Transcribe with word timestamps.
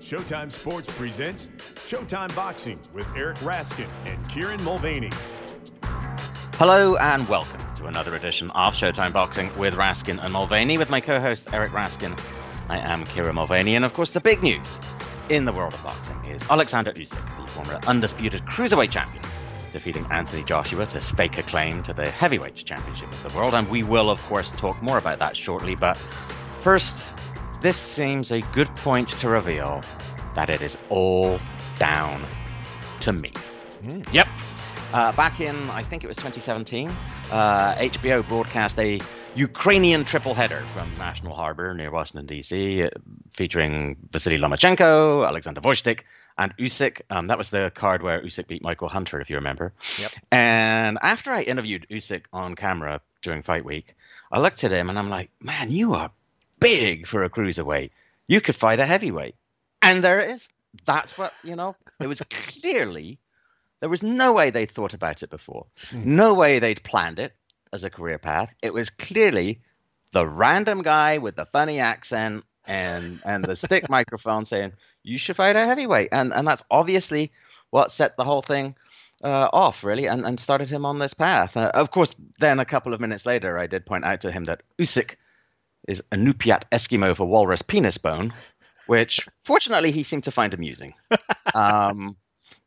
Showtime 0.00 0.50
Sports 0.50 0.92
presents 0.94 1.48
Showtime 1.86 2.34
Boxing 2.34 2.80
with 2.92 3.06
Eric 3.16 3.36
Raskin 3.38 3.88
and 4.06 4.28
Kieran 4.28 4.62
Mulvaney. 4.64 5.10
Hello 6.54 6.96
and 6.96 7.28
welcome 7.28 7.60
to 7.76 7.86
another 7.86 8.16
edition 8.16 8.50
of 8.50 8.74
Showtime 8.74 9.12
Boxing 9.12 9.56
with 9.56 9.74
Raskin 9.74 10.22
and 10.22 10.32
Mulvaney 10.32 10.78
with 10.78 10.90
my 10.90 11.00
co-host 11.00 11.48
Eric 11.52 11.70
Raskin. 11.70 12.20
I 12.68 12.78
am 12.78 13.04
Kieran 13.04 13.36
Mulvaney, 13.36 13.76
and 13.76 13.84
of 13.84 13.92
course 13.94 14.10
the 14.10 14.20
big 14.20 14.42
news 14.42 14.78
in 15.28 15.44
the 15.44 15.52
world 15.52 15.74
of 15.74 15.82
boxing 15.82 16.24
is 16.26 16.42
Alexander 16.50 16.92
Usyk, 16.92 17.46
the 17.46 17.50
former 17.52 17.78
undisputed 17.86 18.42
cruiserweight 18.46 18.90
champion, 18.90 19.22
defeating 19.72 20.04
Anthony 20.10 20.42
Joshua 20.42 20.86
to 20.86 21.00
stake 21.00 21.38
a 21.38 21.44
claim 21.44 21.82
to 21.84 21.92
the 21.92 22.10
heavyweight 22.10 22.56
championship 22.56 23.12
of 23.12 23.30
the 23.30 23.36
world, 23.38 23.54
and 23.54 23.68
we 23.68 23.84
will 23.84 24.10
of 24.10 24.20
course 24.24 24.50
talk 24.52 24.82
more 24.82 24.98
about 24.98 25.20
that 25.20 25.36
shortly. 25.36 25.76
But 25.76 25.96
first, 26.62 27.06
this 27.60 27.76
seems 27.76 28.32
a 28.32 28.40
good 28.52 28.68
point 28.76 29.08
to 29.08 29.28
reveal 29.28 29.82
that 30.34 30.50
it 30.50 30.62
is 30.62 30.76
all 30.88 31.38
down 31.78 32.24
to 33.00 33.12
me. 33.12 33.32
Mm. 33.82 34.12
Yep. 34.12 34.28
Uh, 34.92 35.12
back 35.12 35.40
in, 35.40 35.56
I 35.70 35.82
think 35.82 36.02
it 36.02 36.08
was 36.08 36.16
2017, 36.16 36.90
uh, 37.30 37.74
HBO 37.76 38.26
broadcast 38.28 38.78
a 38.78 39.00
Ukrainian 39.36 40.04
triple 40.04 40.34
header 40.34 40.64
from 40.74 40.92
National 40.98 41.34
Harbor 41.34 41.72
near 41.74 41.92
Washington, 41.92 42.26
D.C., 42.26 42.82
uh, 42.82 42.90
featuring 43.30 43.96
Vasily 44.10 44.38
Lomachenko, 44.38 45.26
Alexander 45.26 45.60
Gvozdyk, 45.60 46.00
and 46.38 46.56
Usyk. 46.56 47.02
Um, 47.10 47.28
that 47.28 47.38
was 47.38 47.50
the 47.50 47.70
card 47.74 48.02
where 48.02 48.20
Usyk 48.22 48.48
beat 48.48 48.62
Michael 48.62 48.88
Hunter, 48.88 49.20
if 49.20 49.30
you 49.30 49.36
remember. 49.36 49.72
Yep. 50.00 50.12
And 50.32 50.98
after 51.02 51.30
I 51.30 51.42
interviewed 51.42 51.86
Usyk 51.90 52.24
on 52.32 52.56
camera 52.56 53.00
during 53.22 53.42
fight 53.42 53.64
week, 53.64 53.94
I 54.32 54.40
looked 54.40 54.64
at 54.64 54.72
him 54.72 54.90
and 54.90 54.98
I'm 54.98 55.10
like, 55.10 55.30
man, 55.40 55.70
you 55.70 55.94
are 55.94 56.10
big 56.60 57.06
for 57.06 57.24
a 57.24 57.30
cruiserweight. 57.30 57.90
You 58.28 58.40
could 58.40 58.54
fight 58.54 58.80
a 58.80 58.86
heavyweight. 58.86 59.34
And 59.82 60.04
there 60.04 60.20
it 60.20 60.30
is. 60.30 60.48
That's 60.84 61.18
what, 61.18 61.32
you 61.42 61.56
know, 61.56 61.74
it 62.00 62.06
was 62.06 62.20
clearly, 62.30 63.18
there 63.80 63.88
was 63.88 64.02
no 64.02 64.34
way 64.34 64.50
they'd 64.50 64.70
thought 64.70 64.94
about 64.94 65.22
it 65.22 65.30
before. 65.30 65.66
Mm. 65.90 66.04
No 66.04 66.34
way 66.34 66.58
they'd 66.58 66.82
planned 66.82 67.18
it 67.18 67.32
as 67.72 67.82
a 67.82 67.90
career 67.90 68.18
path. 68.18 68.50
It 68.62 68.72
was 68.72 68.90
clearly 68.90 69.60
the 70.12 70.26
random 70.26 70.82
guy 70.82 71.18
with 71.18 71.36
the 71.36 71.46
funny 71.46 71.80
accent 71.80 72.44
and 72.66 73.20
and 73.24 73.44
the 73.44 73.56
stick 73.56 73.88
microphone 73.90 74.44
saying 74.44 74.72
you 75.02 75.18
should 75.18 75.36
fight 75.36 75.56
a 75.56 75.64
heavyweight, 75.64 76.10
and 76.12 76.32
and 76.32 76.46
that's 76.46 76.62
obviously 76.70 77.32
what 77.70 77.92
set 77.92 78.16
the 78.16 78.24
whole 78.24 78.42
thing 78.42 78.76
uh, 79.24 79.48
off 79.52 79.84
really, 79.84 80.06
and 80.06 80.24
and 80.26 80.38
started 80.38 80.68
him 80.68 80.84
on 80.84 80.98
this 80.98 81.14
path. 81.14 81.56
Uh, 81.56 81.70
of 81.74 81.90
course, 81.90 82.14
then 82.38 82.58
a 82.58 82.64
couple 82.64 82.94
of 82.94 83.00
minutes 83.00 83.26
later, 83.26 83.58
I 83.58 83.66
did 83.66 83.86
point 83.86 84.04
out 84.04 84.22
to 84.22 84.32
him 84.32 84.44
that 84.44 84.62
Usyk 84.78 85.16
is 85.88 86.02
a 86.12 86.16
Inupiat 86.16 86.64
Eskimo 86.72 87.16
for 87.16 87.26
walrus 87.26 87.62
penis 87.62 87.98
bone, 87.98 88.32
which 88.86 89.28
fortunately 89.44 89.92
he 89.92 90.02
seemed 90.02 90.24
to 90.24 90.30
find 90.30 90.54
amusing. 90.54 90.94
um, 91.54 92.16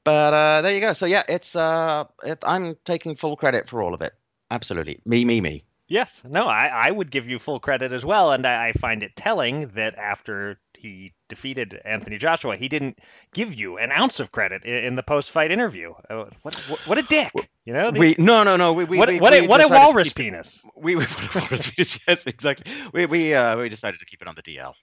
but 0.03 0.33
uh, 0.33 0.61
there 0.61 0.73
you 0.73 0.81
go. 0.81 0.93
So 0.93 1.05
yeah, 1.05 1.23
it's 1.27 1.55
uh, 1.55 2.05
it, 2.23 2.39
I'm 2.43 2.75
taking 2.85 3.15
full 3.15 3.37
credit 3.37 3.69
for 3.69 3.81
all 3.81 3.93
of 3.93 4.01
it. 4.01 4.13
Absolutely, 4.51 4.99
me, 5.05 5.25
me, 5.25 5.41
me. 5.41 5.63
Yes, 5.87 6.23
no, 6.27 6.47
I, 6.47 6.87
I 6.87 6.91
would 6.91 7.11
give 7.11 7.27
you 7.27 7.39
full 7.39 7.59
credit 7.59 7.91
as 7.91 8.05
well, 8.05 8.31
and 8.31 8.45
I, 8.47 8.69
I 8.69 8.71
find 8.73 9.03
it 9.03 9.15
telling 9.15 9.67
that 9.69 9.95
after 9.95 10.59
he 10.83 11.13
defeated 11.29 11.79
Anthony 11.85 12.17
Joshua, 12.17 12.57
he 12.57 12.67
didn't 12.67 12.99
give 13.33 13.55
you 13.55 13.77
an 13.77 13.91
ounce 13.91 14.19
of 14.19 14.31
credit 14.31 14.63
in, 14.65 14.83
in 14.83 14.95
the 14.95 15.01
post-fight 15.01 15.49
interview. 15.49 15.93
Uh, 16.09 16.25
what, 16.41 16.55
what, 16.67 16.79
what 16.81 16.97
a 16.97 17.01
dick! 17.03 17.31
You 17.65 17.73
know, 17.73 17.89
the, 17.89 17.99
we 17.99 18.15
no 18.19 18.43
no 18.43 18.57
no 18.57 18.73
we, 18.73 18.83
we 18.83 18.97
what 18.97 19.07
we, 19.07 19.19
what, 19.19 19.31
we 19.31 19.39
a, 19.39 19.47
what 19.47 19.63
a 19.63 19.69
walrus 19.69 20.09
keep, 20.09 20.17
penis. 20.17 20.61
We, 20.75 20.95
we 20.95 21.05
what 21.05 21.35
a 21.35 21.39
walrus 21.39 21.71
penis. 21.71 21.99
Yes, 22.05 22.25
exactly. 22.27 22.71
We 22.93 23.05
we 23.05 23.33
uh, 23.33 23.57
we 23.57 23.69
decided 23.69 24.01
to 24.01 24.05
keep 24.05 24.21
it 24.21 24.27
on 24.27 24.35
the 24.35 24.43
DL. 24.43 24.73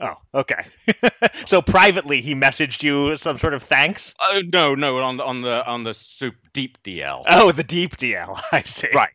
Oh, 0.00 0.14
okay. 0.34 0.66
so 1.46 1.62
privately, 1.62 2.20
he 2.20 2.34
messaged 2.34 2.82
you 2.82 3.16
some 3.16 3.38
sort 3.38 3.54
of 3.54 3.62
thanks. 3.62 4.14
Oh 4.20 4.38
uh, 4.38 4.42
no, 4.50 4.74
no, 4.74 4.98
on 4.98 5.18
the 5.18 5.24
on 5.24 5.40
the 5.42 5.66
on 5.66 5.84
the 5.84 5.94
soup 5.94 6.34
deep 6.54 6.82
DL. 6.82 7.24
Oh, 7.28 7.52
the 7.52 7.62
deep 7.62 7.96
DL. 7.96 8.40
I 8.52 8.62
see. 8.62 8.88
Right. 8.92 9.12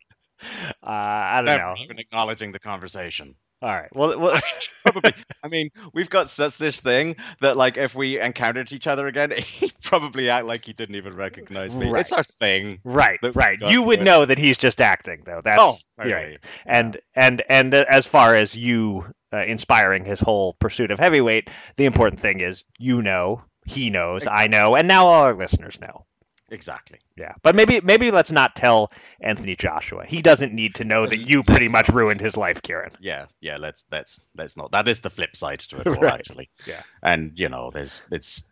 Uh, 0.82 0.86
I 0.86 1.36
don't 1.38 1.46
Never 1.46 1.58
know. 1.58 1.74
Even 1.82 1.98
acknowledging 1.98 2.52
the 2.52 2.60
conversation. 2.60 3.34
All 3.62 3.68
right. 3.68 3.94
Well, 3.94 4.18
well... 4.18 4.30
I 4.30 4.40
mean, 4.40 4.60
probably. 4.84 5.14
I 5.42 5.48
mean, 5.48 5.70
we've 5.92 6.08
got 6.08 6.30
such 6.30 6.56
this 6.56 6.80
thing 6.80 7.16
that, 7.40 7.56
like, 7.56 7.76
if 7.76 7.94
we 7.94 8.18
encountered 8.18 8.72
each 8.72 8.86
other 8.86 9.06
again, 9.06 9.30
he'd 9.36 9.78
probably 9.82 10.30
act 10.30 10.46
like 10.46 10.64
he 10.64 10.72
didn't 10.72 10.94
even 10.94 11.14
recognize 11.14 11.74
me. 11.76 11.90
Right. 11.90 12.00
It's 12.00 12.12
our 12.12 12.24
thing. 12.24 12.78
Right. 12.84 13.18
Right. 13.34 13.58
You 13.60 13.82
would 13.82 14.02
know 14.02 14.24
that 14.24 14.38
he's 14.38 14.56
just 14.56 14.80
acting, 14.80 15.22
though. 15.26 15.42
That's 15.44 15.86
oh, 15.98 16.04
right. 16.04 16.38
And 16.66 16.98
and 17.14 17.42
and 17.48 17.74
as 17.74 18.06
far 18.06 18.34
as 18.34 18.56
you 18.56 19.06
uh, 19.32 19.44
inspiring 19.44 20.04
his 20.04 20.20
whole 20.20 20.54
pursuit 20.54 20.90
of 20.90 20.98
heavyweight, 20.98 21.50
the 21.76 21.84
important 21.84 22.20
thing 22.20 22.40
is 22.40 22.64
you 22.78 23.02
know, 23.02 23.42
he 23.66 23.90
knows, 23.90 24.26
I 24.26 24.46
know, 24.46 24.74
and 24.74 24.88
now 24.88 25.06
all 25.06 25.24
our 25.24 25.34
listeners 25.34 25.78
know. 25.80 26.06
Exactly. 26.50 26.98
Yeah, 27.16 27.34
but 27.42 27.54
maybe 27.54 27.80
maybe 27.80 28.10
let's 28.10 28.32
not 28.32 28.56
tell 28.56 28.90
Anthony 29.20 29.54
Joshua. 29.54 30.04
He 30.04 30.20
doesn't 30.20 30.52
need 30.52 30.74
to 30.76 30.84
know 30.84 31.06
that 31.06 31.18
you 31.28 31.44
pretty 31.44 31.68
much 31.68 31.88
ruined 31.88 32.20
his 32.20 32.36
life, 32.36 32.60
Kieran. 32.62 32.92
Yeah, 33.00 33.26
yeah. 33.40 33.56
Let's 33.56 33.84
let's 33.92 34.18
let's 34.36 34.56
not. 34.56 34.72
That 34.72 34.88
is 34.88 35.00
the 35.00 35.10
flip 35.10 35.36
side 35.36 35.60
to 35.60 35.80
it 35.80 35.86
all, 35.86 35.94
right. 35.94 36.14
actually. 36.14 36.50
Yeah. 36.66 36.82
And 37.02 37.38
you 37.38 37.48
know, 37.48 37.70
there's 37.72 38.02
it's 38.10 38.42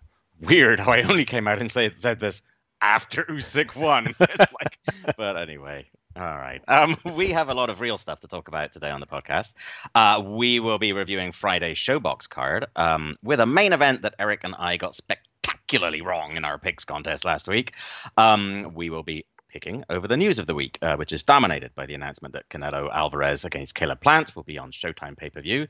weird 0.41 0.78
how 0.78 0.92
I 0.92 1.03
only 1.03 1.25
came 1.25 1.48
out 1.48 1.60
and 1.60 1.70
say, 1.70 1.91
said 1.98 2.20
this 2.20 2.42
after 2.81 3.25
Usyk 3.25 3.75
won. 3.75 4.06
like, 4.20 4.78
but 5.16 5.37
anyway, 5.37 5.87
all 6.16 6.25
right. 6.25 6.62
Um, 6.69 6.97
we 7.16 7.31
have 7.32 7.48
a 7.48 7.54
lot 7.54 7.70
of 7.70 7.81
real 7.81 7.98
stuff 7.98 8.20
to 8.20 8.28
talk 8.28 8.48
about 8.48 8.72
today 8.72 8.91
on 8.91 9.00
the 9.00 9.06
podcast. 9.06 9.54
Uh, 9.94 10.22
we 10.25 10.60
will 10.60 10.78
be 10.78 10.92
reviewing 10.92 11.32
Friday's 11.32 11.78
Showbox 11.78 12.28
card 12.28 12.66
um, 12.76 13.16
with 13.22 13.41
a 13.41 13.47
main 13.47 13.72
event 13.72 14.03
that 14.03 14.14
Eric 14.19 14.41
and 14.44 14.54
I 14.56 14.76
got 14.76 14.94
spectacular 14.94 15.27
spectacularly 15.68 16.00
wrong 16.00 16.34
in 16.36 16.46
our 16.46 16.56
picks 16.56 16.86
contest 16.86 17.26
last 17.26 17.46
week, 17.46 17.74
um, 18.16 18.72
we 18.74 18.88
will 18.88 19.02
be 19.02 19.26
picking 19.50 19.84
over 19.90 20.08
the 20.08 20.16
news 20.16 20.38
of 20.38 20.46
the 20.46 20.54
week, 20.54 20.78
uh, 20.80 20.96
which 20.96 21.12
is 21.12 21.22
dominated 21.22 21.74
by 21.74 21.84
the 21.84 21.92
announcement 21.92 22.32
that 22.32 22.48
Canelo 22.48 22.90
Alvarez 22.90 23.44
against 23.44 23.74
Caleb 23.74 24.00
Plant 24.00 24.34
will 24.34 24.44
be 24.44 24.56
on 24.56 24.72
Showtime 24.72 25.14
pay 25.14 25.28
per 25.28 25.42
view. 25.42 25.68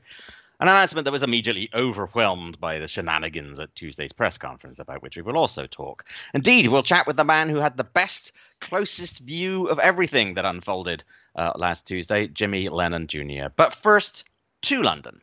An 0.61 0.69
announcement 0.69 1.03
that 1.03 1.11
was 1.11 1.23
immediately 1.23 1.69
overwhelmed 1.73 2.61
by 2.61 2.79
the 2.79 2.87
shenanigans 2.87 3.59
at 3.59 3.75
Tuesday's 3.75 4.13
press 4.13 4.37
conference, 4.37 4.79
about 4.79 5.01
which 5.01 5.17
we 5.17 5.21
will 5.21 5.37
also 5.37 5.67
talk. 5.67 6.05
Indeed, 6.33 6.67
we'll 6.67 6.81
chat 6.81 7.05
with 7.05 7.17
the 7.17 7.25
man 7.25 7.49
who 7.49 7.57
had 7.57 7.75
the 7.75 7.83
best, 7.83 8.31
closest 8.61 9.19
view 9.19 9.67
of 9.67 9.79
everything 9.79 10.35
that 10.35 10.45
unfolded 10.45 11.03
uh, 11.35 11.51
last 11.55 11.85
Tuesday, 11.85 12.27
Jimmy 12.27 12.69
Lennon 12.69 13.07
Jr. 13.07 13.49
But 13.53 13.73
first, 13.73 14.23
to 14.63 14.81
London, 14.81 15.21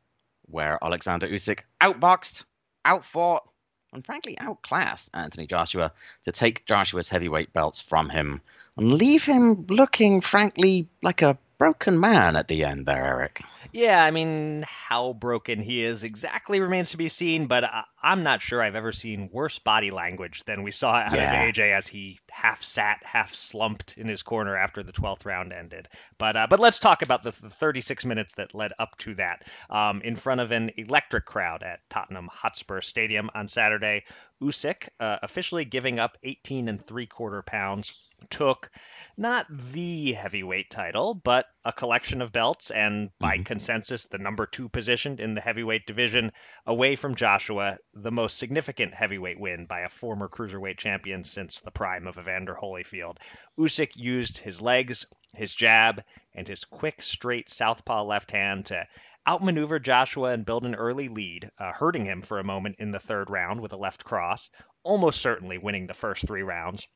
where 0.51 0.79
Alexander 0.83 1.29
Usyk 1.29 1.61
outboxed, 1.83 2.45
outfought, 2.85 3.49
and 3.93 4.05
frankly 4.05 4.39
outclassed 4.39 5.09
Anthony 5.15 5.47
Joshua 5.47 5.93
to 6.25 6.33
take 6.33 6.67
Joshua's 6.67 7.09
heavyweight 7.09 7.53
belts 7.53 7.81
from 7.81 8.09
him 8.11 8.41
and 8.77 8.93
leave 8.93 9.25
him 9.25 9.67
looking, 9.69 10.21
frankly, 10.21 10.89
like 11.03 11.23
a 11.23 11.39
broken 11.59 11.99
man 11.99 12.37
at 12.37 12.49
the 12.49 12.65
end 12.65 12.87
there, 12.87 13.05
Eric. 13.05 13.43
Yeah, 13.73 14.03
I 14.03 14.11
mean, 14.11 14.65
how 14.67 15.13
broken 15.13 15.61
he 15.61 15.83
is 15.83 16.05
exactly 16.05 16.61
remains 16.61 16.93
to 16.93 16.97
be 16.97 17.09
seen, 17.09 17.47
but 17.47 17.65
I, 17.65 17.85
am 18.03 18.23
not 18.23 18.41
sure 18.41 18.63
I've 18.63 18.75
ever 18.75 18.93
seen 18.93 19.29
worse 19.33 19.59
body 19.59 19.91
language 19.91 20.45
than 20.45 20.63
we 20.63 20.71
saw 20.71 20.93
out 20.93 21.13
yeah. 21.13 21.43
of 21.43 21.55
AJ 21.55 21.77
as 21.77 21.87
he 21.87 22.19
half 22.31 22.63
sat, 22.63 23.03
half 23.05 23.35
slumped 23.35 23.99
in 23.99 24.09
his 24.09 24.23
corner 24.23 24.57
after 24.57 24.83
the 24.83 24.93
12th 24.93 25.27
round 25.27 25.53
ended. 25.53 25.89
But 26.17 26.37
uh, 26.37 26.47
but 26.49 26.61
let's 26.61 26.79
talk 26.79 27.03
about 27.03 27.23
the, 27.23 27.33
the, 27.33 27.51
36 27.51 28.05
minutes 28.05 28.35
that 28.35 28.55
led 28.55 28.73
up 28.79 28.97
to 28.99 29.15
that. 29.17 29.45
Um, 29.69 30.01
in 30.03 30.17
front 30.17 30.41
of 30.41 30.53
an 30.53 30.71
electric 30.77 31.27
crowd 31.27 31.63
at 31.63 31.81
Tottenham 31.91 32.29
Hotspur 32.33 32.81
Stadium 32.81 33.31
on 33.35 33.49
Saturday, 33.49 34.05
Usyk 34.41 34.89
uh, 35.01 35.19
officially 35.23 35.65
giving 35.65 35.99
up 35.99 36.17
18 36.23 36.69
and 36.69 36.83
three 36.83 37.07
quarter 37.07 37.43
pounds 37.43 37.93
took 38.31 38.71
not 39.17 39.47
the 39.51 40.13
heavyweight 40.13 40.69
title, 40.69 41.15
but 41.15 41.47
a 41.65 41.73
collection 41.73 42.21
of 42.21 42.33
belts, 42.33 42.71
and 42.71 43.11
by 43.19 43.37
mm-hmm. 43.37 43.45
consensus, 43.45 44.07
the 44.07 44.19
number 44.19 44.47
two 44.47 44.69
position 44.69 45.19
in 45.19 45.35
the 45.35 45.41
heavyweight 45.41 45.87
division, 45.87 46.33
away 46.67 46.97
from 46.97 47.15
Joshua, 47.15 47.79
the 47.95 48.13
most 48.13 48.37
significant 48.37 48.93
heavyweight 48.93 49.41
win 49.41 49.65
by 49.65 49.81
a 49.81 49.89
former 49.89 50.29
cruiserweight 50.29 50.77
champion 50.77 51.25
since 51.25 51.61
the 51.61 51.71
prime 51.71 52.07
of 52.07 52.19
Evander 52.19 52.55
Holyfield. 52.55 53.17
Usyk 53.59 53.97
used 53.97 54.37
his 54.39 54.61
legs, 54.61 55.07
his 55.35 55.55
jab, 55.55 56.03
and 56.35 56.47
his 56.47 56.65
quick, 56.65 57.01
straight 57.01 57.49
southpaw 57.49 58.05
left 58.05 58.31
hand 58.31 58.67
to 58.67 58.87
outmaneuver 59.27 59.79
Joshua 59.79 60.33
and 60.33 60.45
build 60.45 60.65
an 60.67 60.75
early 60.75 61.09
lead, 61.09 61.51
uh, 61.59 61.73
hurting 61.73 62.05
him 62.05 62.23
for 62.23 62.39
a 62.39 62.45
moment 62.45 62.77
in 62.79 62.91
the 62.91 62.99
third 62.99 63.31
round 63.31 63.61
with 63.61 63.73
a 63.73 63.79
left 63.79 64.05
cross, 64.05 64.51
almost 64.83 65.21
certainly 65.21 65.59
winning 65.59 65.87
the 65.87 65.95
first 65.95 66.27
three 66.27 66.43
rounds. 66.43 66.87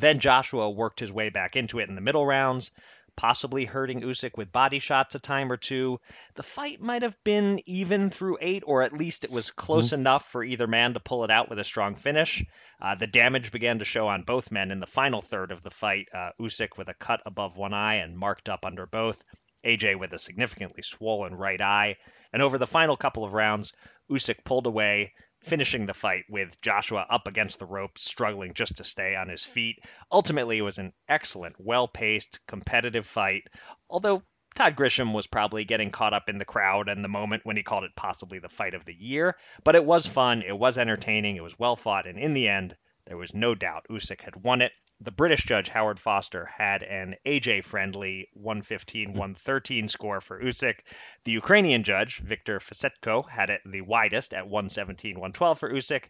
Then 0.00 0.20
Joshua 0.20 0.70
worked 0.70 1.00
his 1.00 1.12
way 1.12 1.30
back 1.30 1.56
into 1.56 1.78
it 1.78 1.88
in 1.88 1.94
the 1.94 2.00
middle 2.00 2.26
rounds, 2.26 2.70
possibly 3.16 3.64
hurting 3.64 4.02
Usyk 4.02 4.36
with 4.36 4.52
body 4.52 4.78
shots 4.78 5.14
a 5.14 5.18
time 5.18 5.50
or 5.50 5.56
two. 5.56 6.00
The 6.34 6.42
fight 6.42 6.80
might 6.80 7.02
have 7.02 7.16
been 7.24 7.60
even 7.66 8.10
through 8.10 8.38
eight, 8.40 8.62
or 8.66 8.82
at 8.82 8.92
least 8.92 9.24
it 9.24 9.30
was 9.30 9.50
close 9.50 9.86
mm-hmm. 9.86 10.00
enough 10.00 10.26
for 10.26 10.44
either 10.44 10.66
man 10.66 10.94
to 10.94 11.00
pull 11.00 11.24
it 11.24 11.30
out 11.30 11.48
with 11.48 11.58
a 11.58 11.64
strong 11.64 11.94
finish. 11.94 12.44
Uh, 12.80 12.94
the 12.94 13.06
damage 13.06 13.52
began 13.52 13.78
to 13.78 13.84
show 13.84 14.06
on 14.06 14.22
both 14.22 14.52
men 14.52 14.70
in 14.70 14.80
the 14.80 14.86
final 14.86 15.22
third 15.22 15.50
of 15.50 15.62
the 15.62 15.70
fight. 15.70 16.08
Uh, 16.14 16.30
Usyk 16.38 16.76
with 16.76 16.88
a 16.88 16.94
cut 16.94 17.22
above 17.24 17.56
one 17.56 17.72
eye 17.72 17.96
and 17.96 18.18
marked 18.18 18.48
up 18.48 18.66
under 18.66 18.86
both. 18.86 19.24
AJ 19.64 19.98
with 19.98 20.12
a 20.12 20.18
significantly 20.18 20.82
swollen 20.82 21.34
right 21.34 21.60
eye. 21.60 21.96
And 22.32 22.42
over 22.42 22.58
the 22.58 22.66
final 22.66 22.96
couple 22.96 23.24
of 23.24 23.32
rounds, 23.32 23.72
Usyk 24.10 24.44
pulled 24.44 24.66
away, 24.66 25.14
finishing 25.46 25.86
the 25.86 25.94
fight 25.94 26.24
with 26.28 26.60
Joshua 26.60 27.06
up 27.08 27.28
against 27.28 27.58
the 27.58 27.66
ropes, 27.66 28.02
struggling 28.02 28.52
just 28.52 28.78
to 28.78 28.84
stay 28.84 29.14
on 29.14 29.28
his 29.28 29.44
feet. 29.44 29.78
Ultimately, 30.10 30.58
it 30.58 30.62
was 30.62 30.78
an 30.78 30.92
excellent, 31.08 31.54
well 31.58 31.86
paced, 31.86 32.40
competitive 32.46 33.06
fight, 33.06 33.44
although 33.88 34.22
Todd 34.56 34.74
Grisham 34.74 35.12
was 35.12 35.26
probably 35.26 35.64
getting 35.64 35.90
caught 35.90 36.14
up 36.14 36.28
in 36.28 36.38
the 36.38 36.44
crowd 36.44 36.88
and 36.88 37.04
the 37.04 37.08
moment 37.08 37.44
when 37.44 37.56
he 37.56 37.62
called 37.62 37.84
it 37.84 37.94
possibly 37.94 38.38
the 38.38 38.48
fight 38.48 38.74
of 38.74 38.84
the 38.84 38.94
year. 38.94 39.36
But 39.62 39.76
it 39.76 39.84
was 39.84 40.06
fun, 40.06 40.42
it 40.42 40.58
was 40.58 40.78
entertaining, 40.78 41.36
it 41.36 41.42
was 41.42 41.58
well 41.58 41.76
fought, 41.76 42.06
and 42.06 42.18
in 42.18 42.34
the 42.34 42.48
end, 42.48 42.76
there 43.06 43.16
was 43.16 43.34
no 43.34 43.54
doubt 43.54 43.86
Usyk 43.88 44.22
had 44.22 44.36
won 44.36 44.62
it. 44.62 44.72
The 45.00 45.10
British 45.10 45.44
judge 45.44 45.68
Howard 45.68 46.00
Foster 46.00 46.46
had 46.46 46.82
an 46.82 47.16
AJ 47.26 47.64
friendly 47.64 48.28
115 48.32 49.10
hmm. 49.10 49.18
113 49.18 49.88
score 49.88 50.20
for 50.20 50.40
Usyk. 50.40 50.80
The 51.24 51.32
Ukrainian 51.32 51.82
judge, 51.82 52.18
Viktor 52.18 52.60
Fesechko, 52.60 53.28
had 53.28 53.50
it 53.50 53.60
the 53.66 53.82
widest 53.82 54.32
at 54.32 54.48
117 54.48 55.16
112 55.16 55.58
for 55.58 55.70
Usyk. 55.70 56.08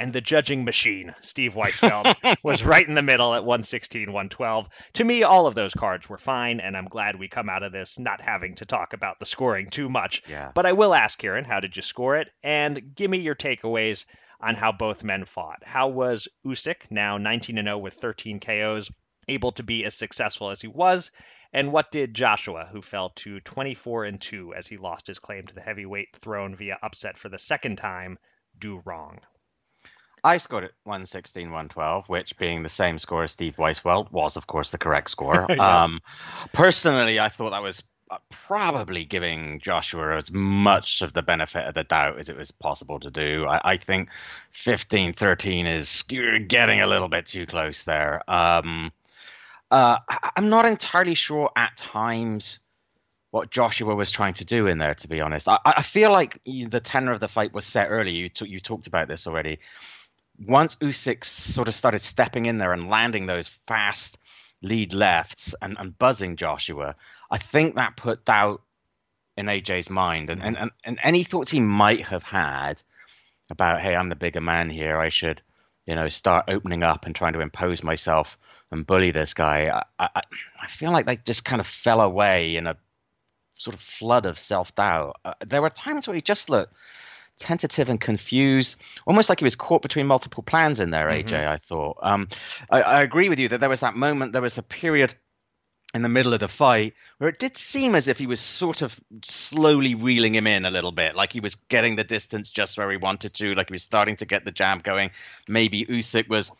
And 0.00 0.12
the 0.12 0.20
judging 0.20 0.64
machine, 0.64 1.12
Steve 1.22 1.54
Weisfeld, 1.54 2.14
was 2.44 2.62
right 2.62 2.86
in 2.86 2.94
the 2.94 3.02
middle 3.02 3.34
at 3.34 3.44
116 3.44 4.06
112. 4.12 4.68
To 4.92 5.04
me, 5.04 5.24
all 5.24 5.48
of 5.48 5.56
those 5.56 5.74
cards 5.74 6.08
were 6.08 6.18
fine, 6.18 6.60
and 6.60 6.76
I'm 6.76 6.84
glad 6.84 7.16
we 7.16 7.26
come 7.26 7.48
out 7.48 7.64
of 7.64 7.72
this 7.72 7.98
not 7.98 8.20
having 8.20 8.54
to 8.56 8.64
talk 8.64 8.92
about 8.92 9.18
the 9.18 9.26
scoring 9.26 9.70
too 9.70 9.88
much. 9.88 10.22
Yeah. 10.28 10.52
But 10.54 10.66
I 10.66 10.74
will 10.74 10.94
ask, 10.94 11.18
Kieran, 11.18 11.44
how 11.44 11.58
did 11.58 11.74
you 11.74 11.82
score 11.82 12.16
it? 12.16 12.30
And 12.44 12.94
give 12.94 13.10
me 13.10 13.18
your 13.18 13.34
takeaways 13.34 14.06
on 14.40 14.54
how 14.54 14.72
both 14.72 15.04
men 15.04 15.24
fought. 15.24 15.62
How 15.64 15.88
was 15.88 16.28
Usyk, 16.46 16.90
now 16.90 17.18
19 17.18 17.56
0 17.56 17.78
with 17.78 17.94
13 17.94 18.40
KOs, 18.40 18.90
able 19.26 19.52
to 19.52 19.62
be 19.62 19.84
as 19.84 19.94
successful 19.94 20.50
as 20.50 20.60
he 20.60 20.68
was? 20.68 21.10
And 21.52 21.72
what 21.72 21.90
did 21.90 22.14
Joshua, 22.14 22.68
who 22.70 22.82
fell 22.82 23.10
to 23.16 23.40
24 23.40 24.04
and 24.04 24.20
2 24.20 24.54
as 24.54 24.66
he 24.66 24.76
lost 24.76 25.06
his 25.06 25.18
claim 25.18 25.46
to 25.46 25.54
the 25.54 25.62
heavyweight 25.62 26.14
throne 26.14 26.54
via 26.54 26.78
upset 26.82 27.18
for 27.18 27.28
the 27.28 27.38
second 27.38 27.76
time, 27.76 28.18
do 28.58 28.82
wrong? 28.84 29.20
I 30.22 30.36
scored 30.38 30.64
at 30.64 30.72
116, 30.84 31.44
112, 31.44 32.08
which 32.08 32.36
being 32.38 32.62
the 32.62 32.68
same 32.68 32.98
score 32.98 33.24
as 33.24 33.32
Steve 33.32 33.56
Weisfeld 33.56 34.10
was, 34.10 34.36
of 34.36 34.46
course, 34.46 34.70
the 34.70 34.78
correct 34.78 35.10
score. 35.10 35.46
yeah. 35.48 35.84
um, 35.84 36.00
personally, 36.52 37.18
I 37.20 37.28
thought 37.28 37.50
that 37.50 37.62
was 37.62 37.82
probably 38.30 39.04
giving 39.04 39.60
Joshua 39.60 40.16
as 40.16 40.30
much 40.30 41.02
of 41.02 41.12
the 41.12 41.22
benefit 41.22 41.66
of 41.66 41.74
the 41.74 41.84
doubt 41.84 42.18
as 42.18 42.28
it 42.28 42.36
was 42.36 42.50
possible 42.50 43.00
to 43.00 43.10
do. 43.10 43.46
I, 43.46 43.72
I 43.72 43.76
think 43.76 44.08
15 44.52 45.12
13 45.12 45.66
is 45.66 46.02
getting 46.02 46.80
a 46.80 46.86
little 46.86 47.08
bit 47.08 47.26
too 47.26 47.46
close 47.46 47.84
there. 47.84 48.22
Um, 48.30 48.92
uh, 49.70 49.98
I'm 50.36 50.48
not 50.48 50.64
entirely 50.64 51.14
sure 51.14 51.50
at 51.54 51.76
times 51.76 52.58
what 53.30 53.50
Joshua 53.50 53.94
was 53.94 54.10
trying 54.10 54.34
to 54.34 54.44
do 54.44 54.66
in 54.66 54.78
there, 54.78 54.94
to 54.94 55.08
be 55.08 55.20
honest. 55.20 55.48
I, 55.48 55.58
I 55.64 55.82
feel 55.82 56.10
like 56.10 56.40
the 56.44 56.80
tenor 56.80 57.12
of 57.12 57.20
the 57.20 57.28
fight 57.28 57.52
was 57.52 57.66
set 57.66 57.88
early. 57.88 58.12
You, 58.12 58.28
t- 58.30 58.48
you 58.48 58.60
talked 58.60 58.86
about 58.86 59.08
this 59.08 59.26
already. 59.26 59.58
Once 60.38 60.76
Usyk 60.76 61.24
sort 61.24 61.68
of 61.68 61.74
started 61.74 62.00
stepping 62.00 62.46
in 62.46 62.58
there 62.58 62.72
and 62.72 62.88
landing 62.88 63.26
those 63.26 63.48
fast 63.66 64.18
lead 64.62 64.94
lefts 64.94 65.54
and, 65.62 65.76
and 65.78 65.98
buzzing 65.98 66.36
Joshua, 66.36 66.96
I 67.30 67.38
think 67.38 67.76
that 67.76 67.96
put 67.96 68.24
doubt 68.24 68.62
in 69.36 69.46
AJ's 69.46 69.90
mind. 69.90 70.30
And, 70.30 70.42
and, 70.42 70.70
and, 70.84 70.98
any 71.02 71.22
thoughts 71.22 71.50
he 71.50 71.60
might 71.60 72.06
have 72.06 72.24
had 72.24 72.82
about, 73.50 73.80
hey, 73.80 73.94
I'm 73.94 74.08
the 74.08 74.16
bigger 74.16 74.40
man 74.40 74.68
here, 74.68 74.98
I 74.98 75.10
should, 75.10 75.42
you 75.86 75.94
know, 75.94 76.08
start 76.08 76.46
opening 76.48 76.82
up 76.82 77.06
and 77.06 77.14
trying 77.14 77.34
to 77.34 77.40
impose 77.40 77.84
myself 77.84 78.36
and 78.70 78.86
bully 78.86 79.12
this 79.12 79.34
guy, 79.34 79.82
I, 79.98 80.08
I, 80.14 80.22
I 80.60 80.66
feel 80.66 80.92
like 80.92 81.06
they 81.06 81.16
just 81.16 81.44
kind 81.44 81.60
of 81.60 81.66
fell 81.66 82.00
away 82.00 82.56
in 82.56 82.66
a 82.66 82.76
sort 83.54 83.74
of 83.74 83.80
flood 83.80 84.26
of 84.26 84.38
self 84.38 84.74
doubt. 84.74 85.16
Uh, 85.24 85.34
there 85.46 85.62
were 85.62 85.70
times 85.70 86.06
where 86.06 86.14
he 86.14 86.22
just 86.22 86.50
looked 86.50 86.74
tentative 87.38 87.88
and 87.88 88.00
confused, 88.00 88.76
almost 89.06 89.28
like 89.28 89.40
he 89.40 89.44
was 89.44 89.56
caught 89.56 89.82
between 89.82 90.06
multiple 90.06 90.42
plans 90.42 90.80
in 90.80 90.90
there, 90.90 91.06
AJ. 91.06 91.30
Mm-hmm. 91.30 91.48
I 91.48 91.56
thought. 91.58 91.98
Um, 92.02 92.28
I, 92.70 92.82
I, 92.82 93.02
agree 93.02 93.28
with 93.28 93.38
you 93.38 93.48
that 93.48 93.60
there 93.60 93.68
was 93.68 93.80
that 93.80 93.96
moment, 93.96 94.32
there 94.32 94.42
was 94.42 94.58
a 94.58 94.62
period 94.62 95.14
in 95.94 96.02
the 96.02 96.08
middle 96.08 96.34
of 96.34 96.40
the 96.40 96.48
fight 96.48 96.94
where 97.16 97.30
it 97.30 97.38
did 97.38 97.56
seem 97.56 97.94
as 97.94 98.08
if 98.08 98.18
he 98.18 98.26
was 98.26 98.40
sort 98.40 98.82
of 98.82 98.98
slowly 99.24 99.94
reeling 99.94 100.34
him 100.34 100.46
in 100.46 100.64
a 100.64 100.70
little 100.70 100.92
bit, 100.92 101.14
like 101.14 101.32
he 101.32 101.40
was 101.40 101.54
getting 101.54 101.96
the 101.96 102.04
distance 102.04 102.50
just 102.50 102.76
where 102.76 102.90
he 102.90 102.96
wanted 102.96 103.32
to, 103.34 103.54
like 103.54 103.68
he 103.68 103.74
was 103.74 103.82
starting 103.82 104.16
to 104.16 104.26
get 104.26 104.44
the 104.44 104.52
jab 104.52 104.82
going. 104.82 105.10
Maybe 105.48 105.86
Usyk 105.86 106.28
was 106.28 106.50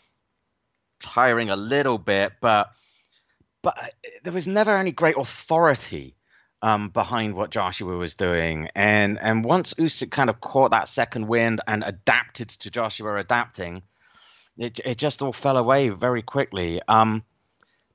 tiring 1.01 1.51
a 1.51 1.57
little 1.57 1.99
bit, 1.99 2.33
but 2.41 2.73
but 3.63 3.77
there 4.23 4.33
was 4.33 4.47
never 4.47 4.75
any 4.75 4.93
great 4.93 5.17
authority 5.19 6.15
um, 6.63 6.89
behind 6.89 7.35
what 7.35 7.51
Joshua 7.51 7.97
was 7.97 8.15
doing. 8.15 8.69
And 8.75 9.19
and 9.21 9.45
once 9.45 9.75
Usyk 9.75 10.11
kind 10.11 10.31
of 10.31 10.41
caught 10.41 10.71
that 10.73 10.89
second 10.89 11.29
wind 11.29 11.61
and 11.67 11.85
adapted 11.85 12.49
to 12.51 12.71
Joshua 12.71 13.17
adapting, 13.17 13.83
it 14.57 14.81
it 14.85 14.97
just 14.97 15.23
all 15.23 15.33
fell 15.33 15.57
away 15.57 15.89
very 15.89 16.23
quickly. 16.23 16.81
Um, 16.89 17.23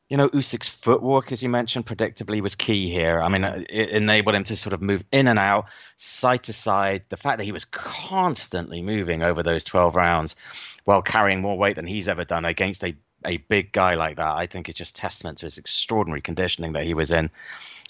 you 0.10 0.18
know, 0.18 0.30
Usyk's 0.30 0.70
footwork, 0.70 1.32
as 1.32 1.42
you 1.42 1.50
mentioned, 1.50 1.88
predictably 1.88 2.42
was 2.42 2.54
key 2.56 2.92
here. 2.92 3.20
I 3.20 3.30
mean, 3.30 3.44
it 3.44 3.90
enabled 3.90 4.36
him 4.36 4.44
to 4.44 4.56
sort 4.56 4.74
of 4.74 4.82
move 4.82 5.04
in 5.12 5.28
and 5.28 5.40
out, 5.40 5.66
side 5.98 6.44
to 6.44 6.54
side. 6.54 7.04
The 7.10 7.18
fact 7.18 7.40
that 7.40 7.46
he 7.46 7.52
was 7.52 7.66
constantly 7.66 8.84
moving 8.84 9.24
over 9.24 9.42
those 9.42 9.64
12 9.64 9.96
rounds 9.96 10.36
while 10.84 11.02
carrying 11.02 11.42
more 11.42 11.58
weight 11.58 11.78
than 11.78 11.88
he's 11.88 12.08
ever 12.08 12.26
done 12.26 12.46
against 12.46 12.84
a, 12.84 12.96
a 13.26 13.38
big 13.38 13.72
guy 13.72 13.96
like 13.96 14.18
that, 14.18 14.36
I 14.36 14.46
think 14.46 14.70
is 14.70 14.76
just 14.76 14.96
testament 14.96 15.40
to 15.40 15.48
his 15.48 15.58
extraordinary 15.58 16.22
conditioning 16.22 16.74
that 16.74 16.84
he 16.84 16.94
was 16.94 17.10
in. 17.10 17.32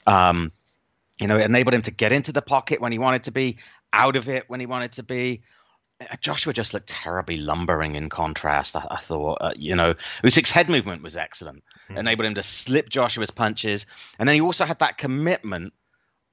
Um, 0.05 0.53
you 1.19 1.27
know, 1.27 1.37
it 1.37 1.45
enabled 1.45 1.73
him 1.73 1.81
to 1.83 1.91
get 1.91 2.11
into 2.11 2.31
the 2.31 2.41
pocket 2.41 2.81
when 2.81 2.91
he 2.91 2.99
wanted 2.99 3.25
to 3.25 3.31
be, 3.31 3.57
out 3.91 4.15
of 4.15 4.27
it 4.27 4.45
when 4.47 4.59
he 4.59 4.65
wanted 4.65 4.93
to 4.93 5.03
be. 5.03 5.43
Uh, 6.01 6.15
Joshua 6.19 6.53
just 6.53 6.73
looked 6.73 6.89
terribly 6.89 7.37
lumbering 7.37 7.95
in 7.95 8.09
contrast. 8.09 8.75
I, 8.75 8.85
I 8.89 8.97
thought, 8.99 9.37
uh, 9.39 9.53
you 9.55 9.75
know, 9.75 9.93
Usyk's 10.23 10.51
head 10.51 10.69
movement 10.69 11.03
was 11.03 11.15
excellent, 11.15 11.63
mm-hmm. 11.87 11.97
enabled 11.97 12.25
him 12.25 12.35
to 12.35 12.43
slip 12.43 12.89
Joshua's 12.89 13.31
punches, 13.31 13.85
and 14.17 14.27
then 14.27 14.35
he 14.35 14.41
also 14.41 14.65
had 14.65 14.79
that 14.79 14.97
commitment, 14.97 15.73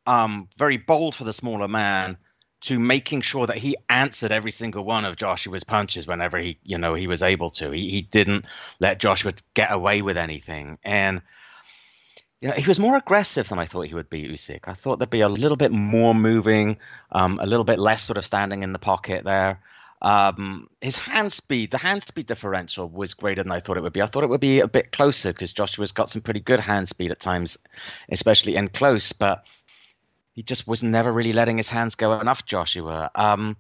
um, 0.07 0.49
very 0.57 0.79
bold 0.79 1.15
for 1.15 1.25
the 1.25 1.33
smaller 1.33 1.69
man, 1.69 2.17
to 2.63 2.79
making 2.79 3.23
sure 3.23 3.47
that 3.47 3.59
he 3.59 3.77
answered 3.89 4.33
every 4.33 4.51
single 4.51 4.85
one 4.85 5.05
of 5.05 5.17
Joshua's 5.17 5.65
punches 5.65 6.07
whenever 6.07 6.39
he, 6.39 6.59
you 6.63 6.79
know, 6.79 6.95
he 6.95 7.07
was 7.07 7.23
able 7.23 7.51
to. 7.51 7.71
He, 7.71 7.91
he 7.91 8.03
didn't 8.03 8.45
let 8.81 9.01
Joshua 9.01 9.33
get 9.55 9.73
away 9.73 10.03
with 10.03 10.17
anything, 10.17 10.79
and 10.83 11.21
you 12.41 12.49
know, 12.49 12.55
he 12.55 12.67
was 12.67 12.79
more 12.79 12.97
aggressive 12.97 13.49
than 13.49 13.59
I 13.59 13.67
thought 13.67 13.87
he 13.87 13.95
would 13.95 14.09
be, 14.09 14.27
Usyk. 14.27 14.61
I 14.65 14.75
thought 14.75 14.99
there'd 14.99 15.11
be 15.11 15.21
a 15.21 15.29
little 15.29 15.57
bit 15.57 15.73
more 15.73 16.15
moving, 16.15 16.79
um, 17.13 17.39
a 17.41 17.47
little 17.47 17.65
bit 17.65 17.79
less 17.79 18.03
sort 18.03 18.17
of 18.17 18.25
standing 18.25 18.63
in 18.63 18.73
the 18.73 18.79
pocket 18.79 19.25
there. 19.25 19.61
Um, 20.03 20.71
his 20.81 20.97
hand 20.97 21.35
speed, 21.35 21.71
the 21.71 21.77
hand 21.79 22.03
speed 22.03 22.27
differential 22.27 22.89
was 22.89 23.13
greater 23.13 23.43
than 23.43 23.53
I 23.53 23.61
thought 23.61 23.77
it 23.77 23.83
would 23.83 23.93
be. 23.93 24.01
I 24.01 24.07
thought 24.07 24.25
it 24.25 24.31
would 24.31 24.41
be 24.41 24.61
a 24.61 24.69
bit 24.69 24.93
closer 24.93 25.31
because 25.33 25.53
Joshua's 25.53 25.93
got 25.93 26.09
some 26.09 26.23
pretty 26.23 26.41
good 26.41 26.61
hand 26.61 26.89
speed 26.89 27.11
at 27.11 27.21
times, 27.21 27.59
especially 28.09 28.57
in 28.57 28.69
close, 28.69 29.13
but 29.13 29.45
he 30.33 30.43
just 30.43 30.67
was 30.67 30.83
never 30.83 31.13
really 31.13 31.35
letting 31.35 31.59
his 31.59 31.69
hands 31.69 31.97
go 31.97 32.19
enough, 32.19 32.47
Joshua. 32.47 33.11
Um, 33.15 33.59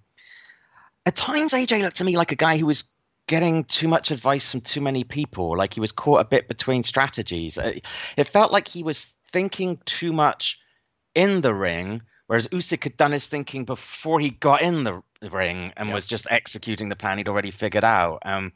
at 1.05 1.17
times, 1.17 1.53
AJ 1.53 1.83
looked 1.83 1.97
to 1.97 2.05
me 2.05 2.17
like 2.17 2.33
a 2.33 2.37
guy 2.37 2.57
who 2.57 2.65
was 2.65 2.85
getting 3.31 3.63
too 3.63 3.87
much 3.87 4.11
advice 4.11 4.51
from 4.51 4.61
too 4.61 4.81
many 4.81 5.05
people. 5.05 5.57
Like 5.57 5.73
he 5.73 5.81
was 5.81 5.93
caught 5.93 6.21
a 6.21 6.25
bit 6.25 6.49
between 6.49 6.83
strategies. 6.83 7.59
Uh, 7.59 7.79
it 8.17 8.25
felt 8.25 8.51
like 8.51 8.67
he 8.67 8.83
was 8.83 9.07
thinking 9.31 9.79
too 9.85 10.11
much 10.11 10.59
in 11.15 11.41
the 11.41 11.55
ring, 11.55 12.03
whereas 12.27 12.49
Usyk 12.49 12.83
had 12.83 12.97
done 12.97 13.13
his 13.13 13.29
thinking 13.29 13.65
before 13.65 14.19
he 14.19 14.31
got 14.31 14.63
in 14.63 14.83
the, 14.83 15.01
ring 15.31 15.71
and 15.77 15.91
yep. 15.91 15.95
was 15.95 16.07
just 16.07 16.27
executing 16.31 16.89
the 16.89 16.97
plan 16.97 17.19
he'd 17.19 17.29
already 17.29 17.51
figured 17.51 17.85
out. 17.85 18.21
Um, 18.25 18.53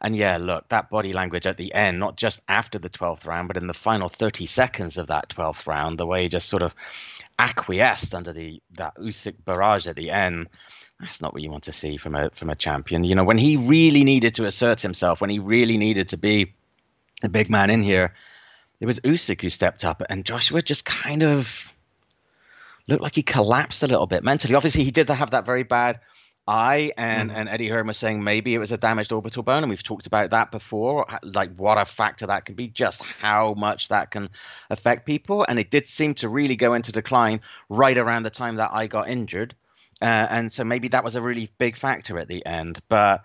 and 0.00 0.16
yeah, 0.16 0.38
look, 0.38 0.68
that 0.70 0.90
body 0.90 1.12
language 1.12 1.46
at 1.46 1.56
the 1.56 1.74
end, 1.74 1.98
not 1.98 2.16
just 2.16 2.40
after 2.48 2.78
the 2.78 2.90
12th 2.90 3.26
round, 3.26 3.48
but 3.48 3.56
in 3.56 3.66
the 3.66 3.74
final 3.74 4.08
30 4.08 4.46
seconds 4.46 4.96
of 4.96 5.08
that 5.08 5.28
12th 5.28 5.66
round, 5.66 5.98
the 5.98 6.06
way 6.06 6.22
he 6.22 6.28
just 6.28 6.48
sort 6.48 6.62
of 6.62 6.74
acquiesced 7.38 8.14
under 8.14 8.32
the 8.32 8.62
that 8.72 8.96
Usyk 8.96 9.44
barrage 9.44 9.86
at 9.86 9.96
the 9.96 10.10
end 10.10 10.48
that's 11.00 11.20
not 11.20 11.32
what 11.32 11.42
you 11.42 11.50
want 11.50 11.64
to 11.64 11.72
see 11.72 11.96
from 11.96 12.14
a 12.14 12.30
from 12.30 12.50
a 12.50 12.54
champion. 12.54 13.04
You 13.04 13.14
know, 13.14 13.24
when 13.24 13.38
he 13.38 13.56
really 13.56 14.04
needed 14.04 14.34
to 14.34 14.46
assert 14.46 14.80
himself, 14.80 15.20
when 15.20 15.30
he 15.30 15.38
really 15.38 15.78
needed 15.78 16.08
to 16.08 16.16
be 16.16 16.52
a 17.22 17.28
big 17.28 17.50
man 17.50 17.70
in 17.70 17.82
here, 17.82 18.14
it 18.80 18.86
was 18.86 19.00
Usyk 19.00 19.40
who 19.40 19.50
stepped 19.50 19.84
up, 19.84 20.02
and 20.08 20.24
Joshua 20.24 20.62
just 20.62 20.84
kind 20.84 21.22
of 21.22 21.72
looked 22.86 23.02
like 23.02 23.14
he 23.14 23.22
collapsed 23.22 23.82
a 23.82 23.86
little 23.86 24.06
bit 24.06 24.24
mentally. 24.24 24.54
Obviously, 24.54 24.84
he 24.84 24.90
did 24.90 25.08
have 25.08 25.30
that 25.30 25.46
very 25.46 25.62
bad 25.62 26.00
eye, 26.50 26.92
and 26.96 27.30
mm. 27.30 27.36
and 27.36 27.48
Eddie 27.48 27.68
Hearn 27.68 27.86
was 27.86 27.96
saying 27.96 28.24
maybe 28.24 28.54
it 28.54 28.58
was 28.58 28.72
a 28.72 28.76
damaged 28.76 29.12
orbital 29.12 29.42
bone, 29.42 29.62
and 29.62 29.70
we've 29.70 29.82
talked 29.82 30.06
about 30.06 30.30
that 30.30 30.50
before, 30.50 31.06
like 31.22 31.54
what 31.56 31.78
a 31.78 31.84
factor 31.84 32.26
that 32.26 32.44
can 32.44 32.56
be, 32.56 32.68
just 32.68 33.02
how 33.02 33.54
much 33.54 33.88
that 33.88 34.10
can 34.10 34.28
affect 34.68 35.06
people, 35.06 35.46
and 35.48 35.58
it 35.58 35.70
did 35.70 35.86
seem 35.86 36.14
to 36.14 36.28
really 36.28 36.56
go 36.56 36.74
into 36.74 36.92
decline 36.92 37.40
right 37.68 37.96
around 37.96 38.24
the 38.24 38.30
time 38.30 38.56
that 38.56 38.70
I 38.72 38.88
got 38.88 39.08
injured. 39.08 39.54
Uh, 40.02 40.26
and 40.30 40.52
so 40.52 40.64
maybe 40.64 40.88
that 40.88 41.04
was 41.04 41.14
a 41.14 41.22
really 41.22 41.50
big 41.58 41.76
factor 41.76 42.18
at 42.18 42.26
the 42.26 42.44
end. 42.44 42.80
But 42.88 43.22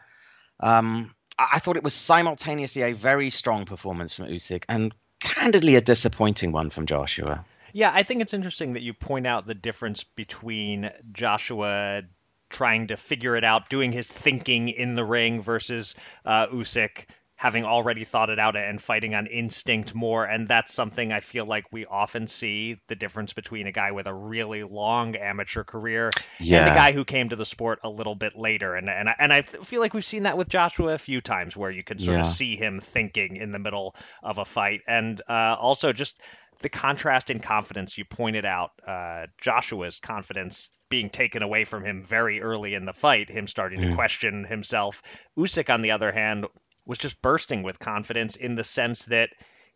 um, 0.60 1.16
I-, 1.40 1.52
I 1.54 1.60
thought 1.60 1.78
it 1.78 1.84
was 1.84 1.94
simultaneously 1.94 2.84
a 2.84 2.94
very 2.94 3.30
strong 3.30 3.66
performance 3.66 4.14
from 4.14 4.26
Usyk 4.26 4.64
and 4.70 4.94
candidly 5.20 5.76
a 5.76 5.82
disappointing 5.82 6.52
one 6.52 6.70
from 6.70 6.86
Joshua. 6.86 7.46
Yeah, 7.74 7.92
I 7.94 8.04
think 8.04 8.22
it's 8.22 8.34
interesting 8.34 8.74
that 8.74 8.84
you 8.84 8.94
point 8.94 9.28
out 9.28 9.48
the 9.48 9.54
difference 9.54 10.04
between 10.04 10.92
Joshua 11.12 12.04
trying 12.50 12.88
to 12.88 12.98
figure 12.98 13.36
it 13.36 13.44
out, 13.44 13.70
doing 13.70 13.92
his 13.92 14.12
thinking 14.12 14.70
in 14.70 14.96
the 14.96 15.04
ring 15.06 15.42
versus 15.42 15.96
uh, 16.26 16.48
Usyk 16.48 17.06
having 17.38 17.66
already 17.66 18.06
thought 18.06 18.30
it 18.30 18.40
out 18.40 18.56
and 18.56 18.82
fighting 18.82 19.14
on 19.14 19.28
instinct 19.28 19.94
more. 19.94 20.24
And 20.24 20.48
that's 20.48 20.74
something 20.74 21.12
I 21.12 21.20
feel 21.20 21.46
like 21.46 21.66
we 21.72 21.86
often 21.86 22.28
see 22.28 22.80
the 22.88 22.96
difference 22.96 23.34
between 23.34 23.68
a 23.68 23.74
guy 23.74 23.92
with 23.92 24.08
a 24.08 24.14
really 24.14 24.64
long 24.64 25.16
amateur 25.18 25.66
career 25.66 26.12
yeah. 26.40 26.62
and 26.62 26.72
a 26.72 26.74
guy 26.74 26.94
who 26.94 27.04
came 27.04 27.30
to 27.30 27.36
the 27.36 27.46
sport 27.46 27.80
a 27.84 27.90
little 27.90 28.16
bit 28.16 28.38
later. 28.38 28.76
And 28.76 28.90
and 28.90 29.10
I, 29.10 29.16
and 29.20 29.34
I 29.34 29.42
feel 29.42 29.82
like 29.82 29.94
we've 29.94 30.06
seen 30.06 30.24
that 30.24 30.38
with 30.38 30.50
Joshua 30.50 30.94
a 30.94 30.98
few 30.98 31.20
times 31.20 31.58
where 31.58 31.72
you 31.72 31.84
can 31.84 32.00
sort 32.00 32.16
yeah. 32.16 32.22
of 32.22 32.28
see 32.28 32.56
him 32.56 32.80
thinking 32.80 33.36
in 33.36 33.52
the 33.52 33.60
middle 33.60 33.96
of 34.24 34.38
a 34.38 34.46
fight. 34.46 34.82
And 34.88 35.22
uh, 35.28 35.58
also 35.60 35.92
just 35.92 36.20
the 36.62 36.70
contrast 36.70 37.30
in 37.30 37.42
confidence 37.42 37.98
you 37.98 38.06
pointed 38.06 38.46
out, 38.46 38.72
uh, 38.88 39.28
Joshua's 39.42 40.00
confidence 40.00 40.70
being 40.90 41.10
taken 41.10 41.42
away 41.42 41.66
from 41.66 41.84
him 41.84 42.04
very 42.04 42.42
early 42.42 42.74
in 42.74 42.86
the 42.86 42.94
fight, 42.94 43.30
him 43.30 43.48
starting 43.48 43.80
mm. 43.80 43.90
to 43.90 43.96
question 43.96 44.44
himself. 44.46 45.02
Usyk, 45.38 45.74
on 45.74 45.82
the 45.82 45.92
other 45.92 46.12
hand, 46.12 46.46
was 46.86 46.98
just 46.98 47.22
bursting 47.22 47.64
with 47.64 47.80
confidence 47.80 48.36
in 48.36 48.56
the 48.56 48.64
sense 48.64 49.06
that 49.06 49.30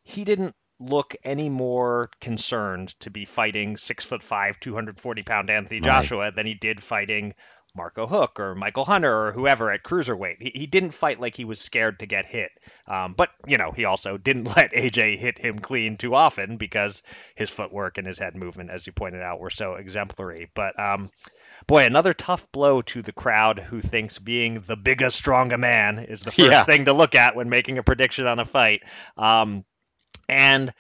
he 0.04 0.24
didn't 0.24 0.56
look 0.80 1.16
any 1.24 1.50
more 1.50 2.10
concerned 2.22 2.90
to 3.00 3.10
be 3.10 3.26
fighting 3.26 3.76
six 3.76 4.06
foot 4.06 4.24
five, 4.24 4.60
240 4.60 5.24
pound 5.24 5.50
Anthony 5.50 5.82
Joshua 5.82 6.32
than 6.32 6.46
he 6.46 6.54
did 6.54 6.82
fighting 6.82 7.34
Marco 7.80 8.06
Huck 8.08 8.42
or 8.42 8.56
Michael 8.56 8.84
Hunter 8.84 9.28
or 9.28 9.32
whoever 9.32 9.72
at 9.72 9.84
cruiserweight. 9.84 10.42
He, 10.42 10.52
he 10.54 10.68
didn't 10.68 10.92
fight 10.92 11.22
like 11.22 11.34
he 11.34 11.46
was 11.46 11.62
scared 11.62 12.00
to 12.00 12.06
get 12.06 12.26
hit. 12.26 12.52
Um, 12.86 13.14
but, 13.16 13.30
you 13.48 13.58
know, 13.58 13.72
he 13.72 13.86
also 13.86 14.18
didn't 14.18 14.44
let 14.58 14.74
AJ 14.74 15.18
hit 15.18 15.38
him 15.38 15.60
clean 15.60 15.96
too 15.96 16.14
often 16.14 16.58
because 16.58 17.04
his 17.36 17.50
footwork 17.50 17.98
and 17.98 18.06
his 18.06 18.20
head 18.20 18.36
movement, 18.36 18.70
as 18.70 18.86
you 18.86 18.92
pointed 18.92 19.22
out, 19.22 19.40
were 19.40 19.50
so 19.50 19.76
exemplary. 19.76 20.52
But, 20.54 20.78
um, 20.78 21.10
boy, 21.68 21.86
another 21.86 22.12
tough 22.12 22.52
blow 22.52 22.82
to 22.82 23.02
the 23.02 23.14
crowd 23.14 23.60
who 23.60 23.80
thinks 23.80 24.20
being 24.20 24.62
the 24.68 24.76
biggest, 24.76 25.18
stronger 25.18 25.58
man 25.58 26.00
is 26.00 26.20
the 26.20 26.32
first 26.32 26.52
yeah. 26.52 26.66
thing 26.66 26.84
to 26.84 26.94
look 26.94 27.16
at 27.16 27.38
when 27.38 27.48
making 27.48 27.78
a 27.78 27.84
prediction 27.84 28.28
on 28.28 28.40
a 28.40 28.46
fight. 28.46 28.82
Um, 29.18 29.64
and 30.28 30.74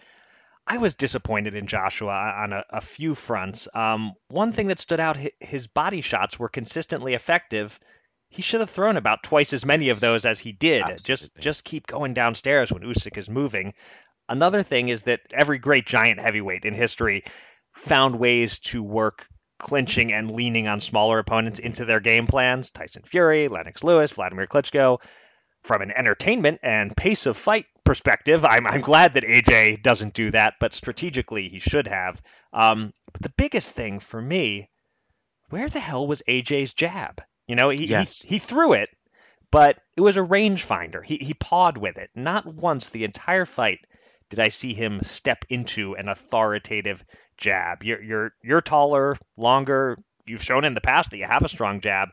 I 0.70 0.78
was 0.78 0.94
disappointed 0.94 1.56
in 1.56 1.66
Joshua 1.66 2.14
on 2.14 2.54
a, 2.54 2.64
a 2.70 2.80
few 2.80 3.16
fronts. 3.16 3.68
Um, 3.74 4.14
one 4.28 4.52
thing 4.52 4.68
that 4.68 4.80
stood 4.80 5.00
out, 5.00 5.18
his 5.40 5.66
body 5.66 6.02
shots 6.02 6.38
were 6.38 6.48
consistently 6.48 7.16
effective. 7.16 7.80
He 8.30 8.44
should 8.44 8.60
have 8.60 8.70
thrown 8.70 8.96
about 8.96 9.24
twice 9.24 9.52
as 9.52 9.66
many 9.66 9.90
of 9.90 10.00
those 10.00 10.26
as 10.26 10.38
he 10.38 10.52
did. 10.52 10.84
Absolutely. 10.84 11.04
Just 11.06 11.38
just 11.40 11.64
keep 11.64 11.88
going 11.88 12.14
downstairs 12.14 12.72
when 12.72 12.84
Usyk 12.84 13.18
is 13.18 13.28
moving. 13.28 13.74
Another 14.30 14.62
thing 14.62 14.90
is 14.90 15.02
that 15.04 15.22
every 15.32 15.58
great 15.58 15.88
giant 15.88 16.20
heavyweight 16.20 16.66
in 16.66 16.76
history 16.76 17.24
found 17.74 18.20
ways 18.20 18.60
to 18.60 18.84
work 18.84 19.26
clinching 19.58 20.14
and 20.14 20.30
leaning 20.30 20.68
on 20.68 20.80
smaller 20.82 21.18
opponents 21.18 21.58
into 21.58 21.86
their 21.86 22.00
game 22.00 22.28
plans. 22.28 22.70
Tyson 22.70 23.02
Fury, 23.02 23.48
Lennox 23.48 23.84
Lewis, 23.84 24.12
Vladimir 24.12 24.46
Klitschko 24.46 25.00
from 25.63 25.82
an 25.82 25.92
entertainment 25.92 26.60
and 26.63 26.96
pace 26.96 27.25
of 27.25 27.38
fight 27.38 27.66
perspective, 27.84 28.46
I'm, 28.46 28.68
I'm 28.68 28.82
glad 28.82 29.13
that 29.13 29.24
AJ 29.24 29.84
doesn't 29.84 30.13
do 30.13 30.32
that, 30.32 30.56
but 30.60 30.74
strategically 30.74 31.50
he 31.50 31.60
should 31.60 31.88
have. 31.88 32.22
Um, 32.54 32.94
but 33.12 33.22
the 33.22 33.34
biggest 33.38 33.74
thing 33.74 34.00
for 34.00 34.22
me, 34.22 34.70
where 35.50 35.68
the 35.68 35.80
hell 35.80 36.08
was 36.08 36.24
AJ's 36.28 36.74
jab? 36.74 37.22
You 37.48 37.56
know, 37.56 37.70
he, 37.70 37.88
yes. 37.88 38.22
he, 38.22 38.36
he 38.36 38.39
threw 38.39 38.74
it, 38.74 38.89
but 39.51 39.78
it 39.98 40.01
was 40.01 40.18
a 40.18 40.22
rangefinder. 40.22 41.04
He, 41.04 41.18
he 41.18 41.34
pawed 41.34 41.78
with 41.78 41.98
it. 41.98 42.10
Not 42.16 42.46
once 42.46 42.89
the 42.89 43.04
entire 43.04 43.46
fight 43.46 43.80
did 44.30 44.39
I 44.39 44.50
see 44.50 44.75
him 44.75 45.01
step 45.01 45.44
into 45.50 45.96
an 45.96 46.08
authoritative 46.08 47.04
jab. 47.38 47.84
You're, 47.84 48.01
you're, 48.01 48.32
you're 48.44 48.62
taller, 48.62 49.18
longer. 49.36 49.98
You've 50.28 50.44
shown 50.44 50.66
in 50.66 50.75
the 50.75 50.82
past 50.82 51.10
that 51.10 51.18
you 51.18 51.25
have 51.25 51.44
a 51.44 51.50
strong 51.50 51.82
jab 51.82 52.10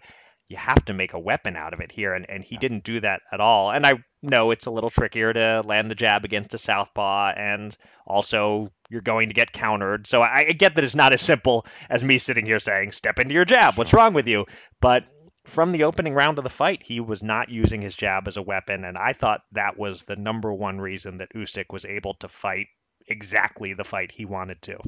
you 0.49 0.57
have 0.57 0.85
to 0.85 0.95
make 0.95 1.13
a 1.13 1.19
weapon 1.19 1.57
out 1.57 1.73
of 1.73 1.81
it 1.81 1.91
here, 1.91 2.15
and, 2.15 2.29
and 2.29 2.45
he 2.45 2.57
didn't 2.57 2.85
do 2.85 3.01
that 3.01 3.21
at 3.33 3.41
all. 3.41 3.71
And 3.71 3.85
I 3.85 3.95
know 4.23 4.51
it's 4.51 4.67
a 4.67 4.71
little 4.71 4.91
trickier 4.91 5.33
to 5.33 5.63
land 5.65 5.91
the 5.91 5.95
jab 5.95 6.25
against 6.25 6.55
a 6.55 6.59
southpaw, 6.59 7.33
and 7.37 7.77
also 8.07 8.69
you're 8.89 9.01
going 9.01 9.29
to 9.29 9.35
get 9.35 9.53
countered. 9.53 10.07
So 10.07 10.21
I, 10.21 10.47
I 10.49 10.53
get 10.53 10.77
that 10.77 10.85
it's 10.85 10.95
not 10.95 11.13
as 11.13 11.21
simple 11.21 11.67
as 11.91 12.05
me 12.05 12.19
sitting 12.19 12.47
here 12.47 12.61
saying, 12.61 12.93
"Step 12.93 13.19
into 13.19 13.35
your 13.35 13.45
jab. 13.45 13.77
What's 13.77 13.93
wrong 13.93 14.15
with 14.15 14.29
you?" 14.29 14.47
But 14.81 15.05
from 15.45 15.73
the 15.73 15.85
opening 15.85 16.15
round 16.15 16.39
of 16.39 16.45
the 16.45 16.51
fight, 16.51 16.83
he 16.83 17.01
was 17.01 17.23
not 17.23 17.49
using 17.49 17.83
his 17.83 17.97
jab 17.97 18.29
as 18.29 18.37
a 18.37 18.43
weapon, 18.43 18.85
and 18.85 18.97
I 18.97 19.13
thought 19.13 19.43
that 19.53 19.79
was 19.79 20.05
the 20.05 20.17
number 20.17 20.53
one 20.53 20.81
reason 20.81 21.19
that 21.19 21.35
Usyk 21.35 21.73
was 21.73 21.85
able 21.85 22.15
to 22.15 22.29
fight 22.29 22.67
exactly 23.09 23.73
the 23.73 23.85
fight 23.85 24.11
he 24.13 24.25
wanted 24.25 24.63
to. 24.63 24.79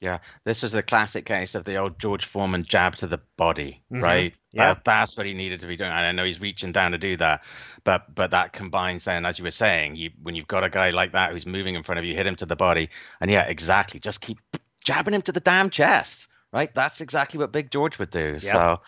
Yeah, 0.00 0.18
this 0.44 0.62
is 0.62 0.72
the 0.72 0.82
classic 0.82 1.24
case 1.24 1.54
of 1.54 1.64
the 1.64 1.76
old 1.76 1.98
George 1.98 2.26
Foreman 2.26 2.64
jab 2.64 2.96
to 2.96 3.06
the 3.06 3.18
body, 3.38 3.82
mm-hmm. 3.90 4.04
right? 4.04 4.34
Yeah, 4.52 4.76
that's 4.84 5.16
what 5.16 5.24
he 5.24 5.32
needed 5.32 5.60
to 5.60 5.66
be 5.66 5.76
doing. 5.76 5.90
And 5.90 6.06
I 6.06 6.12
know 6.12 6.24
he's 6.24 6.40
reaching 6.40 6.70
down 6.72 6.92
to 6.92 6.98
do 6.98 7.16
that, 7.16 7.44
but 7.82 8.14
but 8.14 8.32
that 8.32 8.52
combines 8.52 9.04
then, 9.04 9.24
as 9.24 9.38
you 9.38 9.44
were 9.44 9.50
saying, 9.50 9.96
you 9.96 10.10
when 10.22 10.34
you've 10.34 10.48
got 10.48 10.64
a 10.64 10.70
guy 10.70 10.90
like 10.90 11.12
that 11.12 11.32
who's 11.32 11.46
moving 11.46 11.76
in 11.76 11.82
front 11.82 11.98
of 11.98 12.04
you, 12.04 12.14
hit 12.14 12.26
him 12.26 12.36
to 12.36 12.46
the 12.46 12.56
body, 12.56 12.90
and 13.22 13.30
yeah, 13.30 13.44
exactly, 13.44 13.98
just 13.98 14.20
keep 14.20 14.38
jabbing 14.84 15.14
him 15.14 15.22
to 15.22 15.32
the 15.32 15.40
damn 15.40 15.70
chest, 15.70 16.28
right? 16.52 16.74
That's 16.74 17.00
exactly 17.00 17.38
what 17.38 17.50
Big 17.50 17.70
George 17.70 17.98
would 17.98 18.10
do. 18.10 18.38
Yep. 18.40 18.42
So, 18.42 18.80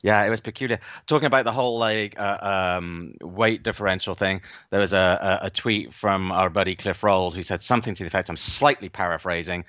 yeah, 0.00 0.22
it 0.24 0.30
was 0.30 0.40
peculiar. 0.40 0.78
Talking 1.08 1.26
about 1.26 1.44
the 1.44 1.52
whole 1.52 1.78
like 1.78 2.18
uh, 2.18 2.76
um, 2.78 3.14
weight 3.20 3.64
differential 3.64 4.14
thing, 4.14 4.42
there 4.70 4.80
was 4.80 4.92
a, 4.92 5.40
a, 5.42 5.46
a 5.46 5.50
tweet 5.50 5.92
from 5.92 6.30
our 6.30 6.50
buddy 6.50 6.76
Cliff 6.76 7.02
Rold 7.02 7.34
who 7.34 7.42
said 7.42 7.62
something 7.62 7.94
to 7.96 8.04
the 8.04 8.06
effect. 8.06 8.30
I'm 8.30 8.36
slightly 8.36 8.88
paraphrasing 8.88 9.64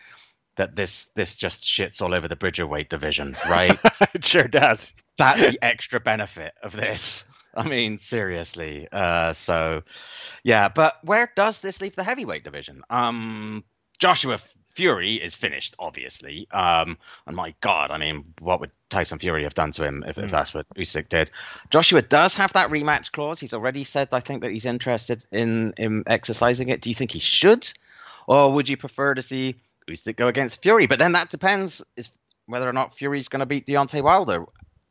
that 0.56 0.76
this 0.76 1.06
this 1.16 1.36
just 1.36 1.64
shits 1.64 2.02
all 2.02 2.14
over 2.14 2.28
the 2.28 2.36
Bridgerweight 2.36 2.90
division, 2.90 3.36
right? 3.50 3.78
it 4.14 4.26
sure 4.26 4.48
does. 4.48 4.94
That's 5.18 5.42
the 5.42 5.60
extra 5.62 6.00
benefit 6.00 6.54
of 6.62 6.74
this. 6.74 7.26
I 7.56 7.64
mean, 7.64 8.00
seriously. 8.00 8.88
Uh, 8.92 9.34
so, 9.34 9.84
yeah, 10.44 10.70
but 10.70 10.98
where 11.04 11.32
does 11.36 11.60
this 11.60 11.82
leave 11.82 11.96
the 11.96 12.04
heavyweight 12.04 12.44
division? 12.44 12.82
Um, 12.90 13.64
Joshua 14.00 14.40
Fury 14.74 15.16
is 15.16 15.36
finished, 15.36 15.76
obviously. 15.78 16.48
Um, 16.52 16.98
and 17.28 17.36
my 17.36 17.54
God, 17.62 17.92
I 17.92 17.98
mean, 17.98 18.34
what 18.40 18.60
would 18.60 18.72
Tyson 18.90 19.20
Fury 19.20 19.44
have 19.44 19.54
done 19.54 19.72
to 19.74 19.86
him 19.86 20.04
if, 20.08 20.18
if 20.18 20.26
hmm. 20.26 20.32
that's 20.32 20.54
what 20.54 20.68
Usyk 20.76 21.10
did? 21.10 21.30
Joshua 21.70 22.02
does 22.02 22.34
have 22.36 22.54
that 22.54 22.70
rematch 22.70 23.12
clause. 23.12 23.40
He's 23.40 23.54
already 23.54 23.84
said, 23.84 24.10
I 24.12 24.20
think, 24.20 24.42
that 24.42 24.52
he's 24.52 24.66
interested 24.66 25.26
in 25.32 25.74
in 25.78 26.04
exercising 26.08 26.70
it. 26.70 26.82
Do 26.82 26.90
you 26.90 26.96
think 26.96 27.12
he 27.12 27.20
should, 27.20 27.72
or 28.28 28.52
would 28.52 28.68
you 28.68 28.78
prefer 28.78 29.14
to 29.14 29.22
see 29.22 29.56
Usyk 29.90 30.16
go 30.16 30.28
against 30.28 30.62
Fury. 30.62 30.88
But 30.88 31.00
then 31.00 31.14
that 31.14 31.30
depends 31.30 31.82
is 31.96 32.10
whether 32.46 32.68
or 32.68 32.74
not 32.74 32.96
Fury's 32.96 33.30
going 33.30 33.42
to 33.42 33.46
beat 33.46 33.66
Deontay 33.66 34.04
Wilder. 34.04 34.46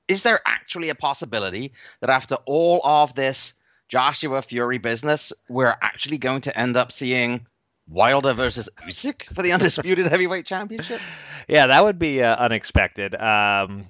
Is 0.09 0.23
there 0.23 0.41
actually 0.45 0.89
a 0.89 0.95
possibility 0.95 1.73
that 2.01 2.11
after 2.11 2.37
all 2.47 2.81
of 2.85 3.15
this 3.15 3.55
Joshua 3.89 4.43
Fury 4.43 4.79
business, 4.79 5.33
we're 5.49 5.77
actually 5.83 6.19
going 6.19 6.43
to 6.43 6.59
end 6.59 6.77
up 6.77 6.93
seeing 6.93 7.47
Wilder 7.89 8.33
versus 8.33 8.69
Usyk 8.87 9.25
for 9.35 9.43
the 9.43 9.53
undisputed 9.53 10.07
heavyweight 10.07 10.47
championship? 10.47 11.01
Yeah, 11.49 11.67
that 11.67 11.85
would 11.85 11.99
be 11.99 12.23
uh, 12.23 12.35
unexpected. 12.37 13.15
Um, 13.15 13.87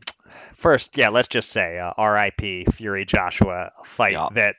first, 0.57 0.97
yeah, 0.97 1.11
let's 1.11 1.29
just 1.29 1.51
say 1.51 1.79
uh, 1.79 1.93
R.I.P. 1.97 2.67
Fury 2.73 3.05
Joshua 3.05 3.73
fight 3.85 4.17
that 4.35 4.57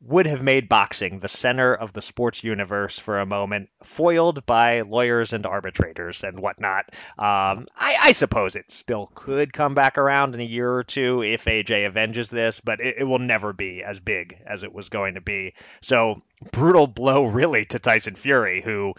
would 0.00 0.26
have 0.26 0.42
made 0.42 0.68
boxing 0.68 1.18
the 1.18 1.28
center 1.28 1.74
of 1.74 1.92
the 1.92 2.02
sports 2.02 2.44
universe 2.44 2.98
for 2.98 3.18
a 3.18 3.26
moment, 3.26 3.68
foiled 3.82 4.46
by 4.46 4.82
lawyers 4.82 5.32
and 5.32 5.44
arbitrators 5.44 6.22
and 6.22 6.38
whatnot. 6.38 6.84
Um, 7.18 7.66
I, 7.76 7.96
I, 8.00 8.12
suppose 8.12 8.54
it 8.54 8.70
still 8.70 9.10
could 9.12 9.52
come 9.52 9.74
back 9.74 9.98
around 9.98 10.34
in 10.34 10.40
a 10.40 10.44
year 10.44 10.72
or 10.72 10.84
two 10.84 11.22
if 11.22 11.46
AJ 11.46 11.86
avenges 11.86 12.30
this, 12.30 12.60
but 12.60 12.80
it, 12.80 12.96
it 12.98 13.04
will 13.04 13.18
never 13.18 13.52
be 13.52 13.82
as 13.82 13.98
big 13.98 14.40
as 14.46 14.62
it 14.62 14.72
was 14.72 14.88
going 14.88 15.14
to 15.14 15.20
be. 15.20 15.54
So, 15.82 16.22
brutal 16.52 16.86
blow, 16.86 17.24
really, 17.24 17.64
to 17.66 17.78
Tyson 17.78 18.14
Fury, 18.14 18.62
who. 18.62 18.94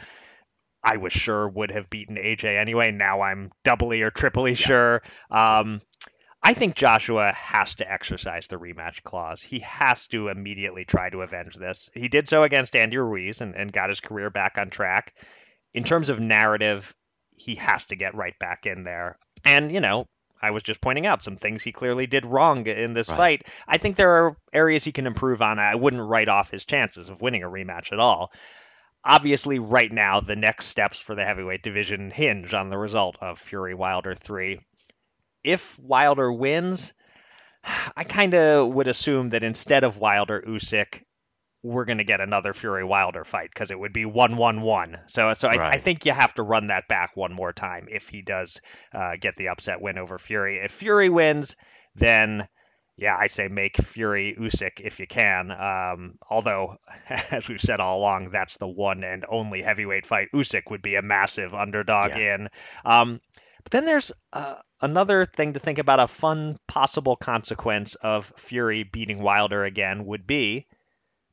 I 0.82 0.96
was 0.96 1.12
sure 1.12 1.46
would 1.46 1.72
have 1.72 1.90
beaten 1.90 2.16
AJ 2.16 2.58
anyway. 2.58 2.92
Now 2.92 3.20
I'm 3.20 3.52
doubly 3.66 4.02
or 4.02 4.12
triply 4.12 4.52
yeah. 4.52 4.56
sure. 4.56 5.02
Um, 5.30 5.82
I 6.42 6.54
think 6.54 6.76
Joshua 6.76 7.34
has 7.34 7.76
to 7.76 7.92
exercise 7.92 8.48
the 8.48 8.58
rematch 8.58 9.04
clause. 9.04 9.42
He 9.42 9.60
has 9.60 10.08
to 10.08 10.30
immediately 10.30 10.86
try 10.86 11.10
to 11.10 11.22
avenge 11.22 11.56
this. 11.56 11.90
He 11.94 12.08
did 12.08 12.30
so 12.30 12.44
against 12.44 12.76
Andy 12.76 12.98
Ruiz 12.98 13.42
and, 13.42 13.56
and 13.56 13.74
got 13.74 13.90
his 13.90 14.00
career 14.00 14.30
back 14.30 14.58
on 14.58 14.70
track. 14.70 15.14
In 15.74 15.84
terms 15.84 16.10
of 16.10 16.20
narrative, 16.20 16.96
he 17.36 17.56
has 17.56 17.88
to 17.88 17.96
get 17.96 18.16
right 18.16 18.38
back 18.40 18.66
in 18.66 18.84
there. 18.84 19.18
And, 19.44 19.72
you 19.72 19.82
know, 19.82 20.08
I 20.42 20.52
was 20.52 20.64
just 20.64 20.80
pointing 20.80 21.06
out 21.06 21.22
some 21.22 21.36
things 21.36 21.62
he 21.62 21.74
clearly 21.74 22.08
did 22.08 22.26
wrong 22.26 22.66
in 22.68 22.94
this 22.94 23.10
right. 23.10 23.18
fight. 23.18 23.48
I 23.68 23.78
think 23.78 23.96
there 23.96 24.12
are 24.12 24.38
areas 24.54 24.86
he 24.86 24.94
can 24.94 25.08
improve 25.08 25.42
on. 25.42 25.60
I 25.60 25.76
wouldn't 25.76 26.08
write 26.08 26.30
off 26.30 26.52
his 26.52 26.64
chances 26.64 27.10
of 27.10 27.22
winning 27.22 27.44
a 27.44 27.50
rematch 27.50 27.92
at 27.92 28.00
all. 28.00 28.32
Obviously, 29.04 29.60
right 29.60 29.92
now, 29.92 30.22
the 30.22 30.36
next 30.36 30.68
steps 30.68 31.00
for 31.00 31.16
the 31.16 31.26
heavyweight 31.26 31.64
division 31.64 32.12
hinge 32.12 32.54
on 32.54 32.70
the 32.70 32.78
result 32.78 33.18
of 33.22 33.40
Fury 33.40 33.74
Wilder 33.74 34.16
3 34.16 34.60
if 35.44 35.80
Wilder 35.80 36.32
wins, 36.32 36.94
I 37.96 38.04
kind 38.04 38.34
of 38.34 38.70
would 38.70 38.88
assume 38.88 39.30
that 39.30 39.44
instead 39.44 39.84
of 39.84 39.98
Wilder 39.98 40.44
Usyk, 40.46 41.04
we're 41.62 41.86
going 41.86 41.98
to 41.98 42.06
get 42.06 42.22
another 42.22 42.54
Fury 42.54 42.86
Wilder 42.86 43.26
fight 43.26 43.50
because 43.54 43.70
it 43.70 43.80
would 43.80 43.92
be 43.92 44.06
one 44.06 44.38
one 44.38 44.62
one. 44.62 44.98
So 45.08 45.34
so 45.34 45.50
I, 45.50 45.56
right. 45.56 45.76
I, 45.76 45.80
think 45.80 46.06
you 46.06 46.14
have 46.14 46.34
to 46.36 46.44
run 46.44 46.68
that 46.68 46.88
back 46.88 47.18
one 47.18 47.34
more 47.34 47.52
time 47.52 47.88
if 47.90 48.08
he 48.08 48.22
does 48.22 48.62
uh, 48.94 49.14
get 49.20 49.36
the 49.36 49.50
upset 49.50 49.82
win 49.82 49.98
over 49.98 50.18
Fury. 50.18 50.62
If 50.64 50.72
Fury 50.72 51.10
wins, 51.10 51.58
then 51.96 52.48
yeah, 52.96 53.16
I 53.18 53.28
say 53.28 53.48
make 53.48 53.78
Fury 53.78 54.36
Usyk 54.40 54.82
if 54.82 55.00
you 55.00 55.08
can. 55.08 55.52
Um, 55.52 56.16
although, 56.30 56.78
as 57.32 57.48
we've 57.48 57.62
said 57.62 57.80
all 57.80 58.00
along, 58.00 58.30
that's 58.32 58.58
the 58.58 58.68
one 58.68 59.04
and 59.04 59.26
only 59.30 59.62
heavyweight 59.62 60.06
fight. 60.06 60.30
Usyk 60.34 60.70
would 60.70 60.82
be 60.82 60.96
a 60.96 61.02
massive 61.02 61.54
underdog 61.54 62.12
yeah. 62.16 62.36
in. 62.36 62.50
Um, 62.86 63.22
but 63.64 63.72
then 63.72 63.86
there's 63.86 64.12
uh, 64.32 64.56
another 64.82 65.26
thing 65.26 65.54
to 65.54 65.60
think 65.60 65.78
about. 65.78 66.00
A 66.00 66.08
fun 66.08 66.58
possible 66.68 67.16
consequence 67.16 67.96
of 67.96 68.32
Fury 68.38 68.84
beating 68.84 69.22
Wilder 69.22 69.64
again 69.64 70.06
would 70.06 70.26
be 70.26 70.68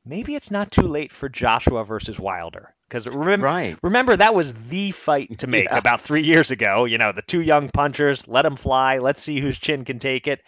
maybe 0.05 0.35
it's 0.35 0.51
not 0.51 0.71
too 0.71 0.89
late 0.89 1.13
for 1.13 1.29
Joshua 1.29 1.85
versus 1.85 2.19
Wilder. 2.19 2.75
Because 2.89 3.07
remember, 3.07 3.47
right. 3.47 3.77
remember 3.83 4.17
that 4.17 4.35
was 4.35 4.53
the 4.53 4.93
fight 4.93 5.41
to 5.41 5.49
make 5.49 5.65
yeah. 5.65 5.77
about 5.77 6.01
three 6.01 6.23
years 6.23 6.53
ago. 6.53 6.85
You 6.85 6.99
know, 6.99 7.13
the 7.13 7.23
two 7.23 7.41
young 7.41 7.69
punchers, 7.69 8.29
let 8.29 8.43
them 8.43 8.57
fly. 8.57 8.99
Let's 8.99 9.21
see 9.21 9.41
whose 9.41 9.59
chin 9.59 9.85
can 9.85 9.99
take 9.99 10.29
it. 10.29 10.41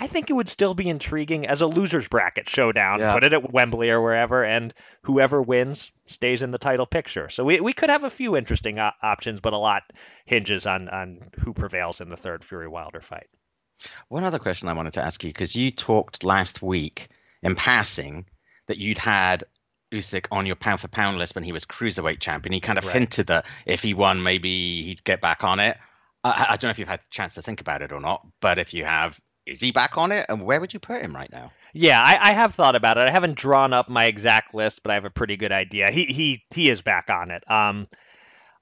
I 0.00 0.06
think 0.06 0.30
it 0.30 0.32
would 0.32 0.48
still 0.48 0.72
be 0.72 0.88
intriguing 0.88 1.46
as 1.46 1.60
a 1.60 1.66
losers 1.66 2.08
bracket 2.08 2.48
showdown. 2.48 3.00
Yeah. 3.00 3.12
Put 3.12 3.24
it 3.24 3.34
at 3.34 3.52
Wembley 3.52 3.90
or 3.90 4.00
wherever, 4.00 4.42
and 4.42 4.72
whoever 5.02 5.42
wins 5.42 5.92
stays 6.06 6.42
in 6.42 6.50
the 6.50 6.58
title 6.58 6.86
picture. 6.86 7.28
So 7.28 7.44
we, 7.44 7.60
we 7.60 7.74
could 7.74 7.90
have 7.90 8.04
a 8.04 8.10
few 8.10 8.36
interesting 8.36 8.78
op- 8.78 8.96
options, 9.02 9.40
but 9.40 9.52
a 9.52 9.58
lot 9.58 9.82
hinges 10.24 10.66
on 10.66 10.88
on 10.88 11.20
who 11.38 11.52
prevails 11.52 12.00
in 12.00 12.08
the 12.08 12.16
third 12.16 12.42
Fury 12.42 12.66
Wilder 12.66 13.00
fight. 13.00 13.28
One 14.08 14.24
other 14.24 14.38
question 14.38 14.68
I 14.68 14.72
wanted 14.72 14.94
to 14.94 15.04
ask 15.04 15.22
you 15.22 15.30
because 15.30 15.54
you 15.54 15.70
talked 15.70 16.24
last 16.24 16.62
week 16.62 17.08
in 17.42 17.54
passing 17.54 18.26
that 18.68 18.78
you'd 18.78 18.98
had 18.98 19.44
Usyk 19.92 20.26
on 20.30 20.46
your 20.46 20.56
pound 20.56 20.80
for 20.80 20.88
pound 20.88 21.18
list 21.18 21.34
when 21.34 21.44
he 21.44 21.52
was 21.52 21.64
cruiserweight 21.64 22.20
champion. 22.20 22.52
He 22.52 22.60
kind 22.60 22.78
of 22.78 22.86
right. 22.86 22.94
hinted 22.94 23.26
that 23.26 23.46
if 23.66 23.82
he 23.82 23.94
won, 23.94 24.22
maybe 24.22 24.82
he'd 24.84 25.04
get 25.04 25.20
back 25.20 25.44
on 25.44 25.60
it. 25.60 25.76
I, 26.22 26.46
I, 26.50 26.56
don't 26.56 26.64
know 26.64 26.70
if 26.70 26.78
you've 26.78 26.88
had 26.88 27.00
a 27.00 27.10
chance 27.10 27.34
to 27.34 27.42
think 27.42 27.60
about 27.60 27.82
it 27.82 27.92
or 27.92 28.00
not, 28.00 28.26
but 28.40 28.58
if 28.58 28.74
you 28.74 28.84
have, 28.84 29.18
is 29.50 29.60
he 29.60 29.72
back 29.72 29.98
on 29.98 30.12
it? 30.12 30.26
And 30.28 30.42
where 30.42 30.60
would 30.60 30.72
you 30.72 30.78
put 30.78 31.02
him 31.02 31.14
right 31.14 31.30
now? 31.30 31.52
Yeah, 31.72 32.00
I, 32.00 32.30
I, 32.30 32.32
have 32.32 32.54
thought 32.54 32.76
about 32.76 32.98
it. 32.98 33.08
I 33.08 33.10
haven't 33.10 33.36
drawn 33.36 33.72
up 33.72 33.88
my 33.88 34.04
exact 34.04 34.54
list, 34.54 34.82
but 34.82 34.92
I 34.92 34.94
have 34.94 35.04
a 35.04 35.10
pretty 35.10 35.36
good 35.36 35.52
idea. 35.52 35.90
He 35.90 36.06
he 36.06 36.44
he 36.50 36.70
is 36.70 36.82
back 36.82 37.10
on 37.10 37.30
it. 37.30 37.48
Um, 37.50 37.88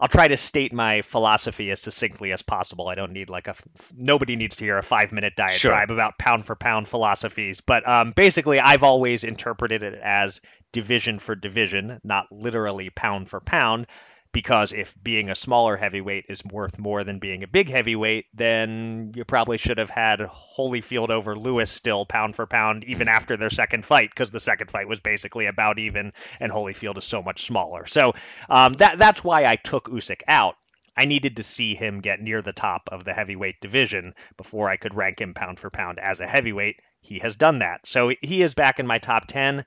I'll 0.00 0.08
try 0.08 0.28
to 0.28 0.36
state 0.36 0.72
my 0.72 1.02
philosophy 1.02 1.70
as 1.70 1.80
succinctly 1.80 2.32
as 2.32 2.42
possible. 2.42 2.88
I 2.88 2.94
don't 2.94 3.12
need 3.12 3.30
like 3.30 3.48
a 3.48 3.54
nobody 3.96 4.36
needs 4.36 4.56
to 4.56 4.64
hear 4.64 4.78
a 4.78 4.82
five 4.82 5.12
minute 5.12 5.34
diatribe 5.36 5.88
sure. 5.88 5.96
about 5.96 6.18
pound 6.18 6.46
for 6.46 6.56
pound 6.56 6.88
philosophies, 6.88 7.60
but 7.60 7.86
um, 7.88 8.12
basically, 8.12 8.60
I've 8.60 8.82
always 8.82 9.24
interpreted 9.24 9.82
it 9.82 9.98
as 10.02 10.40
division 10.72 11.18
for 11.18 11.34
division, 11.34 12.00
not 12.04 12.26
literally 12.30 12.90
pound 12.90 13.28
for 13.28 13.40
pound 13.40 13.86
because 14.32 14.72
if 14.72 14.94
being 15.02 15.30
a 15.30 15.34
smaller 15.34 15.76
heavyweight 15.76 16.26
is 16.28 16.44
worth 16.44 16.78
more 16.78 17.04
than 17.04 17.18
being 17.18 17.42
a 17.42 17.48
big 17.48 17.70
heavyweight, 17.70 18.26
then 18.34 19.12
you 19.14 19.24
probably 19.24 19.58
should 19.58 19.78
have 19.78 19.90
had 19.90 20.20
Holyfield 20.20 21.10
over 21.10 21.36
Lewis 21.36 21.70
still 21.70 22.04
pound 22.04 22.36
for 22.36 22.46
pound 22.46 22.84
even 22.84 23.08
after 23.08 23.36
their 23.36 23.50
second 23.50 23.84
fight 23.84 24.10
because 24.10 24.30
the 24.30 24.40
second 24.40 24.70
fight 24.70 24.88
was 24.88 25.00
basically 25.00 25.46
about 25.46 25.78
even 25.78 26.12
and 26.40 26.52
Holyfield 26.52 26.98
is 26.98 27.04
so 27.04 27.22
much 27.22 27.44
smaller. 27.44 27.86
So 27.86 28.14
um, 28.48 28.74
that 28.74 28.98
that's 28.98 29.24
why 29.24 29.44
I 29.44 29.56
took 29.56 29.88
Usyk 29.88 30.22
out. 30.28 30.56
I 30.96 31.04
needed 31.04 31.36
to 31.36 31.44
see 31.44 31.76
him 31.76 32.00
get 32.00 32.20
near 32.20 32.42
the 32.42 32.52
top 32.52 32.88
of 32.90 33.04
the 33.04 33.14
heavyweight 33.14 33.60
division 33.60 34.14
before 34.36 34.68
I 34.68 34.76
could 34.76 34.94
rank 34.94 35.20
him 35.20 35.32
pound 35.32 35.60
for 35.60 35.70
pound 35.70 36.00
as 36.00 36.20
a 36.20 36.26
heavyweight. 36.26 36.80
He 37.00 37.20
has 37.20 37.36
done 37.36 37.60
that. 37.60 37.86
So 37.86 38.12
he 38.20 38.42
is 38.42 38.54
back 38.54 38.80
in 38.80 38.86
my 38.86 38.98
top 38.98 39.26
10 39.26 39.64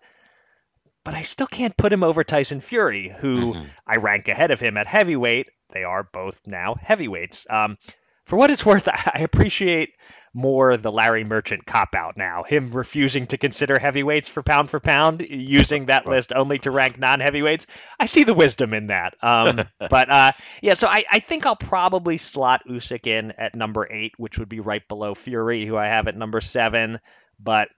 but 1.04 1.14
I 1.14 1.24
still 1.24 1.48
can't 1.48 1.76
put 1.76 1.94
him 1.94 2.04
over 2.04 2.24
Tyson 2.24 2.62
Fury, 2.62 3.10
who 3.10 3.54
mm-hmm. 3.54 3.66
I 3.88 3.98
rank 3.98 4.28
ahead 4.28 4.52
of 4.52 4.60
him 4.60 4.78
at 4.78 4.88
heavyweight. 4.88 5.50
They 5.72 5.84
are 5.84 6.04
both 6.04 6.42
now 6.46 6.76
heavyweights. 6.80 7.48
Um, 7.50 7.78
for 8.26 8.38
what 8.38 8.52
it's 8.52 8.66
worth, 8.66 8.88
I 8.88 9.22
appreciate 9.22 9.94
more 10.34 10.78
the 10.78 10.92
Larry 10.92 11.24
Merchant 11.24 11.66
cop 11.66 11.94
out 11.96 12.16
now. 12.16 12.44
Him 12.44 12.72
refusing 12.72 13.28
to 13.28 13.38
consider 13.38 13.78
heavyweights 13.78 14.30
for 14.30 14.42
pound 14.42 14.70
for 14.70 14.80
pound, 14.80 15.22
using 15.28 15.88
that 15.88 16.08
list 16.08 16.32
only 16.34 16.60
to 16.60 16.72
rank 16.72 16.98
non 16.98 17.20
heavyweights. 17.20 17.68
I 18.00 18.06
see 18.06 18.24
the 18.24 18.34
wisdom 18.34 18.74
in 18.74 18.88
that. 18.88 19.16
Um, 19.22 19.66
but 19.90 20.10
uh, 20.10 20.32
yeah, 20.62 20.76
so 20.76 20.88
I, 20.88 21.04
I, 21.12 21.20
think 21.20 21.46
I'll 21.46 21.58
probably 21.58 22.18
slot 22.18 22.62
Usyk 22.68 23.08
in 23.08 23.32
at 23.32 23.56
number 23.56 23.88
eight, 23.92 24.14
which 24.18 24.40
would 24.40 24.50
be 24.50 24.62
right 24.62 24.88
below 24.88 25.14
Fury, 25.14 25.66
who 25.66 25.76
I 25.76 25.88
have 25.88 26.08
at 26.08 26.16
number 26.16 26.40
seven. 26.40 27.00
But 27.40 27.70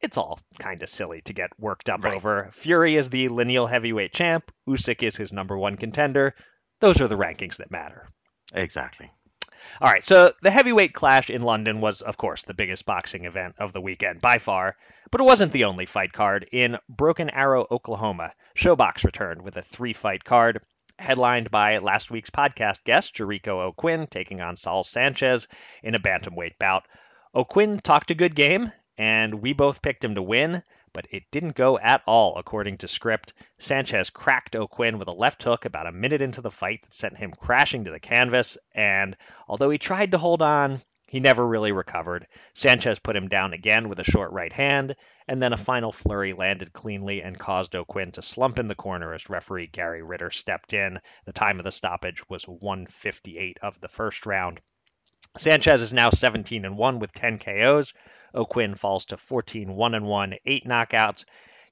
it's 0.00 0.16
all 0.16 0.38
kind 0.58 0.82
of 0.82 0.88
silly 0.88 1.20
to 1.22 1.32
get 1.32 1.50
worked 1.58 1.88
up 1.88 2.04
right. 2.04 2.14
over. 2.14 2.48
Fury 2.52 2.96
is 2.96 3.08
the 3.10 3.28
lineal 3.28 3.66
heavyweight 3.66 4.12
champ. 4.12 4.50
Usyk 4.68 5.02
is 5.02 5.16
his 5.16 5.32
number 5.32 5.56
one 5.56 5.76
contender. 5.76 6.34
Those 6.80 7.00
are 7.00 7.08
the 7.08 7.16
rankings 7.16 7.56
that 7.56 7.70
matter. 7.70 8.08
Exactly. 8.54 9.10
All 9.80 9.90
right, 9.90 10.04
so 10.04 10.32
the 10.40 10.52
heavyweight 10.52 10.94
clash 10.94 11.30
in 11.30 11.42
London 11.42 11.80
was, 11.80 12.00
of 12.00 12.16
course, 12.16 12.44
the 12.44 12.54
biggest 12.54 12.86
boxing 12.86 13.24
event 13.24 13.56
of 13.58 13.72
the 13.72 13.80
weekend 13.80 14.20
by 14.20 14.38
far, 14.38 14.76
but 15.10 15.20
it 15.20 15.24
wasn't 15.24 15.52
the 15.52 15.64
only 15.64 15.84
fight 15.84 16.12
card. 16.12 16.46
In 16.52 16.78
Broken 16.88 17.28
Arrow, 17.28 17.66
Oklahoma, 17.70 18.32
Showbox 18.56 19.04
returned 19.04 19.42
with 19.42 19.56
a 19.56 19.62
three 19.62 19.92
fight 19.92 20.24
card, 20.24 20.62
headlined 20.98 21.50
by 21.50 21.78
last 21.78 22.10
week's 22.10 22.30
podcast 22.30 22.84
guest, 22.84 23.14
Jericho 23.14 23.60
O'Quinn, 23.60 24.06
taking 24.06 24.40
on 24.40 24.56
Saul 24.56 24.84
Sanchez 24.84 25.48
in 25.82 25.94
a 25.94 26.00
bantamweight 26.00 26.58
bout. 26.58 26.86
O'Quinn 27.34 27.78
talked 27.78 28.10
a 28.10 28.14
good 28.14 28.34
game, 28.34 28.72
and 28.98 29.40
we 29.40 29.52
both 29.52 29.80
picked 29.80 30.04
him 30.04 30.16
to 30.16 30.22
win, 30.22 30.62
but 30.92 31.06
it 31.10 31.30
didn't 31.30 31.54
go 31.54 31.78
at 31.78 32.02
all 32.04 32.36
according 32.36 32.76
to 32.78 32.88
script. 32.88 33.32
Sanchez 33.56 34.10
cracked 34.10 34.56
O'Quinn 34.56 34.98
with 34.98 35.06
a 35.06 35.12
left 35.12 35.42
hook 35.44 35.64
about 35.64 35.86
a 35.86 35.92
minute 35.92 36.20
into 36.20 36.40
the 36.40 36.50
fight 36.50 36.82
that 36.82 36.92
sent 36.92 37.16
him 37.16 37.30
crashing 37.30 37.84
to 37.84 37.92
the 37.92 38.00
canvas, 38.00 38.58
and 38.74 39.16
although 39.46 39.70
he 39.70 39.78
tried 39.78 40.10
to 40.12 40.18
hold 40.18 40.42
on, 40.42 40.82
he 41.06 41.20
never 41.20 41.46
really 41.46 41.72
recovered. 41.72 42.26
Sanchez 42.52 42.98
put 42.98 43.16
him 43.16 43.28
down 43.28 43.54
again 43.54 43.88
with 43.88 44.00
a 44.00 44.04
short 44.04 44.32
right 44.32 44.52
hand, 44.52 44.94
and 45.26 45.40
then 45.40 45.52
a 45.52 45.56
final 45.56 45.92
flurry 45.92 46.32
landed 46.32 46.72
cleanly 46.72 47.22
and 47.22 47.38
caused 47.38 47.76
O'Quinn 47.76 48.12
to 48.12 48.22
slump 48.22 48.58
in 48.58 48.66
the 48.66 48.74
corner 48.74 49.14
as 49.14 49.30
referee 49.30 49.68
Gary 49.68 50.02
Ritter 50.02 50.30
stepped 50.30 50.74
in. 50.74 51.00
The 51.24 51.32
time 51.32 51.60
of 51.60 51.64
the 51.64 51.70
stoppage 51.70 52.28
was 52.28 52.46
158 52.48 53.58
of 53.62 53.80
the 53.80 53.88
first 53.88 54.26
round. 54.26 54.60
Sanchez 55.36 55.80
is 55.80 55.92
now 55.92 56.10
17 56.10 56.64
and 56.64 56.76
1 56.76 56.98
with 56.98 57.12
10 57.12 57.38
KOs. 57.38 57.94
O'Quinn 58.34 58.74
falls 58.74 59.06
to 59.06 59.16
14 59.16 59.74
1 59.74 59.94
and 59.94 60.06
1, 60.06 60.34
8 60.44 60.66
knockouts. 60.66 61.24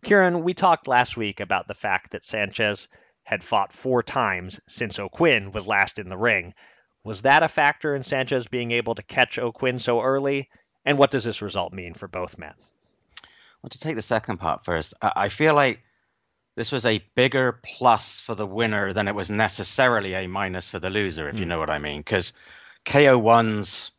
Kieran, 0.02 0.42
we 0.42 0.54
talked 0.54 0.88
last 0.88 1.16
week 1.16 1.40
about 1.40 1.68
the 1.68 1.74
fact 1.74 2.12
that 2.12 2.24
Sanchez 2.24 2.88
had 3.24 3.42
fought 3.42 3.72
four 3.72 4.02
times 4.02 4.60
since 4.68 4.98
O'Quinn 4.98 5.52
was 5.52 5.66
last 5.66 5.98
in 5.98 6.08
the 6.08 6.16
ring. 6.16 6.54
Was 7.02 7.22
that 7.22 7.42
a 7.42 7.48
factor 7.48 7.94
in 7.94 8.02
Sanchez 8.02 8.46
being 8.46 8.70
able 8.72 8.94
to 8.94 9.02
catch 9.02 9.38
O'Quinn 9.38 9.78
so 9.78 10.00
early? 10.00 10.48
And 10.84 10.98
what 10.98 11.10
does 11.10 11.24
this 11.24 11.42
result 11.42 11.72
mean 11.72 11.94
for 11.94 12.06
both 12.06 12.38
men? 12.38 12.54
Well, 13.62 13.70
to 13.70 13.80
take 13.80 13.96
the 13.96 14.02
second 14.02 14.38
part 14.38 14.64
first, 14.64 14.94
I 15.02 15.28
feel 15.28 15.54
like 15.54 15.80
this 16.54 16.72
was 16.72 16.86
a 16.86 17.04
bigger 17.14 17.60
plus 17.64 18.20
for 18.20 18.34
the 18.34 18.46
winner 18.46 18.92
than 18.92 19.08
it 19.08 19.14
was 19.14 19.28
necessarily 19.28 20.14
a 20.14 20.26
minus 20.26 20.70
for 20.70 20.78
the 20.78 20.90
loser, 20.90 21.28
if 21.28 21.36
mm. 21.36 21.40
you 21.40 21.44
hmm. 21.44 21.50
know 21.50 21.58
what 21.58 21.70
I 21.70 21.78
mean. 21.78 22.00
Because 22.00 22.32
KO 22.84 23.18
ones 23.18 23.90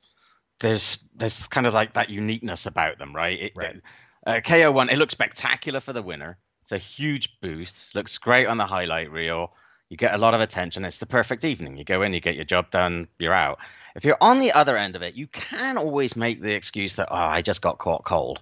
there's 0.60 1.00
there's 1.16 1.48
kind 1.48 1.68
of 1.68 1.74
like 1.74 1.94
that 1.94 2.10
uniqueness 2.10 2.66
about 2.66 2.98
them, 2.98 3.16
right? 3.16 3.40
It, 3.40 3.52
right. 3.56 3.82
Uh, 4.26 4.42
KO 4.42 4.72
one, 4.72 4.90
it 4.90 4.98
looks 4.98 5.14
spectacular 5.14 5.80
for 5.80 5.94
the 5.94 6.02
winner. 6.02 6.38
It's 6.64 6.72
a 6.72 6.78
huge 6.78 7.40
boost. 7.40 7.96
Looks 7.96 8.18
great 8.18 8.48
on 8.48 8.58
the 8.58 8.66
highlight 8.66 9.12
reel. 9.12 9.54
You 9.90 9.96
get 9.96 10.14
a 10.14 10.18
lot 10.18 10.34
of 10.34 10.42
attention. 10.42 10.84
It's 10.84 10.98
the 10.98 11.06
perfect 11.06 11.46
evening. 11.46 11.78
You 11.78 11.86
go 11.86 12.02
in, 12.02 12.14
you 12.14 12.20
get 12.20 12.36
your 12.36 12.44
job 12.44 12.72
done, 12.72 13.08
you're 13.20 13.34
out. 13.34 13.60
If 13.96 14.04
you're 14.04 14.18
on 14.20 14.40
the 14.40 14.52
other 14.52 14.76
end 14.76 14.96
of 14.96 15.02
it, 15.02 15.16
you 15.16 15.28
can 15.28 15.78
always 15.78 16.16
make 16.16 16.42
the 16.42 16.54
excuse 16.54 16.96
that 16.96 17.08
oh, 17.10 17.16
I 17.16 17.42
just 17.42 17.62
got 17.62 17.78
caught 17.78 18.04
cold. 18.04 18.40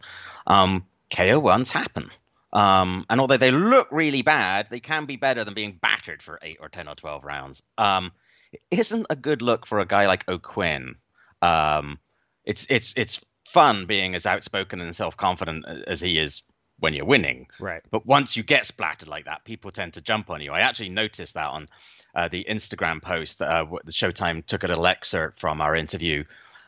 Um, 0.47 0.85
KO 1.15 1.39
ones 1.39 1.69
happen. 1.69 2.09
Um, 2.51 3.05
and 3.09 3.21
although 3.21 3.37
they 3.37 3.51
look 3.51 3.89
really 3.91 4.21
bad, 4.21 4.67
they 4.71 4.79
can 4.79 5.05
be 5.05 5.17
better 5.17 5.43
than 5.43 5.53
being 5.53 5.77
battered 5.81 6.23
for 6.23 6.39
eight 6.41 6.57
or 6.59 6.69
ten 6.69 6.87
or 6.87 6.95
twelve 6.95 7.23
rounds. 7.23 7.61
Um, 7.77 8.11
it 8.51 8.61
isn't 8.71 9.05
a 9.09 9.15
good 9.15 9.41
look 9.41 9.67
for 9.67 9.79
a 9.79 9.85
guy 9.85 10.07
like 10.07 10.27
O'Quinn. 10.27 10.95
Um, 11.41 11.99
it's 12.45 12.65
it's 12.69 12.93
it's 12.95 13.23
fun 13.47 13.85
being 13.85 14.15
as 14.15 14.25
outspoken 14.25 14.81
and 14.81 14.95
self 14.95 15.17
confident 15.17 15.65
as 15.87 16.01
he 16.01 16.17
is 16.17 16.43
when 16.79 16.93
you're 16.93 17.05
winning. 17.05 17.47
Right. 17.59 17.81
But 17.89 18.05
once 18.05 18.35
you 18.35 18.43
get 18.43 18.65
splattered 18.65 19.07
like 19.07 19.25
that, 19.25 19.45
people 19.45 19.71
tend 19.71 19.93
to 19.93 20.01
jump 20.01 20.29
on 20.29 20.41
you. 20.41 20.51
I 20.51 20.61
actually 20.61 20.89
noticed 20.89 21.33
that 21.35 21.47
on 21.47 21.69
uh, 22.13 22.27
the 22.27 22.45
Instagram 22.49 23.01
post. 23.01 23.41
Uh, 23.41 23.65
the 23.83 23.91
Showtime 23.91 24.45
took 24.45 24.63
a 24.63 24.67
little 24.67 24.85
excerpt 24.87 25.39
from 25.39 25.61
our 25.61 25.75
interview 25.75 26.23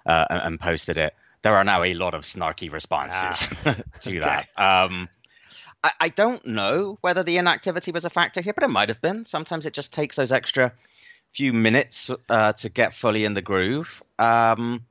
uh, 0.05 0.25
and, 0.29 0.41
and, 0.43 0.59
posted 0.59 0.97
it. 0.97 1.13
There 1.41 1.55
are 1.55 1.63
now 1.63 1.83
a 1.83 1.93
lot 1.93 2.13
of 2.13 2.23
snarky 2.23 2.71
responses 2.71 3.53
ah. 3.65 3.77
to 4.01 4.19
that. 4.21 4.47
Um, 4.57 5.09
I, 5.83 5.91
I, 5.99 6.09
don't 6.09 6.45
know 6.45 6.97
whether 7.01 7.23
the 7.23 7.37
inactivity 7.37 7.91
was 7.91 8.05
a 8.05 8.09
factor 8.09 8.41
here, 8.41 8.53
but 8.53 8.63
it 8.63 8.69
might 8.69 8.89
have 8.89 9.01
been. 9.01 9.25
Sometimes 9.25 9.65
it 9.65 9.73
just 9.73 9.93
takes 9.93 10.15
those 10.15 10.31
extra 10.31 10.73
few 11.33 11.53
minutes 11.53 12.09
uh, 12.29 12.53
to 12.53 12.69
get 12.69 12.95
fully 12.95 13.25
in 13.25 13.33
the 13.33 13.41
groove. 13.41 14.01
Um, 14.17 14.85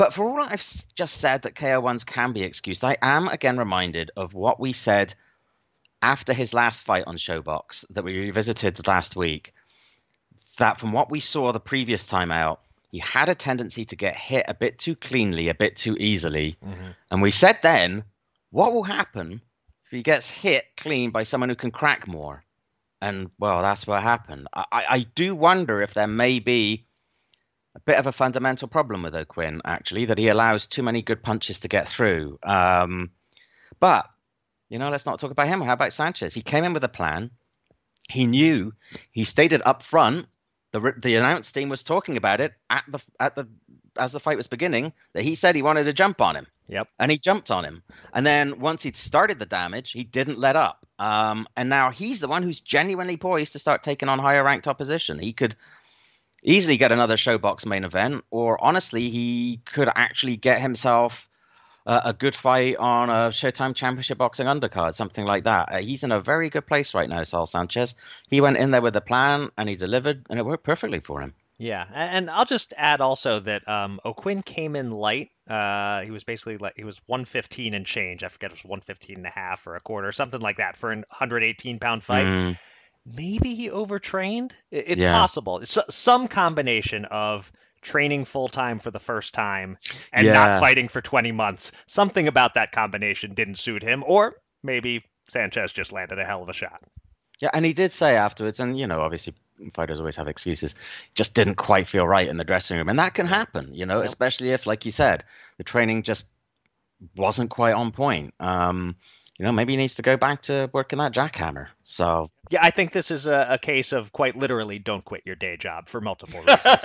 but 0.00 0.14
for 0.14 0.24
all 0.24 0.40
I've 0.40 0.64
just 0.94 1.18
said 1.18 1.42
that 1.42 1.54
KO1s 1.54 2.06
can 2.06 2.32
be 2.32 2.42
excused, 2.42 2.82
I 2.82 2.96
am 3.02 3.28
again 3.28 3.58
reminded 3.58 4.10
of 4.16 4.32
what 4.32 4.58
we 4.58 4.72
said 4.72 5.12
after 6.00 6.32
his 6.32 6.54
last 6.54 6.82
fight 6.82 7.04
on 7.06 7.18
Showbox 7.18 7.84
that 7.90 8.02
we 8.02 8.18
revisited 8.18 8.86
last 8.88 9.14
week 9.14 9.52
that 10.56 10.80
from 10.80 10.92
what 10.92 11.10
we 11.10 11.20
saw 11.20 11.52
the 11.52 11.60
previous 11.60 12.06
time 12.06 12.32
out, 12.32 12.62
he 12.90 12.98
had 12.98 13.28
a 13.28 13.34
tendency 13.34 13.84
to 13.84 13.94
get 13.94 14.16
hit 14.16 14.46
a 14.48 14.54
bit 14.54 14.78
too 14.78 14.96
cleanly, 14.96 15.50
a 15.50 15.54
bit 15.54 15.76
too 15.76 15.98
easily. 16.00 16.56
Mm-hmm. 16.64 16.90
And 17.10 17.20
we 17.20 17.30
said 17.30 17.58
then, 17.62 18.04
what 18.48 18.72
will 18.72 18.84
happen 18.84 19.42
if 19.84 19.90
he 19.90 20.02
gets 20.02 20.30
hit 20.30 20.64
clean 20.78 21.10
by 21.10 21.24
someone 21.24 21.50
who 21.50 21.56
can 21.56 21.72
crack 21.72 22.08
more? 22.08 22.42
And 23.02 23.30
well, 23.38 23.60
that's 23.60 23.86
what 23.86 24.02
happened. 24.02 24.48
I, 24.54 24.64
I 24.88 25.06
do 25.14 25.34
wonder 25.34 25.82
if 25.82 25.92
there 25.92 26.06
may 26.06 26.38
be 26.38 26.86
a 27.74 27.80
bit 27.80 27.98
of 27.98 28.06
a 28.06 28.12
fundamental 28.12 28.68
problem 28.68 29.02
with 29.02 29.14
O'Quinn, 29.14 29.62
actually, 29.64 30.06
that 30.06 30.18
he 30.18 30.28
allows 30.28 30.66
too 30.66 30.82
many 30.82 31.02
good 31.02 31.22
punches 31.22 31.60
to 31.60 31.68
get 31.68 31.88
through. 31.88 32.38
Um, 32.42 33.10
but, 33.78 34.06
you 34.68 34.78
know, 34.78 34.90
let's 34.90 35.06
not 35.06 35.20
talk 35.20 35.30
about 35.30 35.48
him. 35.48 35.60
How 35.60 35.74
about 35.74 35.92
Sanchez? 35.92 36.34
He 36.34 36.42
came 36.42 36.64
in 36.64 36.72
with 36.72 36.84
a 36.84 36.88
plan. 36.88 37.30
He 38.08 38.26
knew, 38.26 38.72
he 39.12 39.24
stated 39.24 39.62
up 39.64 39.82
front 39.82 40.26
the 40.72 40.94
the 40.98 41.16
announce 41.16 41.50
team 41.50 41.68
was 41.68 41.82
talking 41.82 42.16
about 42.16 42.40
it 42.40 42.52
at 42.68 42.84
the 42.88 43.00
at 43.18 43.34
the 43.34 43.48
as 43.96 44.12
the 44.12 44.20
fight 44.20 44.36
was 44.36 44.46
beginning 44.46 44.92
that 45.14 45.22
he 45.22 45.34
said 45.34 45.56
he 45.56 45.62
wanted 45.62 45.84
to 45.84 45.92
jump 45.92 46.20
on 46.20 46.36
him. 46.36 46.46
Yep. 46.68 46.88
And 47.00 47.10
he 47.10 47.18
jumped 47.18 47.50
on 47.50 47.64
him. 47.64 47.82
And 48.14 48.24
then 48.24 48.60
once 48.60 48.84
he'd 48.84 48.94
started 48.94 49.40
the 49.40 49.46
damage, 49.46 49.90
he 49.90 50.04
didn't 50.04 50.38
let 50.38 50.54
up. 50.54 50.86
Um, 51.00 51.48
and 51.56 51.68
now 51.68 51.90
he's 51.90 52.20
the 52.20 52.28
one 52.28 52.44
who's 52.44 52.60
genuinely 52.60 53.16
poised 53.16 53.54
to 53.54 53.58
start 53.58 53.82
taking 53.82 54.08
on 54.08 54.20
higher 54.20 54.44
ranked 54.44 54.68
opposition. 54.68 55.18
He 55.18 55.32
could 55.32 55.56
easily 56.42 56.76
get 56.76 56.92
another 56.92 57.16
Showbox 57.16 57.66
main 57.66 57.84
event, 57.84 58.24
or 58.30 58.62
honestly, 58.62 59.10
he 59.10 59.60
could 59.64 59.88
actually 59.94 60.36
get 60.36 60.60
himself 60.60 61.28
uh, 61.86 62.00
a 62.04 62.12
good 62.12 62.34
fight 62.34 62.76
on 62.76 63.08
a 63.08 63.30
Showtime 63.30 63.74
Championship 63.74 64.18
Boxing 64.18 64.46
undercard, 64.46 64.94
something 64.94 65.24
like 65.24 65.44
that. 65.44 65.72
Uh, 65.72 65.78
he's 65.78 66.02
in 66.02 66.12
a 66.12 66.20
very 66.20 66.50
good 66.50 66.66
place 66.66 66.94
right 66.94 67.08
now, 67.08 67.24
Saul 67.24 67.46
Sanchez. 67.46 67.94
He 68.28 68.40
went 68.40 68.58
in 68.58 68.70
there 68.70 68.82
with 68.82 68.96
a 68.96 69.00
plan 69.00 69.50
and 69.56 69.68
he 69.68 69.76
delivered, 69.76 70.26
and 70.28 70.38
it 70.38 70.46
worked 70.46 70.64
perfectly 70.64 71.00
for 71.00 71.20
him. 71.20 71.34
Yeah, 71.58 71.84
and 71.92 72.30
I'll 72.30 72.46
just 72.46 72.72
add 72.74 73.02
also 73.02 73.40
that 73.40 73.68
um, 73.68 74.00
O'Quinn 74.02 74.40
came 74.40 74.76
in 74.76 74.90
light. 74.92 75.28
Uh, 75.46 76.00
he 76.00 76.10
was 76.10 76.24
basically 76.24 76.56
like 76.56 76.72
he 76.76 76.84
was 76.84 76.98
115 77.04 77.74
and 77.74 77.84
change. 77.84 78.24
I 78.24 78.28
forget 78.28 78.50
it 78.50 78.54
was 78.54 78.64
115 78.64 79.16
and 79.18 79.26
a 79.26 79.30
half 79.30 79.66
or 79.66 79.76
a 79.76 79.80
quarter, 79.80 80.10
something 80.10 80.40
like 80.40 80.56
that 80.56 80.78
for 80.78 80.90
an 80.90 81.00
118 81.10 81.78
pound 81.78 82.02
fight. 82.02 82.24
Mm. 82.24 82.58
Maybe 83.06 83.54
he 83.54 83.70
overtrained. 83.70 84.54
It's 84.70 85.02
yeah. 85.02 85.12
possible. 85.12 85.58
It's 85.58 85.78
some 85.90 86.28
combination 86.28 87.06
of 87.06 87.50
training 87.82 88.26
full 88.26 88.48
time 88.48 88.78
for 88.78 88.90
the 88.90 88.98
first 88.98 89.32
time 89.34 89.78
and 90.12 90.26
yeah. 90.26 90.32
not 90.32 90.60
fighting 90.60 90.88
for 90.88 91.00
20 91.00 91.32
months. 91.32 91.72
Something 91.86 92.28
about 92.28 92.54
that 92.54 92.72
combination 92.72 93.34
didn't 93.34 93.56
suit 93.56 93.82
him, 93.82 94.04
or 94.06 94.36
maybe 94.62 95.04
Sanchez 95.30 95.72
just 95.72 95.92
landed 95.92 96.18
a 96.18 96.24
hell 96.24 96.42
of 96.42 96.48
a 96.48 96.52
shot. 96.52 96.82
Yeah, 97.40 97.50
and 97.54 97.64
he 97.64 97.72
did 97.72 97.92
say 97.92 98.16
afterwards, 98.16 98.60
and 98.60 98.78
you 98.78 98.86
know, 98.86 99.00
obviously 99.00 99.34
fighters 99.72 99.98
always 99.98 100.16
have 100.16 100.28
excuses, 100.28 100.74
just 101.14 101.34
didn't 101.34 101.56
quite 101.56 101.88
feel 101.88 102.06
right 102.06 102.28
in 102.28 102.36
the 102.36 102.44
dressing 102.44 102.76
room. 102.76 102.88
And 102.88 102.98
that 102.98 103.14
can 103.14 103.26
happen, 103.26 103.74
you 103.74 103.86
know, 103.86 104.00
especially 104.00 104.50
if, 104.50 104.66
like 104.66 104.84
you 104.84 104.90
said, 104.90 105.24
the 105.58 105.64
training 105.64 106.02
just 106.02 106.24
wasn't 107.16 107.50
quite 107.50 107.72
on 107.72 107.92
point. 107.92 108.34
Um, 108.40 108.96
you 109.40 109.46
know, 109.46 109.52
maybe 109.52 109.72
he 109.72 109.78
needs 109.78 109.94
to 109.94 110.02
go 110.02 110.18
back 110.18 110.42
to 110.42 110.68
working 110.74 110.98
that 110.98 111.14
jackhammer. 111.14 111.68
So 111.82 112.30
yeah, 112.50 112.58
I 112.62 112.68
think 112.68 112.92
this 112.92 113.10
is 113.10 113.24
a, 113.24 113.46
a 113.52 113.58
case 113.58 113.92
of 113.92 114.12
quite 114.12 114.36
literally 114.36 114.78
don't 114.78 115.02
quit 115.02 115.22
your 115.24 115.34
day 115.34 115.56
job 115.56 115.88
for 115.88 115.98
multiple 116.02 116.40
reasons. 116.46 116.84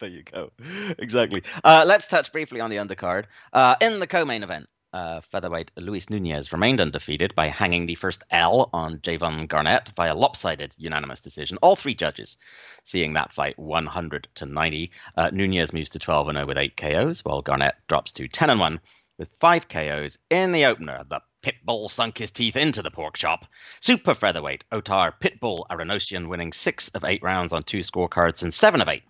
there 0.00 0.08
you 0.08 0.22
go. 0.22 0.50
Exactly. 0.98 1.42
Uh, 1.62 1.84
let's 1.86 2.06
touch 2.06 2.32
briefly 2.32 2.62
on 2.62 2.70
the 2.70 2.76
undercard. 2.76 3.24
Uh, 3.52 3.76
in 3.82 4.00
the 4.00 4.06
co-main 4.06 4.44
event, 4.44 4.66
uh, 4.94 5.20
featherweight 5.30 5.70
Luis 5.76 6.08
Nunez 6.08 6.52
remained 6.52 6.80
undefeated 6.80 7.34
by 7.34 7.50
hanging 7.50 7.84
the 7.84 7.96
first 7.96 8.22
L 8.30 8.70
on 8.72 9.00
Javon 9.00 9.46
Garnett 9.46 9.90
via 9.94 10.14
lopsided 10.14 10.74
unanimous 10.78 11.20
decision. 11.20 11.58
All 11.60 11.76
three 11.76 11.94
judges 11.94 12.38
seeing 12.84 13.12
that 13.12 13.34
fight 13.34 13.58
100 13.58 14.28
to 14.36 14.46
90. 14.46 14.90
Uh, 15.18 15.28
Nunez 15.34 15.74
moves 15.74 15.90
to 15.90 15.98
12 15.98 16.28
and 16.28 16.36
0 16.36 16.46
with 16.46 16.56
eight 16.56 16.78
KOs, 16.78 17.26
while 17.26 17.42
Garnett 17.42 17.74
drops 17.88 18.12
to 18.12 18.26
10 18.26 18.48
and 18.48 18.58
1 18.58 18.80
with 19.18 19.34
five 19.40 19.68
KOs 19.68 20.18
in 20.30 20.52
the 20.52 20.66
opener. 20.66 21.04
The 21.08 21.20
Pitbull 21.42 21.90
sunk 21.90 22.18
his 22.18 22.32
teeth 22.32 22.56
into 22.56 22.82
the 22.82 22.90
pork 22.90 23.16
chop. 23.16 23.46
Super 23.80 24.14
featherweight 24.14 24.64
Otar 24.72 25.12
Pitbull 25.20 25.66
Eranosyan 25.70 26.28
winning 26.28 26.52
six 26.52 26.88
of 26.88 27.04
eight 27.04 27.22
rounds 27.22 27.52
on 27.52 27.62
two 27.62 27.78
scorecards 27.78 28.42
and 28.42 28.52
seven 28.52 28.80
of 28.80 28.88
eight 28.88 29.04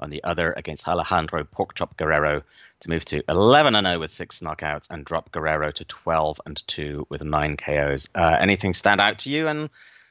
on 0.00 0.10
the 0.10 0.22
other 0.22 0.52
against 0.56 0.86
Alejandro 0.86 1.44
Porkchop 1.44 1.96
Guerrero 1.96 2.42
to 2.80 2.90
move 2.90 3.04
to 3.06 3.22
11 3.28 3.74
and 3.74 3.86
0 3.86 3.98
with 4.00 4.10
six 4.10 4.40
knockouts 4.40 4.86
and 4.90 5.04
drop 5.04 5.32
Guerrero 5.32 5.72
to 5.72 5.84
12 5.84 6.40
and 6.46 6.62
2 6.68 7.06
with 7.08 7.22
nine 7.22 7.56
KOs. 7.56 8.08
Uh, 8.14 8.36
anything 8.40 8.74
stand 8.74 9.00
out 9.00 9.20
to 9.20 9.30
you 9.30 9.48
and 9.48 9.70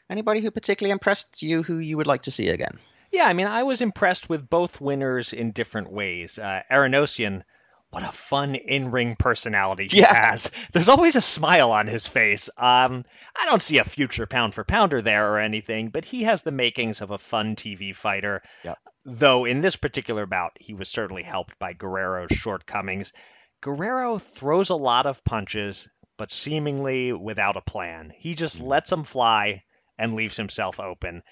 anybody 0.09 0.41
who 0.41 0.51
particularly 0.51 0.91
impressed 0.91 1.41
you 1.41 1.63
who 1.63 1.77
you 1.77 1.97
would 1.97 2.07
like 2.07 2.23
to 2.23 2.31
see 2.31 2.49
again? 2.49 2.79
Yeah, 3.11 3.25
I 3.25 3.33
mean, 3.33 3.47
I 3.47 3.63
was 3.63 3.81
impressed 3.81 4.27
with 4.27 4.49
both 4.49 4.81
winners 4.81 5.31
in 5.31 5.51
different 5.51 5.91
ways. 5.91 6.37
Uh, 6.37 6.61
Eranosyan 6.69 7.43
what 7.89 8.03
a 8.03 8.11
fun 8.11 8.55
in-ring 8.55 9.15
personality 9.15 9.87
he 9.89 9.99
yeah. 9.99 10.31
has. 10.31 10.51
There's 10.73 10.89
always 10.89 11.15
a 11.15 11.21
smile 11.21 11.71
on 11.71 11.87
his 11.87 12.05
face. 12.05 12.49
Um, 12.57 13.05
I 13.35 13.45
don't 13.45 13.61
see 13.61 13.77
a 13.77 13.83
future 13.83 14.25
pound 14.25 14.53
for 14.53 14.63
pounder 14.63 15.01
there 15.01 15.33
or 15.33 15.39
anything, 15.39 15.89
but 15.89 16.03
he 16.03 16.23
has 16.23 16.41
the 16.41 16.51
makings 16.51 17.01
of 17.01 17.11
a 17.11 17.17
fun 17.17 17.55
TV 17.55 17.95
fighter. 17.95 18.41
Yep. 18.63 18.77
Though 19.05 19.45
in 19.45 19.61
this 19.61 19.77
particular 19.77 20.25
bout, 20.25 20.51
he 20.59 20.73
was 20.73 20.89
certainly 20.89 21.23
helped 21.23 21.57
by 21.59 21.73
Guerrero's 21.73 22.31
shortcomings. 22.31 23.13
Guerrero 23.61 24.19
throws 24.19 24.69
a 24.69 24.75
lot 24.75 25.05
of 25.05 25.23
punches, 25.23 25.87
but 26.17 26.29
seemingly 26.29 27.13
without 27.13 27.55
a 27.55 27.61
plan. 27.61 28.11
He 28.17 28.35
just 28.35 28.59
mm. 28.59 28.67
lets 28.67 28.89
them 28.89 29.05
fly 29.05 29.63
and 29.97 30.13
leaves 30.13 30.35
himself 30.35 30.79
open. 30.79 31.23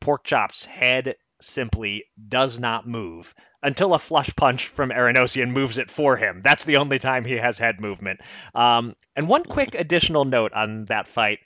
Porkchop's 0.00 0.64
head 0.64 1.16
simply 1.40 2.04
does 2.28 2.58
not 2.58 2.86
move 2.86 3.34
until 3.62 3.94
a 3.94 3.98
flush 3.98 4.34
punch 4.36 4.68
from 4.68 4.90
Eranosyan 4.90 5.50
moves 5.50 5.78
it 5.78 5.90
for 5.90 6.16
him. 6.16 6.42
That's 6.44 6.64
the 6.64 6.76
only 6.76 6.98
time 6.98 7.24
he 7.24 7.34
has 7.34 7.58
had 7.58 7.80
movement. 7.80 8.20
Um, 8.54 8.94
and 9.16 9.28
one 9.28 9.44
quick 9.44 9.74
additional 9.74 10.24
note 10.24 10.52
on 10.52 10.84
that 10.86 11.08
fight. 11.08 11.40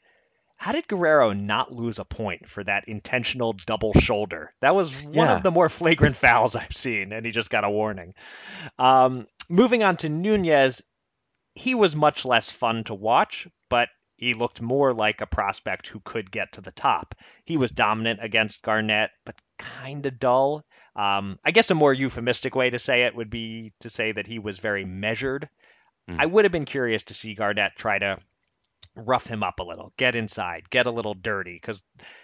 How 0.56 0.72
did 0.72 0.88
Guerrero 0.88 1.32
not 1.32 1.72
lose 1.72 2.00
a 2.00 2.04
point 2.04 2.48
for 2.48 2.64
that 2.64 2.88
intentional 2.88 3.52
double 3.52 3.92
shoulder? 3.92 4.52
That 4.60 4.74
was 4.74 4.92
one 4.92 5.14
yeah. 5.14 5.36
of 5.36 5.44
the 5.44 5.52
more 5.52 5.68
flagrant 5.68 6.16
fouls 6.24 6.56
I've 6.56 6.74
seen, 6.74 7.12
and 7.12 7.24
he 7.24 7.30
just 7.30 7.50
got 7.50 7.62
a 7.62 7.70
warning. 7.70 8.14
Um, 8.76 9.28
moving 9.48 9.84
on 9.84 9.96
to 9.98 10.08
Nunez, 10.08 10.82
he 11.54 11.76
was 11.76 11.94
much 11.94 12.24
less 12.24 12.50
fun 12.50 12.82
to 12.84 12.94
watch, 12.94 13.46
but 13.68 13.88
he 14.18 14.34
looked 14.34 14.60
more 14.60 14.92
like 14.92 15.20
a 15.20 15.26
prospect 15.26 15.86
who 15.86 16.00
could 16.00 16.30
get 16.30 16.52
to 16.52 16.60
the 16.60 16.72
top. 16.72 17.14
He 17.44 17.56
was 17.56 17.70
dominant 17.70 18.18
against 18.22 18.62
Garnett, 18.62 19.10
but 19.24 19.40
kind 19.58 20.04
of 20.04 20.18
dull. 20.18 20.64
Um, 20.96 21.38
I 21.44 21.52
guess 21.52 21.70
a 21.70 21.76
more 21.76 21.94
euphemistic 21.94 22.56
way 22.56 22.70
to 22.70 22.80
say 22.80 23.04
it 23.04 23.14
would 23.14 23.30
be 23.30 23.72
to 23.80 23.90
say 23.90 24.10
that 24.10 24.26
he 24.26 24.40
was 24.40 24.58
very 24.58 24.84
measured. 24.84 25.48
Mm. 26.10 26.16
I 26.18 26.26
would 26.26 26.44
have 26.44 26.52
been 26.52 26.64
curious 26.64 27.04
to 27.04 27.14
see 27.14 27.34
Garnett 27.34 27.76
try 27.76 28.00
to 28.00 28.18
rough 28.96 29.26
him 29.26 29.44
up 29.44 29.60
a 29.60 29.64
little, 29.64 29.92
get 29.96 30.16
inside, 30.16 30.68
get 30.68 30.86
a 30.86 30.90
little 30.90 31.14
dirty, 31.14 31.54
because 31.54 31.80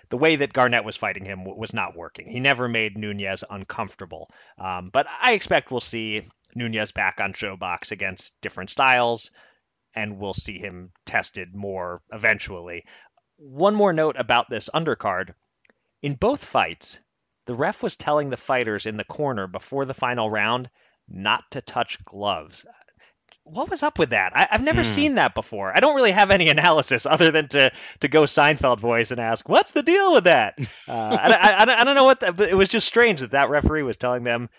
the 0.08 0.18
way 0.18 0.34
that 0.34 0.52
Garnett 0.52 0.84
was 0.84 0.96
fighting 0.96 1.24
him 1.24 1.44
was 1.44 1.72
not 1.72 1.96
working. 1.96 2.28
He 2.28 2.40
never 2.40 2.68
made 2.68 2.98
Nunez 2.98 3.44
uncomfortable. 3.48 4.28
Um, 4.58 4.90
but 4.92 5.06
I 5.22 5.34
expect 5.34 5.70
we'll 5.70 5.80
see 5.80 6.26
Nunez 6.56 6.90
back 6.90 7.20
on 7.20 7.34
Showbox 7.34 7.92
against 7.92 8.40
different 8.40 8.70
styles, 8.70 9.30
and 9.94 10.18
we'll 10.18 10.34
see 10.34 10.58
him 10.58 10.92
tested 11.04 11.54
more 11.54 12.02
eventually. 12.12 12.84
One 13.36 13.74
more 13.74 13.92
note 13.92 14.16
about 14.18 14.48
this 14.48 14.70
undercard. 14.74 15.34
In 16.02 16.14
both 16.14 16.44
fights, 16.44 16.98
the 17.46 17.54
ref 17.54 17.82
was 17.82 17.96
telling 17.96 18.30
the 18.30 18.36
fighters 18.36 18.86
in 18.86 18.96
the 18.96 19.04
corner 19.04 19.46
before 19.46 19.84
the 19.84 19.94
final 19.94 20.30
round 20.30 20.70
not 21.08 21.50
to 21.50 21.60
touch 21.60 22.02
gloves. 22.04 22.64
What 23.42 23.68
was 23.68 23.82
up 23.82 23.98
with 23.98 24.10
that? 24.10 24.32
I, 24.34 24.48
have 24.50 24.62
never 24.62 24.80
mm. 24.80 24.86
seen 24.86 25.16
that 25.16 25.34
before. 25.34 25.70
I 25.76 25.80
don't 25.80 25.96
really 25.96 26.12
have 26.12 26.30
any 26.30 26.48
analysis 26.48 27.04
other 27.10 27.30
than 27.30 27.48
to 27.48 27.72
to 28.00 28.08
go 28.08 28.22
Seinfeld 28.22 28.80
voice 28.80 29.10
and 29.10 29.20
ask, 29.20 29.46
"What's 29.46 29.72
the 29.72 29.82
deal 29.82 30.14
with 30.14 30.24
that?" 30.24 30.58
Uh, 30.88 31.18
I, 31.20 31.32
I, 31.32 31.80
I, 31.80 31.84
don't 31.84 31.94
know 31.94 32.04
what, 32.04 32.20
but 32.20 32.48
it 32.48 32.54
was 32.54 32.68
just 32.68 32.86
strange 32.86 33.20
that 33.20 33.30
that 33.30 33.48
referee 33.48 33.82
was 33.82 33.96
telling 33.96 34.22
them 34.22 34.50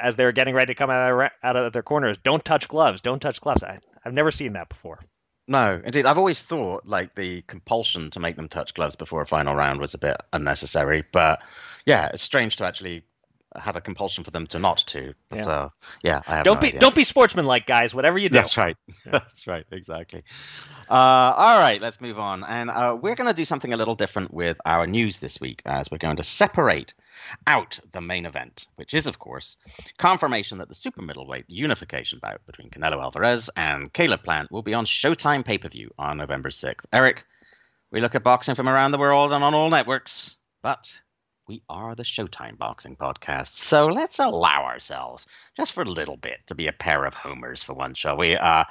as 0.00 0.16
they 0.16 0.24
were 0.24 0.32
getting 0.32 0.54
ready 0.54 0.74
to 0.74 0.78
come 0.78 0.90
out 0.90 1.12
of, 1.12 1.30
out 1.42 1.56
of 1.56 1.72
their 1.72 1.82
corners, 1.82 2.18
"Don't 2.22 2.44
touch 2.44 2.68
gloves. 2.68 3.00
Don't 3.00 3.20
touch 3.20 3.40
gloves." 3.40 3.62
I, 3.62 3.78
I've 4.04 4.14
never 4.14 4.30
seen 4.30 4.54
that 4.54 4.68
before. 4.68 5.00
No, 5.48 5.80
indeed. 5.84 6.06
I've 6.06 6.18
always 6.18 6.42
thought 6.42 6.86
like 6.86 7.14
the 7.14 7.42
compulsion 7.42 8.10
to 8.12 8.20
make 8.20 8.36
them 8.36 8.48
touch 8.48 8.74
gloves 8.74 8.96
before 8.96 9.22
a 9.22 9.26
final 9.26 9.54
round 9.54 9.80
was 9.80 9.94
a 9.94 9.98
bit 9.98 10.16
unnecessary, 10.32 11.04
but 11.12 11.40
yeah, 11.84 12.10
it's 12.12 12.22
strange 12.22 12.56
to 12.56 12.64
actually 12.66 13.04
have 13.58 13.76
a 13.76 13.80
compulsion 13.80 14.24
for 14.24 14.30
them 14.30 14.46
to 14.48 14.58
not 14.58 14.78
to. 14.88 15.14
Yeah. 15.32 15.42
So 15.42 15.72
yeah, 16.02 16.22
I 16.26 16.36
have 16.36 16.44
don't 16.44 16.56
no 16.56 16.60
be 16.60 16.66
idea. 16.68 16.80
don't 16.80 16.94
be 16.94 17.04
sportsmanlike, 17.04 17.66
guys. 17.66 17.94
Whatever 17.94 18.18
you 18.18 18.28
do. 18.28 18.34
That's 18.38 18.56
right. 18.56 18.76
Yeah. 18.88 18.92
That's 19.12 19.46
right. 19.46 19.64
Exactly. 19.72 20.22
Uh, 20.88 20.92
all 21.36 21.58
right, 21.58 21.80
let's 21.80 22.00
move 22.00 22.16
on, 22.18 22.44
and 22.44 22.70
uh, 22.70 22.96
we're 23.00 23.16
going 23.16 23.26
to 23.26 23.34
do 23.34 23.44
something 23.44 23.72
a 23.72 23.76
little 23.76 23.96
different 23.96 24.32
with 24.32 24.56
our 24.64 24.86
news 24.86 25.18
this 25.18 25.40
week, 25.40 25.60
as 25.66 25.90
we're 25.90 25.98
going 25.98 26.16
to 26.16 26.22
separate 26.22 26.94
out 27.48 27.80
the 27.92 28.00
main 28.00 28.24
event, 28.24 28.66
which 28.76 28.94
is, 28.94 29.08
of 29.08 29.18
course, 29.18 29.56
confirmation 29.98 30.58
that 30.58 30.68
the 30.68 30.76
super 30.76 31.02
middleweight 31.02 31.44
unification 31.48 32.20
bout 32.22 32.40
between 32.46 32.70
Canelo 32.70 33.02
Alvarez 33.02 33.50
and 33.56 33.92
Caleb 33.92 34.22
Plant 34.22 34.52
will 34.52 34.62
be 34.62 34.74
on 34.74 34.86
Showtime 34.86 35.44
pay 35.44 35.58
per 35.58 35.68
view 35.68 35.90
on 35.98 36.18
November 36.18 36.50
6th. 36.50 36.84
Eric, 36.92 37.24
We 37.90 38.00
look 38.00 38.14
at 38.14 38.22
boxing 38.22 38.54
from 38.54 38.68
around 38.68 38.92
the 38.92 38.98
world 38.98 39.32
and 39.32 39.42
on 39.42 39.54
all 39.54 39.70
networks, 39.70 40.36
but 40.62 41.00
we 41.46 41.62
are 41.68 41.94
the 41.94 42.02
Showtime 42.02 42.58
Boxing 42.58 42.96
Podcast, 42.96 43.52
so 43.52 43.86
let's 43.86 44.18
allow 44.18 44.64
ourselves, 44.64 45.26
just 45.56 45.72
for 45.72 45.82
a 45.82 45.88
little 45.88 46.16
bit, 46.16 46.38
to 46.48 46.56
be 46.56 46.66
a 46.66 46.72
pair 46.72 47.04
of 47.04 47.14
homers 47.14 47.62
for 47.62 47.72
once, 47.72 47.98
shall 47.98 48.16
we? 48.16 48.36
Uh, 48.36 48.64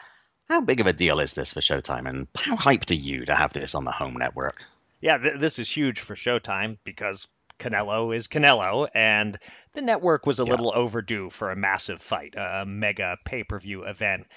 how 0.49 0.59
big 0.59 0.81
of 0.81 0.87
a 0.87 0.93
deal 0.93 1.21
is 1.21 1.31
this 1.31 1.53
for 1.53 1.61
Showtime, 1.61 2.07
and 2.09 2.27
how 2.35 2.57
hyped 2.57 2.91
are 2.91 2.95
you 2.95 3.25
to 3.25 3.35
have 3.35 3.53
this 3.53 3.75
on 3.75 3.85
the 3.85 3.91
home 3.91 4.15
network? 4.15 4.57
Yeah, 4.99 5.17
th- 5.17 5.39
this 5.39 5.57
is 5.57 5.69
huge 5.71 6.01
for 6.01 6.15
Showtime 6.15 6.77
because 6.83 7.27
Canelo 7.59 8.13
is 8.13 8.27
Canelo, 8.27 8.89
and 8.93 9.39
the 9.73 9.81
network 9.81 10.25
was 10.25 10.41
a 10.41 10.43
yeah. 10.43 10.51
little 10.51 10.73
overdue 10.75 11.29
for 11.29 11.51
a 11.51 11.55
massive 11.55 12.01
fight, 12.01 12.33
a 12.35 12.65
mega 12.65 13.17
pay 13.23 13.43
per 13.45 13.57
view 13.57 13.85
event. 13.85 14.27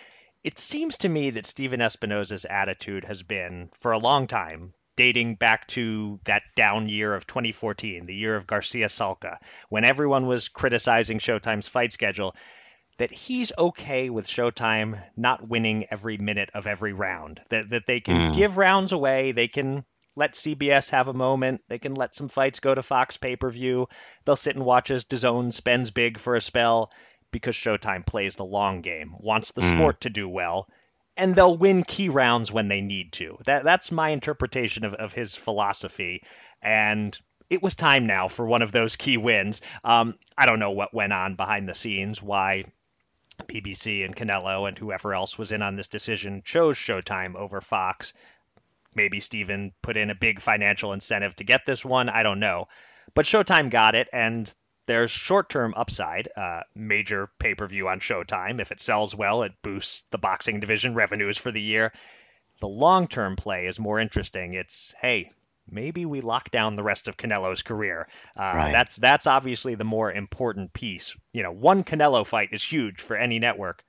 It 0.45 0.61
seems 0.61 0.99
to 0.99 1.09
me 1.09 1.31
that 1.31 1.47
Stephen 1.47 1.81
Espinoza's 1.81 2.45
attitude 2.45 3.05
has 3.05 3.25
been, 3.25 3.71
for 3.81 3.91
a 3.91 3.99
long 3.99 4.29
time, 4.29 4.75
dating 4.99 5.37
back 5.37 5.65
to 5.69 6.19
that 6.25 6.43
down 6.57 6.89
year 6.89 7.15
of 7.15 7.25
2014, 7.25 8.05
the 8.05 8.17
year 8.17 8.35
of 8.35 8.49
Garcia 8.49 8.89
Salka, 8.89 9.39
when 9.69 9.85
everyone 9.85 10.27
was 10.27 10.49
criticizing 10.49 11.21
Showtime's 11.21 11.69
fight 11.69 11.93
schedule, 11.93 12.35
that 12.99 13.13
he's 13.13 13.53
okay 13.57 14.11
with 14.11 14.27
Showtime 14.27 15.01
not 15.17 15.47
winning 15.47 15.87
every 15.89 16.19
minute 16.19 16.51
of 16.53 16.67
every 16.67 16.93
round. 16.93 17.41
That 17.51 17.71
that 17.71 17.87
they 17.87 18.01
can 18.01 18.33
mm. 18.33 18.37
give 18.37 18.59
rounds 18.59 18.91
away, 18.91 19.31
they 19.31 19.47
can 19.47 19.85
let 20.17 20.33
CBS 20.33 20.91
have 20.91 21.07
a 21.07 21.15
moment, 21.15 21.61
they 21.69 21.79
can 21.79 21.95
let 21.95 22.17
some 22.17 22.29
fights 22.29 22.59
go 22.59 22.75
to 22.75 22.83
Fox 22.83 23.17
pay-per-view. 23.17 23.89
They'll 24.25 24.35
sit 24.35 24.57
and 24.57 24.65
watch 24.65 24.91
as 24.91 25.05
DAZN 25.05 25.55
spends 25.55 25.93
big 25.93 26.19
for 26.19 26.35
a 26.35 26.41
spell 26.41 26.91
because 27.31 27.55
Showtime 27.55 28.05
plays 28.05 28.35
the 28.35 28.45
long 28.45 28.83
game, 28.83 29.15
wants 29.21 29.53
the 29.53 29.61
mm. 29.61 29.77
sport 29.77 30.01
to 30.01 30.11
do 30.11 30.29
well, 30.29 30.69
and 31.19 31.35
they'll 31.35 31.57
win 31.57 31.83
key 31.83 32.09
rounds 32.09 32.51
when 32.51 32.69
they 32.69 32.81
need 32.81 33.13
to. 33.15 33.37
That 33.45 33.65
that's 33.65 33.93
my 33.93 34.11
interpretation 34.11 34.85
of, 34.85 34.95
of 34.95 35.13
his 35.13 35.35
philosophy. 35.35 36.23
And 36.63 37.19
it 37.51 37.63
was 37.63 37.75
time 37.75 38.07
now 38.07 38.29
for 38.29 38.47
one 38.47 38.63
of 38.63 38.73
those 38.73 38.97
key 38.97 39.17
wins. 39.17 39.61
Um, 39.85 40.15
I 40.37 40.47
don't 40.47 40.61
know 40.61 40.71
what 40.71 40.95
went 40.95 41.13
on 41.13 41.35
behind 41.35 41.69
the 41.69 41.75
scenes, 41.75 42.23
why 42.23 42.65
PBC 43.47 44.05
and 44.05 44.15
Canelo 44.15 44.69
and 44.69 44.79
whoever 44.79 45.13
else 45.13 45.37
was 45.37 45.53
in 45.53 45.61
on 45.61 45.77
this 45.77 45.89
decision 45.89 46.43
chose 46.45 46.77
Showtime 46.77 47.35
over 47.35 47.61
Fox. 47.61 48.13
Maybe 48.95 49.21
Steven 49.21 49.73
put 49.83 49.97
in 49.97 50.11
a 50.11 50.15
big 50.15 50.41
financial 50.41 50.93
incentive 50.93 51.35
to 51.37 51.45
get 51.45 51.67
this 51.67 51.85
one. 51.85 52.09
I 52.09 52.23
don't 52.23 52.41
know. 52.41 52.69
But 53.15 53.27
Showtime 53.27 53.71
got 53.71 53.95
it, 53.95 54.09
and 54.13 54.53
there's 54.89 55.11
short 55.13 55.49
term 55.49 55.75
upside, 55.77 56.29
uh, 56.35 56.63
major 56.75 57.31
pay 57.39 57.55
per 57.55 57.67
view 57.67 57.89
on 57.89 58.01
Showtime. 58.01 58.61
If 58.61 58.73
it 58.73 58.81
sells 58.81 59.15
well, 59.15 59.45
it 59.45 59.53
boosts 59.63 60.05
the 60.11 60.19
boxing 60.19 60.59
division 60.59 60.95
revenues 60.95 61.37
for 61.37 61.53
the 61.53 61.61
year. 61.61 61.93
The 62.61 62.69
long 62.69 63.07
term 63.07 63.37
play 63.37 63.67
is 63.67 63.79
more 63.79 64.01
interesting. 64.01 64.55
It's, 64.55 64.95
hey, 65.01 65.31
maybe 65.71 66.07
we 66.07 66.23
lock 66.23 66.51
down 66.51 66.75
the 66.75 66.83
rest 66.83 67.07
of 67.07 67.17
Canelo's 67.17 67.63
career. 67.63 68.09
Uh, 68.37 68.43
right. 68.43 68.73
That's 68.73 68.97
that's 68.97 69.27
obviously 69.29 69.77
the 69.77 69.85
more 69.85 70.11
important 70.11 70.73
piece. 70.73 71.17
You 71.33 71.45
know, 71.45 71.53
one 71.53 71.85
Canelo 71.85 72.27
fight 72.27 72.49
is 72.53 72.65
huge 72.65 73.01
for 73.01 73.17
any 73.17 73.39
network. 73.39 73.85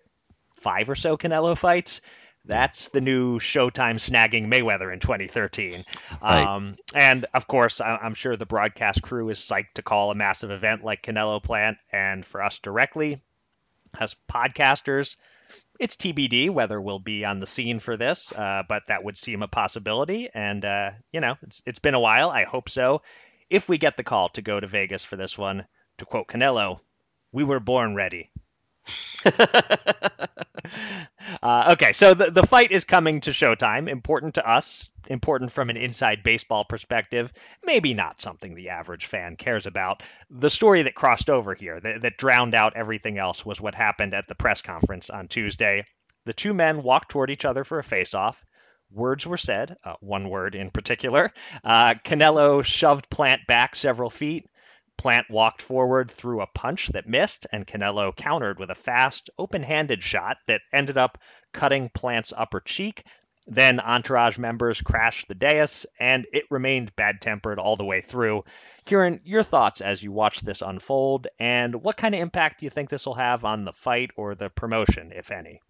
Five 0.55 0.89
or 0.89 0.95
so 0.95 1.17
Canelo 1.17 1.57
fights, 1.57 2.01
that's 2.45 2.87
the 2.87 3.01
new 3.01 3.39
Showtime 3.39 3.95
snagging 3.95 4.47
Mayweather 4.47 4.91
in 4.91 4.99
2013. 4.99 5.83
Right. 6.21 6.43
Um, 6.43 6.77
and 6.95 7.25
of 7.33 7.47
course, 7.47 7.81
I'm 7.81 8.13
sure 8.13 8.35
the 8.35 8.45
broadcast 8.45 9.01
crew 9.01 9.29
is 9.29 9.39
psyched 9.39 9.73
to 9.75 9.81
call 9.81 10.11
a 10.11 10.15
massive 10.15 10.51
event 10.51 10.83
like 10.83 11.03
Canelo 11.03 11.43
Plant. 11.43 11.77
And 11.91 12.25
for 12.25 12.41
us 12.41 12.59
directly, 12.59 13.21
as 13.99 14.15
podcasters, 14.29 15.15
it's 15.79 15.95
TBD 15.95 16.49
whether 16.49 16.79
we'll 16.79 16.99
be 16.99 17.25
on 17.25 17.39
the 17.39 17.45
scene 17.45 17.79
for 17.79 17.97
this, 17.97 18.31
uh, 18.31 18.63
but 18.67 18.83
that 18.87 19.03
would 19.03 19.17
seem 19.17 19.43
a 19.43 19.47
possibility. 19.47 20.29
And, 20.33 20.63
uh, 20.65 20.91
you 21.11 21.21
know, 21.21 21.35
it's, 21.43 21.61
it's 21.65 21.79
been 21.79 21.93
a 21.93 21.99
while. 21.99 22.29
I 22.29 22.43
hope 22.43 22.69
so. 22.69 23.01
If 23.49 23.69
we 23.69 23.77
get 23.77 23.97
the 23.97 24.03
call 24.03 24.29
to 24.29 24.41
go 24.41 24.59
to 24.59 24.67
Vegas 24.67 25.03
for 25.03 25.15
this 25.15 25.37
one, 25.37 25.65
to 25.97 26.05
quote 26.05 26.27
Canelo, 26.27 26.79
we 27.31 27.43
were 27.43 27.59
born 27.59 27.95
ready. 27.95 28.29
Uh, 31.41 31.71
okay, 31.73 31.93
so 31.93 32.13
the, 32.13 32.31
the 32.31 32.47
fight 32.47 32.71
is 32.71 32.83
coming 32.83 33.21
to 33.21 33.31
Showtime. 33.31 33.89
Important 33.89 34.35
to 34.35 34.49
us, 34.49 34.89
important 35.07 35.51
from 35.51 35.69
an 35.69 35.77
inside 35.77 36.23
baseball 36.23 36.63
perspective. 36.63 37.31
Maybe 37.63 37.93
not 37.93 38.21
something 38.21 38.55
the 38.55 38.69
average 38.69 39.05
fan 39.05 39.35
cares 39.35 39.65
about. 39.65 40.03
The 40.29 40.49
story 40.49 40.83
that 40.83 40.95
crossed 40.95 41.29
over 41.29 41.53
here, 41.53 41.79
that, 41.79 42.01
that 42.01 42.17
drowned 42.17 42.55
out 42.55 42.75
everything 42.75 43.17
else, 43.17 43.45
was 43.45 43.61
what 43.61 43.75
happened 43.75 44.13
at 44.13 44.27
the 44.27 44.35
press 44.35 44.61
conference 44.61 45.09
on 45.09 45.27
Tuesday. 45.27 45.85
The 46.25 46.33
two 46.33 46.53
men 46.53 46.83
walked 46.83 47.09
toward 47.09 47.29
each 47.29 47.45
other 47.45 47.63
for 47.63 47.79
a 47.79 47.83
face 47.83 48.13
off. 48.13 48.43
Words 48.91 49.27
were 49.27 49.37
said, 49.37 49.77
uh, 49.83 49.95
one 49.99 50.29
word 50.29 50.55
in 50.55 50.71
particular. 50.71 51.31
Uh, 51.63 51.93
Canelo 52.03 52.63
shoved 52.63 53.09
Plant 53.09 53.41
back 53.47 53.75
several 53.75 54.09
feet. 54.09 54.49
Plant 54.99 55.29
walked 55.29 55.61
forward 55.61 56.11
threw 56.11 56.41
a 56.41 56.47
punch 56.47 56.89
that 56.89 57.07
missed, 57.07 57.47
and 57.53 57.65
Canelo 57.65 58.13
countered 58.13 58.59
with 58.59 58.69
a 58.69 58.75
fast, 58.75 59.29
open 59.37 59.63
handed 59.63 60.03
shot 60.03 60.35
that 60.47 60.59
ended 60.73 60.97
up 60.97 61.17
cutting 61.53 61.87
Plant's 61.87 62.33
upper 62.35 62.59
cheek. 62.59 63.05
Then 63.47 63.79
entourage 63.79 64.37
members 64.37 64.81
crashed 64.81 65.29
the 65.29 65.35
dais, 65.35 65.85
and 66.01 66.27
it 66.33 66.43
remained 66.49 66.97
bad 66.97 67.21
tempered 67.21 67.59
all 67.59 67.77
the 67.77 67.85
way 67.85 68.01
through. 68.01 68.43
Kieran, 68.83 69.21
your 69.23 69.41
thoughts 69.41 69.79
as 69.79 70.03
you 70.03 70.11
watch 70.11 70.41
this 70.41 70.61
unfold, 70.61 71.27
and 71.39 71.81
what 71.81 71.95
kind 71.95 72.13
of 72.13 72.19
impact 72.19 72.59
do 72.59 72.65
you 72.65 72.69
think 72.69 72.89
this 72.89 73.05
will 73.05 73.13
have 73.13 73.45
on 73.45 73.63
the 73.63 73.71
fight 73.71 74.11
or 74.17 74.35
the 74.35 74.49
promotion, 74.49 75.13
if 75.15 75.31
any? 75.31 75.61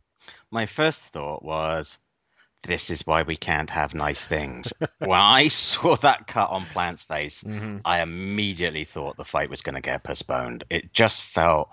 My 0.49 0.65
first 0.65 1.01
thought 1.01 1.45
was 1.45 1.99
this 2.63 2.89
is 2.89 3.05
why 3.07 3.23
we 3.23 3.35
can't 3.35 3.69
have 3.69 3.93
nice 3.93 4.23
things. 4.23 4.73
when 4.99 5.19
I 5.19 5.47
saw 5.49 5.95
that 5.97 6.27
cut 6.27 6.49
on 6.49 6.65
Plant's 6.65 7.03
face, 7.03 7.43
mm-hmm. 7.43 7.77
I 7.85 8.01
immediately 8.01 8.85
thought 8.85 9.17
the 9.17 9.25
fight 9.25 9.49
was 9.49 9.61
going 9.61 9.75
to 9.75 9.81
get 9.81 10.03
postponed. 10.03 10.63
It 10.69 10.93
just 10.93 11.23
felt 11.23 11.69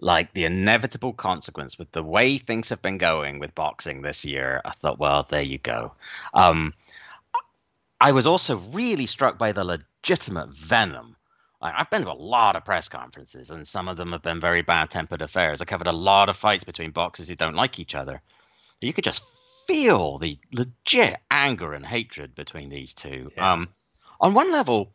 like 0.00 0.34
the 0.34 0.44
inevitable 0.44 1.12
consequence 1.12 1.78
with 1.78 1.92
the 1.92 2.02
way 2.02 2.38
things 2.38 2.70
have 2.70 2.82
been 2.82 2.98
going 2.98 3.38
with 3.38 3.54
boxing 3.54 4.02
this 4.02 4.24
year. 4.24 4.60
I 4.64 4.72
thought, 4.72 4.98
well, 4.98 5.26
there 5.28 5.42
you 5.42 5.58
go. 5.58 5.92
Um, 6.32 6.74
I 8.00 8.12
was 8.12 8.26
also 8.26 8.56
really 8.56 9.06
struck 9.06 9.38
by 9.38 9.52
the 9.52 9.64
legitimate 9.64 10.50
venom. 10.50 11.16
I've 11.62 11.88
been 11.88 12.02
to 12.02 12.12
a 12.12 12.12
lot 12.12 12.56
of 12.56 12.64
press 12.66 12.88
conferences, 12.88 13.50
and 13.50 13.66
some 13.66 13.88
of 13.88 13.96
them 13.96 14.12
have 14.12 14.20
been 14.20 14.40
very 14.40 14.60
bad 14.60 14.90
tempered 14.90 15.22
affairs. 15.22 15.62
I 15.62 15.64
covered 15.64 15.86
a 15.86 15.92
lot 15.92 16.28
of 16.28 16.36
fights 16.36 16.64
between 16.64 16.90
boxers 16.90 17.28
who 17.28 17.34
don't 17.34 17.54
like 17.54 17.78
each 17.78 17.94
other. 17.94 18.20
You 18.82 18.92
could 18.92 19.04
just 19.04 19.22
feel 19.66 20.18
the 20.18 20.38
legit 20.52 21.18
anger 21.30 21.72
and 21.72 21.84
hatred 21.84 22.34
between 22.34 22.70
these 22.70 22.92
two. 22.92 23.30
Yeah. 23.36 23.52
Um, 23.52 23.68
on 24.20 24.34
one 24.34 24.52
level, 24.52 24.92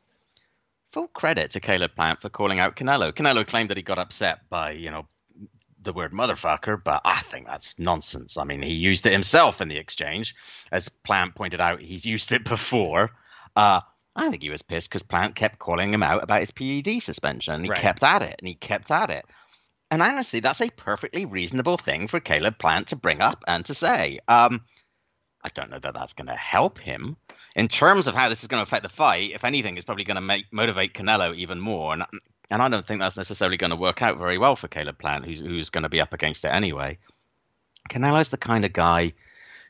full 0.92 1.08
credit 1.08 1.52
to 1.52 1.60
Caleb 1.60 1.96
Plant 1.96 2.22
for 2.22 2.30
calling 2.30 2.60
out 2.60 2.76
Canelo. 2.76 3.14
Canelo 3.14 3.46
claimed 3.46 3.70
that 3.70 3.78
he 3.78 3.84
got 3.84 4.00
upset 4.00 4.50
by, 4.50 4.72
you 4.72 4.90
know, 4.90 5.08
the 5.82 5.94
word 5.94 6.12
motherfucker, 6.12 6.82
but 6.84 7.02
I 7.06 7.22
think 7.22 7.48
that's 7.48 7.78
nonsense. 7.78 8.38
I 8.38 8.44
mean, 8.44 8.62
he 8.62 8.74
used 8.74 9.06
it 9.06 9.14
himself 9.14 9.62
in 9.62 9.70
the 9.70 9.78
exchange. 9.78 10.36
As 10.72 10.90
Plant 11.06 11.36
pointed 11.36 11.62
out, 11.62 11.82
he's 11.82 12.06
used 12.06 12.32
it 12.32 12.44
before. 12.44 13.12
Uh, 13.56 13.82
I 14.16 14.30
think 14.30 14.42
he 14.42 14.50
was 14.50 14.62
pissed 14.62 14.90
because 14.90 15.04
Plant 15.04 15.36
kept 15.36 15.60
calling 15.60 15.94
him 15.94 16.04
out 16.04 16.24
about 16.24 16.42
his 16.42 16.52
PED 16.52 17.02
suspension. 17.02 17.54
And 17.54 17.64
he 17.64 17.70
right. 17.70 17.80
kept 17.80 18.04
at 18.04 18.22
it 18.22 18.36
and 18.40 18.48
he 18.48 18.56
kept 18.56 18.92
at 18.92 19.10
it. 19.10 19.26
And 19.92 20.02
honestly, 20.02 20.40
that's 20.40 20.62
a 20.62 20.70
perfectly 20.70 21.26
reasonable 21.26 21.78
thing 21.78 22.08
for 22.08 22.20
Caleb 22.20 22.60
Plant 22.60 22.90
to 22.90 22.96
bring 22.96 23.22
up 23.22 23.44
and 23.48 23.66
to 23.66 23.74
say. 23.74 24.20
Um, 24.28 24.62
I 25.44 25.50
don't 25.50 25.72
know 25.72 25.80
that 25.80 25.94
that's 25.94 26.14
going 26.14 26.28
to 26.28 26.36
help 26.36 26.78
him 26.80 27.18
in 27.56 27.68
terms 27.68 28.08
of 28.08 28.16
how 28.16 28.30
this 28.30 28.42
is 28.42 28.48
going 28.48 28.60
to 28.60 28.68
affect 28.68 28.84
the 28.84 28.90
fight. 28.90 29.32
If 29.32 29.44
anything, 29.44 29.78
it's 29.78 29.86
probably 29.86 30.04
going 30.04 30.16
to 30.16 30.22
make 30.22 30.46
motivate 30.52 30.94
Canelo 30.94 31.36
even 31.36 31.60
more. 31.60 31.94
And 31.94 32.04
and 32.52 32.62
I 32.62 32.70
don't 32.70 32.86
think 32.86 33.00
that's 33.00 33.18
necessarily 33.18 33.58
going 33.58 33.70
to 33.70 33.76
work 33.76 34.02
out 34.02 34.18
very 34.18 34.38
well 34.38 34.56
for 34.56 34.68
Caleb 34.68 35.00
Plant, 35.00 35.26
who's 35.26 35.40
who's 35.40 35.70
going 35.70 35.84
to 35.84 35.90
be 35.90 36.02
up 36.02 36.14
against 36.14 36.46
it 36.46 36.50
anyway. 36.50 36.98
Canelo's 37.90 38.30
the 38.30 38.38
kind 38.38 38.66
of 38.66 38.74
guy 38.74 39.14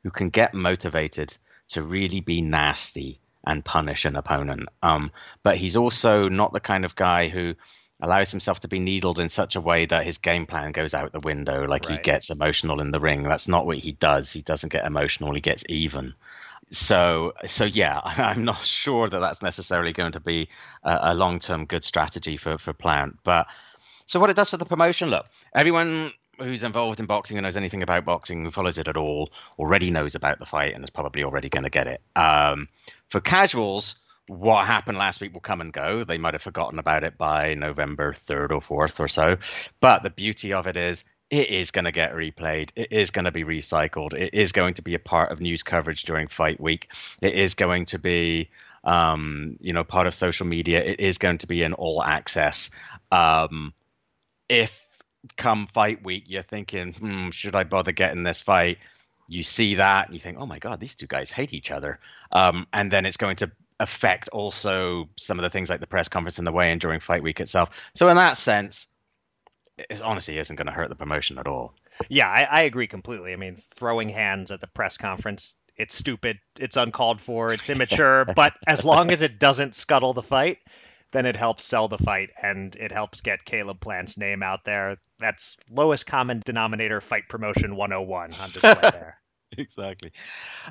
who 0.03 0.11
can 0.11 0.29
get 0.29 0.53
motivated 0.53 1.37
to 1.69 1.83
really 1.83 2.19
be 2.19 2.41
nasty 2.41 3.19
and 3.45 3.63
punish 3.63 4.05
an 4.05 4.15
opponent. 4.15 4.67
Um, 4.81 5.11
but 5.43 5.57
he's 5.57 5.75
also 5.75 6.29
not 6.29 6.51
the 6.51 6.59
kind 6.59 6.83
of 6.83 6.95
guy 6.95 7.29
who 7.29 7.55
allows 7.99 8.31
himself 8.31 8.61
to 8.61 8.67
be 8.67 8.79
needled 8.79 9.19
in 9.19 9.29
such 9.29 9.55
a 9.55 9.61
way 9.61 9.85
that 9.85 10.05
his 10.05 10.17
game 10.17 10.45
plan 10.45 10.71
goes 10.71 10.93
out 10.93 11.11
the 11.11 11.19
window 11.19 11.65
like 11.65 11.89
right. 11.89 11.97
he 11.97 12.03
gets 12.03 12.29
emotional 12.29 12.81
in 12.81 12.91
the 12.91 12.99
ring. 12.99 13.23
That's 13.23 13.47
not 13.47 13.65
what 13.65 13.77
he 13.77 13.91
does. 13.93 14.31
He 14.31 14.41
doesn't 14.41 14.71
get 14.71 14.85
emotional 14.85 15.33
he 15.33 15.41
gets 15.41 15.63
even. 15.67 16.13
So 16.71 17.33
so 17.47 17.65
yeah 17.65 17.99
i'm 18.03 18.45
not 18.45 18.61
sure 18.61 19.09
that 19.09 19.19
that's 19.19 19.41
necessarily 19.41 19.91
going 19.91 20.11
to 20.11 20.19
be 20.19 20.49
a, 20.83 20.99
a 21.01 21.13
long-term 21.15 21.65
good 21.65 21.83
strategy 21.83 22.37
for 22.37 22.59
for 22.59 22.73
plant 22.73 23.17
but 23.23 23.47
so 24.05 24.19
what 24.19 24.29
it 24.29 24.35
does 24.35 24.51
for 24.51 24.57
the 24.57 24.65
promotion 24.65 25.09
look 25.09 25.25
everyone 25.55 26.11
who's 26.39 26.63
involved 26.63 26.99
in 26.99 27.05
boxing 27.05 27.37
and 27.37 27.43
knows 27.43 27.57
anything 27.57 27.83
about 27.83 28.05
boxing 28.05 28.43
who 28.43 28.51
follows 28.51 28.77
it 28.77 28.87
at 28.87 28.97
all 28.97 29.29
already 29.57 29.91
knows 29.91 30.15
about 30.15 30.39
the 30.39 30.45
fight 30.45 30.73
and 30.73 30.83
is 30.83 30.89
probably 30.89 31.23
already 31.23 31.49
going 31.49 31.63
to 31.63 31.69
get 31.69 31.87
it. 31.87 32.01
Um, 32.15 32.67
for 33.09 33.19
casuals 33.19 33.95
what 34.29 34.67
happened 34.67 34.97
last 34.97 35.21
week 35.21 35.33
will 35.33 35.41
come 35.41 35.59
and 35.59 35.73
go. 35.73 36.03
They 36.03 36.19
might 36.19 36.35
have 36.35 36.43
forgotten 36.43 36.77
about 36.77 37.03
it 37.03 37.17
by 37.17 37.55
November 37.55 38.13
3rd 38.27 38.51
or 38.51 38.87
4th 38.87 38.99
or 38.99 39.07
so. 39.07 39.37
But 39.79 40.03
the 40.03 40.11
beauty 40.11 40.53
of 40.53 40.67
it 40.67 40.77
is 40.77 41.03
it 41.31 41.49
is 41.49 41.71
going 41.71 41.85
to 41.85 41.91
get 41.91 42.13
replayed. 42.13 42.69
It 42.75 42.91
is 42.91 43.09
going 43.09 43.25
to 43.25 43.31
be 43.31 43.43
recycled. 43.43 44.13
It 44.13 44.33
is 44.33 44.51
going 44.51 44.75
to 44.75 44.83
be 44.83 44.93
a 44.93 44.99
part 44.99 45.31
of 45.31 45.41
news 45.41 45.63
coverage 45.63 46.03
during 46.03 46.27
fight 46.27 46.59
week. 46.59 46.89
It 47.21 47.33
is 47.33 47.55
going 47.55 47.85
to 47.87 47.99
be, 47.99 48.49
um, 48.83 49.57
you 49.59 49.73
know, 49.73 49.83
part 49.83 50.05
of 50.05 50.13
social 50.13 50.45
media. 50.45 50.83
It 50.83 50.99
is 50.99 51.17
going 51.17 51.39
to 51.39 51.47
be 51.47 51.63
in 51.63 51.73
all 51.73 52.03
access. 52.03 52.69
Um, 53.11 53.73
if 54.47 54.79
come 55.37 55.67
fight 55.73 56.03
week, 56.03 56.25
you're 56.27 56.43
thinking, 56.43 56.93
hmm, 56.93 57.29
should 57.31 57.55
I 57.55 57.63
bother 57.63 57.91
getting 57.91 58.23
this 58.23 58.41
fight? 58.41 58.77
You 59.27 59.43
see 59.43 59.75
that 59.75 60.07
and 60.07 60.13
you 60.13 60.19
think, 60.19 60.37
oh 60.39 60.45
my 60.45 60.59
God, 60.59 60.79
these 60.79 60.95
two 60.95 61.07
guys 61.07 61.31
hate 61.31 61.53
each 61.53 61.71
other. 61.71 61.99
Um, 62.31 62.67
and 62.73 62.91
then 62.91 63.05
it's 63.05 63.17
going 63.17 63.35
to 63.37 63.51
affect 63.79 64.29
also 64.29 65.09
some 65.17 65.39
of 65.39 65.43
the 65.43 65.49
things 65.49 65.69
like 65.69 65.79
the 65.79 65.87
press 65.87 66.07
conference 66.07 66.37
and 66.37 66.47
the 66.47 66.51
way 66.51 66.71
in 66.71 66.79
during 66.79 66.99
fight 66.99 67.23
week 67.23 67.39
itself. 67.39 67.69
So, 67.95 68.09
in 68.09 68.17
that 68.17 68.37
sense, 68.37 68.87
it 69.77 70.01
honestly 70.01 70.37
isn't 70.37 70.55
going 70.55 70.67
to 70.67 70.73
hurt 70.73 70.89
the 70.89 70.95
promotion 70.95 71.37
at 71.37 71.47
all. 71.47 71.73
Yeah, 72.09 72.27
I, 72.27 72.43
I 72.43 72.61
agree 72.63 72.87
completely. 72.87 73.33
I 73.33 73.35
mean, 73.35 73.57
throwing 73.75 74.09
hands 74.09 74.51
at 74.51 74.59
the 74.59 74.67
press 74.67 74.97
conference, 74.97 75.55
it's 75.75 75.95
stupid, 75.95 76.39
it's 76.57 76.77
uncalled 76.77 77.21
for, 77.21 77.53
it's 77.53 77.69
immature, 77.69 78.25
but 78.25 78.53
as 78.67 78.83
long 78.83 79.11
as 79.11 79.21
it 79.21 79.39
doesn't 79.39 79.75
scuttle 79.75 80.13
the 80.13 80.21
fight, 80.21 80.57
then 81.11 81.25
it 81.25 81.35
helps 81.35 81.63
sell 81.63 81.87
the 81.87 81.97
fight 81.97 82.29
and 82.41 82.75
it 82.75 82.91
helps 82.91 83.21
get 83.21 83.43
Caleb 83.43 83.79
Plant's 83.79 84.17
name 84.17 84.43
out 84.43 84.63
there. 84.63 84.97
That's 85.17 85.57
lowest 85.69 86.05
common 86.05 86.41
denominator 86.45 87.01
fight 87.01 87.27
promotion 87.27 87.75
101 87.75 88.33
on 88.33 88.49
display 88.49 88.75
there. 88.81 89.19
exactly. 89.57 90.11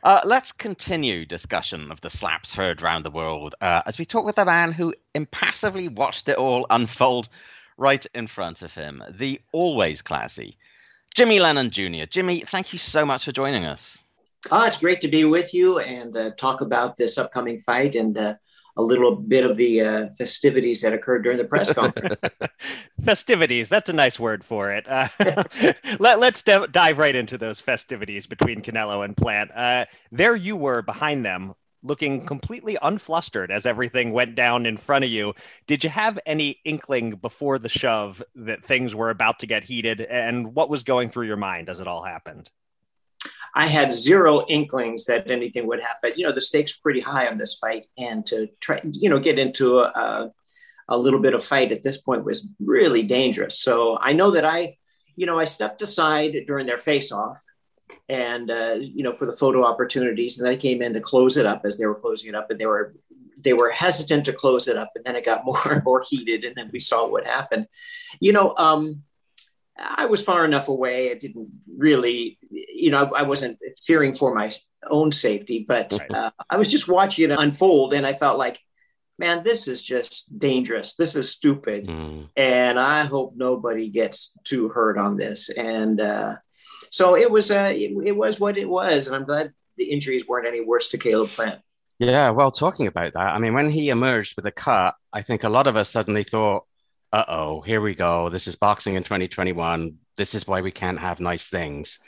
Uh, 0.03 0.21
let's 0.25 0.53
continue 0.53 1.27
discussion 1.27 1.91
of 1.91 2.01
the 2.01 2.11
slaps 2.11 2.55
heard 2.55 2.83
around 2.83 3.05
the 3.05 3.11
world 3.11 3.55
uh, 3.61 3.83
as 3.87 3.99
we 3.99 4.05
talk 4.05 4.25
with 4.25 4.39
a 4.39 4.45
man 4.45 4.73
who 4.73 4.95
impassively 5.15 5.89
watched 5.89 6.29
it 6.29 6.37
all 6.37 6.67
unfold 6.71 7.29
right 7.77 8.05
in 8.15 8.27
front 8.27 8.63
of 8.63 8.75
him, 8.75 9.03
the 9.11 9.41
always 9.53 10.03
classy 10.03 10.57
Jimmy 11.15 11.41
Lennon 11.41 11.71
Jr. 11.71 12.05
Jimmy, 12.09 12.45
thank 12.47 12.73
you 12.73 12.79
so 12.79 13.05
much 13.05 13.25
for 13.25 13.33
joining 13.33 13.65
us. 13.65 14.05
Oh, 14.51 14.65
it's 14.65 14.79
great 14.79 15.01
to 15.01 15.09
be 15.09 15.25
with 15.25 15.53
you 15.53 15.81
and 15.81 16.17
uh, 16.17 16.31
talk 16.37 16.61
about 16.61 16.97
this 16.97 17.19
upcoming 17.19 17.59
fight 17.59 17.95
and 17.95 18.17
uh, 18.17 18.35
a 18.79 18.83
little 18.83 19.17
bit 19.17 19.45
of 19.45 19.57
the 19.57 19.81
uh, 19.81 20.07
festivities 20.17 20.81
that 20.83 20.93
occurred 20.93 21.25
during 21.25 21.37
the 21.37 21.45
press 21.45 21.73
conference. 21.75 22.23
festivities, 23.05 23.69
that's 23.69 23.89
a 23.89 23.93
nice 23.93 24.19
word 24.19 24.45
for 24.45 24.73
it. 24.73 24.89
Uh, 24.89 25.09
let, 25.99 26.23
us 26.23 26.43
d- 26.43 26.67
dive 26.71 26.99
right 26.99 27.17
into 27.17 27.37
those 27.37 27.61
festivities 27.61 28.27
between 28.27 28.63
Canelo 28.63 29.05
and 29.05 29.17
Plant. 29.17 29.51
Uh, 29.51 29.85
there 30.13 30.37
you 30.37 30.57
were 30.57 30.81
behind 30.81 31.27
them 31.27 31.55
looking 31.83 32.25
completely 32.27 32.77
unflustered 32.81 33.51
as 33.51 33.67
everything 33.67 34.13
went 34.13 34.35
down 34.35 34.67
in 34.67 34.77
front 34.77 35.05
of 35.05 35.11
you. 35.11 35.35
Did 35.67 35.85
you 35.85 35.91
have 35.91 36.19
any 36.27 36.61
inkling 36.65 37.17
before 37.17 37.59
the 37.59 37.69
shove 37.69 38.23
that 38.35 38.65
things 38.65 38.95
were 38.95 39.11
about 39.11 39.41
to 39.41 39.47
get 39.47 39.65
heated? 39.65 40.01
And 40.01 40.55
what 40.55 40.71
was 40.71 40.85
going 40.85 41.11
through 41.11 41.27
your 41.27 41.37
mind 41.37 41.69
as 41.69 41.81
it 41.81 41.87
all 41.87 42.03
happened? 42.03 42.51
I 43.59 43.67
had 43.67 43.91
zero 43.91 44.47
inklings 44.49 45.07
that 45.07 45.29
anything 45.29 45.67
would 45.67 45.81
happen. 45.81 46.13
You 46.15 46.25
know, 46.25 46.33
the 46.33 46.41
stakes 46.41 46.77
were 46.77 46.83
pretty 46.85 47.01
high 47.01 47.27
on 47.27 47.35
this 47.35 47.59
fight, 47.59 47.87
and 47.99 48.25
to 48.27 48.47
try, 48.61 48.81
you 48.85 49.11
know, 49.11 49.19
get 49.19 49.37
into 49.37 49.81
a, 49.81 50.31
a 50.89 50.97
little 50.97 51.19
bit 51.19 51.35
of 51.35 51.45
fight 51.45 51.73
at 51.73 51.83
this 51.83 52.01
point 52.01 52.25
was 52.25 52.47
really 52.61 53.03
dangerous. 53.03 53.59
So 53.59 53.99
I 54.01 54.13
know 54.13 54.31
that 54.31 54.45
I, 54.45 54.77
you 55.17 55.27
know, 55.27 55.41
I 55.41 55.45
stepped 55.45 55.83
aside 55.83 56.37
during 56.47 56.67
their 56.67 56.79
face-off 56.79 57.43
and 58.09 58.51
uh, 58.51 58.77
you 58.79 59.03
know 59.03 59.13
for 59.13 59.27
the 59.27 59.37
photo 59.37 59.65
opportunities 59.65 60.39
and 60.39 60.49
i 60.49 60.57
came 60.57 60.83
in 60.83 60.93
to 60.93 61.01
close 61.01 61.37
it 61.37 61.47
up 61.47 61.63
as 61.65 61.79
they 61.79 61.87
were 61.87 61.95
closing 61.95 62.29
it 62.29 62.35
up 62.35 62.51
and 62.51 62.59
they 62.59 62.67
were 62.67 62.95
they 63.41 63.53
were 63.53 63.71
hesitant 63.71 64.25
to 64.25 64.33
close 64.33 64.69
it 64.69 64.77
up 64.77 64.91
and 64.95 65.05
then 65.05 65.17
it 65.17 65.25
got 65.25 65.45
more 65.47 65.73
and 65.73 65.85
more 65.85 66.03
heated 66.07 66.45
and 66.45 66.55
then 66.57 66.71
we 66.73 66.81
saw 66.81 67.07
what 67.07 67.27
happened 67.27 67.67
you 68.21 68.33
know 68.33 68.55
um, 68.57 69.03
i 69.79 70.07
was 70.07 70.23
far 70.23 70.45
enough 70.45 70.69
away 70.69 71.09
it 71.09 71.21
didn't 71.21 71.49
really 71.77 72.39
you 72.79 72.91
know 72.91 73.05
i, 73.05 73.21
I 73.21 73.23
wasn't 73.23 73.59
fearing 73.83 74.15
for 74.15 74.35
my 74.35 74.53
own 74.89 75.13
safety 75.13 75.65
but 75.67 75.93
uh, 76.11 76.31
i 76.49 76.57
was 76.57 76.71
just 76.71 76.89
watching 76.89 77.31
it 77.31 77.39
unfold 77.39 77.93
and 77.95 78.07
i 78.07 78.15
felt 78.15 78.39
like 78.39 78.59
man 79.19 79.43
this 79.43 79.69
is 79.69 79.83
just 79.83 80.39
dangerous 80.39 80.95
this 80.95 81.17
is 81.17 81.31
stupid 81.31 81.87
mm. 81.87 82.29
and 82.37 82.79
i 82.79 83.05
hope 83.05 83.35
nobody 83.37 83.89
gets 83.89 84.37
too 84.45 84.69
hurt 84.69 84.97
on 84.97 85.17
this 85.17 85.51
and 85.51 86.01
uh, 86.01 86.37
so 86.91 87.17
it 87.17 87.31
was 87.31 87.51
uh, 87.51 87.73
it, 87.75 87.93
it 88.05 88.17
was 88.17 88.41
what 88.41 88.57
it 88.57 88.69
was, 88.69 89.07
and 89.07 89.17
I'm 89.17 89.25
glad 89.25 89.53
the 89.77 89.91
injuries 89.91 90.27
weren't 90.27 90.47
any 90.47 90.61
worse 90.61 90.89
to 90.89 90.99
Caleb 90.99 91.31
Plant. 91.31 91.61
Yeah, 91.99 92.31
well, 92.31 92.51
talking 92.51 92.87
about 92.87 93.13
that, 93.15 93.35
I 93.35 93.39
mean, 93.39 93.55
when 93.55 93.71
he 93.71 93.89
emerged 93.89 94.37
with 94.37 94.47
a 94.47 94.53
cut, 94.53 94.95
I 95.13 95.23
think 95.23 95.45
a 95.45 95.49
lot 95.49 95.67
of 95.67 95.77
us 95.77 95.91
suddenly 95.91 96.25
thought, 96.25 96.65
"Uh 97.13 97.25
oh, 97.29 97.61
here 97.61 97.81
we 97.81 97.95
go. 97.95 98.29
This 98.31 98.47
is 98.47 98.57
boxing 98.57 98.95
in 98.95 99.03
2021. 99.03 99.97
This 100.17 100.35
is 100.35 100.47
why 100.47 100.61
we 100.61 100.71
can't 100.71 100.99
have 100.99 101.21
nice 101.21 101.49
things." 101.49 101.99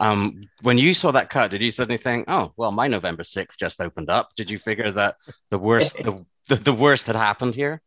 Um, 0.00 0.48
when 0.62 0.78
you 0.78 0.94
saw 0.94 1.10
that 1.12 1.30
cut, 1.30 1.50
did 1.50 1.60
you 1.60 1.70
suddenly 1.70 1.98
think, 1.98 2.26
"Oh, 2.28 2.52
well, 2.56 2.72
my 2.72 2.88
November 2.88 3.22
6th 3.22 3.58
just 3.58 3.80
opened 3.80 4.10
up"? 4.10 4.30
Did 4.36 4.50
you 4.50 4.58
figure 4.58 4.90
that 4.92 5.16
the 5.50 5.58
worst 5.58 5.96
the, 6.02 6.24
the, 6.48 6.56
the 6.56 6.72
worst 6.72 7.06
had 7.06 7.16
happened 7.16 7.54
here? 7.54 7.82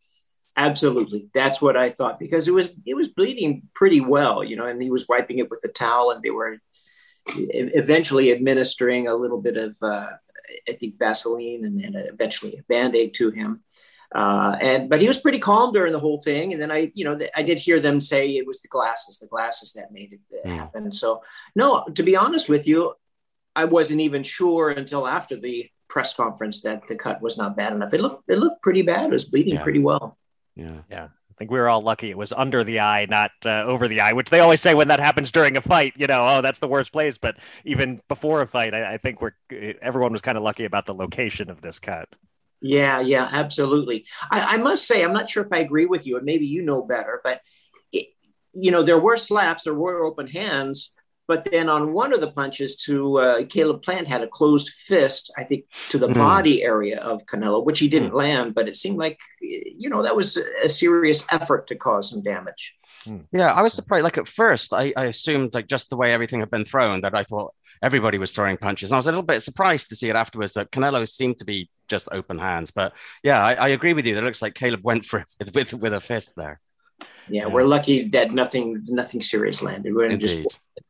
Absolutely, 0.58 1.30
that's 1.34 1.62
what 1.62 1.78
I 1.78 1.90
thought 1.90 2.20
because 2.20 2.48
it 2.48 2.54
was 2.54 2.72
it 2.86 2.96
was 2.96 3.08
bleeding 3.08 3.64
pretty 3.74 4.02
well, 4.02 4.44
you 4.44 4.56
know, 4.56 4.66
and 4.66 4.82
he 4.82 4.92
was 4.92 5.08
wiping 5.08 5.40
it 5.40 5.50
with 5.50 5.62
a 5.64 5.70
towel, 5.70 6.12
and 6.12 6.22
they 6.22 6.32
were 6.32 6.58
eventually 7.28 8.32
administering 8.32 9.08
a 9.08 9.16
little 9.16 9.42
bit 9.42 9.56
of 9.56 9.78
uh, 9.82 10.10
I 10.68 10.74
think 10.74 11.00
Vaseline 11.00 11.66
and 11.66 11.82
then 11.82 11.96
eventually 11.96 12.58
a 12.58 12.64
band 12.64 12.96
aid 12.96 13.14
to 13.16 13.32
him. 13.32 13.64
Uh, 14.14 14.58
and 14.60 14.90
but 14.90 15.00
he 15.00 15.08
was 15.08 15.20
pretty 15.20 15.40
calm 15.40 15.72
during 15.72 15.94
the 15.94 16.00
whole 16.00 16.20
thing. 16.22 16.52
And 16.52 16.62
then 16.62 16.72
I, 16.72 16.92
you 16.94 17.06
know, 17.06 17.18
I 17.36 17.44
did 17.44 17.60
hear 17.60 17.80
them 17.80 18.02
say 18.02 18.32
it 18.32 18.46
was 18.46 18.62
the 18.62 18.68
glasses, 18.68 19.20
the 19.20 19.28
glasses 19.28 19.74
that 19.74 19.92
made 19.92 20.14
it 20.14 20.48
mm. 20.48 20.54
happen. 20.54 20.92
So 20.92 21.24
no, 21.56 21.86
to 21.96 22.04
be 22.04 22.16
honest 22.16 22.50
with 22.50 22.68
you, 22.68 22.94
I 23.56 23.66
wasn't 23.66 24.02
even 24.02 24.24
sure 24.24 24.70
until 24.70 25.08
after 25.08 25.38
the 25.38 25.70
press 25.88 26.14
conference 26.14 26.62
that 26.62 26.88
the 26.88 26.96
cut 26.96 27.22
was 27.22 27.38
not 27.38 27.56
bad 27.56 27.74
enough. 27.74 27.94
It 27.94 28.02
looked 28.02 28.30
it 28.30 28.38
looked 28.38 28.62
pretty 28.62 28.82
bad. 28.82 29.06
It 29.06 29.12
was 29.12 29.26
bleeding 29.26 29.56
yeah. 29.56 29.64
pretty 29.64 29.80
well. 29.80 30.18
Yeah. 30.56 30.82
Yeah. 30.90 31.06
I 31.06 31.34
think 31.38 31.50
we 31.50 31.60
were 31.60 31.70
all 31.70 31.82
lucky 31.82 32.12
it 32.12 32.18
was 32.18 32.32
under 32.32 32.64
the 32.64 32.82
eye, 32.82 33.08
not 33.10 33.32
uh, 33.46 33.64
over 33.64 33.88
the 33.88 34.02
eye, 34.02 34.14
which 34.14 34.30
they 34.30 34.42
always 34.42 34.62
say 34.62 34.76
when 34.76 34.90
that 34.90 35.00
happens 35.00 35.32
during 35.32 35.58
a 35.58 35.62
fight, 35.62 35.94
you 35.96 36.06
know, 36.06 36.20
oh, 36.22 36.42
that's 36.42 36.60
the 36.60 36.68
worst 36.68 36.92
place. 36.92 37.18
But 37.18 37.38
even 37.66 38.00
before 38.10 38.42
a 38.42 38.48
fight, 38.48 38.76
I, 38.76 38.94
I 38.94 38.98
think 38.98 39.22
we're 39.22 39.32
everyone 39.82 40.12
was 40.12 40.22
kind 40.22 40.38
of 40.38 40.44
lucky 40.44 40.66
about 40.66 40.86
the 40.86 40.94
location 40.94 41.50
of 41.50 41.62
this 41.62 41.80
cut. 41.80 42.10
Yeah, 42.62 43.00
yeah, 43.00 43.28
absolutely. 43.32 44.06
I, 44.30 44.56
I 44.56 44.58
must 44.58 44.86
say, 44.86 45.04
I'm 45.04 45.14
not 45.14 45.30
sure 45.30 45.44
if 45.44 45.52
I 45.52 45.58
agree 45.58 45.88
with 45.88 46.06
you, 46.06 46.18
and 46.18 46.26
maybe 46.26 46.46
you 46.46 46.64
know 46.64 46.84
better, 46.84 47.20
but 47.24 47.42
it, 47.92 48.10
you 48.54 48.72
know, 48.72 48.84
there 48.84 49.00
were 49.00 49.18
slaps, 49.18 49.64
there 49.64 49.74
were 49.74 50.06
open 50.06 50.28
hands, 50.28 50.92
but 51.28 51.48
then 51.50 51.70
on 51.70 51.94
one 51.94 52.14
of 52.14 52.20
the 52.20 52.32
punches 52.32 52.76
to 52.84 53.18
uh, 53.18 53.46
Caleb 53.48 53.82
Plant 53.82 54.08
had 54.08 54.22
a 54.22 54.28
closed 54.28 54.70
fist, 54.70 55.32
I 55.38 55.44
think, 55.44 55.66
to 55.90 55.98
the 55.98 56.10
mm. 56.10 56.14
body 56.14 56.62
area 56.62 57.00
of 57.00 57.26
Canelo, 57.26 57.64
which 57.66 57.80
he 57.80 57.88
didn't 57.88 58.12
mm. 58.12 58.16
land, 58.16 58.54
but 58.54 58.68
it 58.68 58.78
seemed 58.78 58.98
like, 58.98 59.18
you 59.40 59.90
know, 59.90 60.04
that 60.04 60.16
was 60.16 60.38
a 60.64 60.70
serious 60.70 61.26
effort 61.32 61.68
to 61.68 61.76
cause 61.76 62.10
some 62.10 62.22
damage. 62.22 62.76
Hmm. 63.06 63.20
Yeah, 63.32 63.52
I 63.52 63.62
was 63.64 63.74
surprised. 63.74 64.04
Like 64.04 64.18
at 64.18 64.28
first, 64.28 64.74
I, 64.74 64.94
I 64.96 65.06
assumed 65.06 65.54
like 65.54 65.68
just 65.68 65.90
the 65.90 65.98
way 65.98 66.14
everything 66.14 66.40
had 66.42 66.52
been 66.52 66.66
thrown 66.66 67.02
that 67.02 67.16
I 67.16 67.24
thought 67.24 67.56
everybody 67.82 68.18
was 68.18 68.32
throwing 68.32 68.58
punches. 68.58 68.92
And 68.92 68.96
I 68.96 69.00
was 69.00 69.08
a 69.08 69.12
little 69.12 69.24
bit 69.24 69.44
surprised 69.44 69.90
to 69.90 69.96
see 69.96 70.10
it 70.10 70.16
afterwards 70.16 70.54
that 70.54 70.72
Canelo 70.72 71.08
seemed 71.08 71.40
to 71.40 71.46
be 71.46 71.70
just 71.88 72.08
open 72.12 72.38
hands. 72.38 72.72
But 72.72 72.96
yeah, 73.24 73.44
I, 73.44 73.54
I 73.54 73.68
agree 73.70 73.94
with 73.94 74.06
you. 74.06 74.18
It 74.18 74.24
looks 74.24 74.42
like 74.42 74.56
Caleb 74.56 74.82
went 74.84 75.06
for 75.06 75.26
it 75.40 75.54
with, 75.56 75.74
with 75.74 75.94
a 75.94 76.02
fist 76.02 76.34
there 76.36 76.60
yeah, 77.32 77.48
we're 77.48 77.64
lucky 77.64 78.08
that 78.10 78.32
nothing 78.32 78.84
nothing 78.88 79.22
serious 79.22 79.62
landed. 79.62 79.96
We're 79.96 80.06
Indeed. 80.06 80.48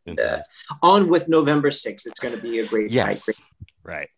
just 0.08 0.20
uh, 0.20 0.40
on 0.82 1.08
with 1.10 1.28
November 1.28 1.70
6th. 1.70 2.08
It's 2.08 2.20
going 2.20 2.36
to 2.36 2.42
be 2.42 2.60
a 2.60 2.66
great 2.66 2.92
yes. 2.92 3.26
fight. 3.26 3.36
Right. 3.84 4.10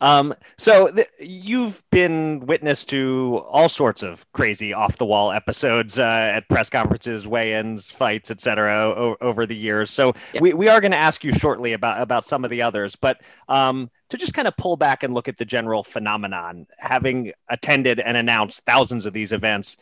Um, 0.00 0.34
so 0.58 0.90
th- 0.90 1.06
you've 1.20 1.84
been 1.90 2.40
witness 2.40 2.84
to 2.86 3.44
all 3.48 3.68
sorts 3.68 4.02
of 4.02 4.30
crazy 4.32 4.72
off 4.72 4.98
the 4.98 5.06
wall 5.06 5.30
episodes 5.30 6.00
uh, 6.00 6.32
at 6.34 6.48
press 6.48 6.68
conferences, 6.68 7.26
weigh-ins, 7.26 7.92
fights, 7.92 8.32
etc. 8.32 8.72
O- 8.74 9.16
over 9.20 9.46
the 9.46 9.54
years. 9.54 9.92
So 9.92 10.14
yeah. 10.32 10.40
we, 10.40 10.52
we 10.52 10.68
are 10.68 10.80
going 10.80 10.90
to 10.90 10.98
ask 10.98 11.22
you 11.22 11.32
shortly 11.32 11.74
about 11.74 12.00
about 12.00 12.24
some 12.24 12.44
of 12.44 12.50
the 12.50 12.60
others, 12.60 12.96
but 12.96 13.20
um, 13.48 13.88
to 14.08 14.16
just 14.16 14.34
kind 14.34 14.48
of 14.48 14.56
pull 14.56 14.76
back 14.76 15.04
and 15.04 15.14
look 15.14 15.28
at 15.28 15.36
the 15.36 15.44
general 15.44 15.84
phenomenon, 15.84 16.66
having 16.78 17.32
attended 17.48 18.00
and 18.00 18.16
announced 18.16 18.62
thousands 18.66 19.06
of 19.06 19.12
these 19.12 19.30
events, 19.30 19.76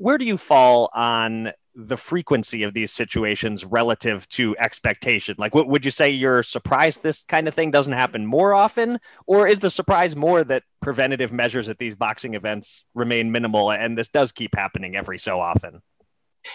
where 0.00 0.16
do 0.16 0.24
you 0.24 0.38
fall 0.38 0.88
on 0.94 1.52
the 1.74 1.96
frequency 1.96 2.62
of 2.62 2.72
these 2.72 2.90
situations 2.90 3.66
relative 3.66 4.26
to 4.30 4.56
expectation? 4.58 5.34
Like, 5.36 5.54
would 5.54 5.84
you 5.84 5.90
say 5.90 6.08
you're 6.08 6.42
surprised 6.42 7.02
this 7.02 7.22
kind 7.28 7.46
of 7.46 7.54
thing 7.54 7.70
doesn't 7.70 7.92
happen 7.92 8.24
more 8.24 8.54
often, 8.54 8.98
or 9.26 9.46
is 9.46 9.60
the 9.60 9.68
surprise 9.68 10.16
more 10.16 10.42
that 10.44 10.62
preventative 10.80 11.34
measures 11.34 11.68
at 11.68 11.76
these 11.76 11.94
boxing 11.94 12.32
events 12.32 12.84
remain 12.94 13.30
minimal 13.30 13.70
and 13.70 13.96
this 13.96 14.08
does 14.08 14.32
keep 14.32 14.56
happening 14.56 14.96
every 14.96 15.18
so 15.18 15.38
often? 15.38 15.82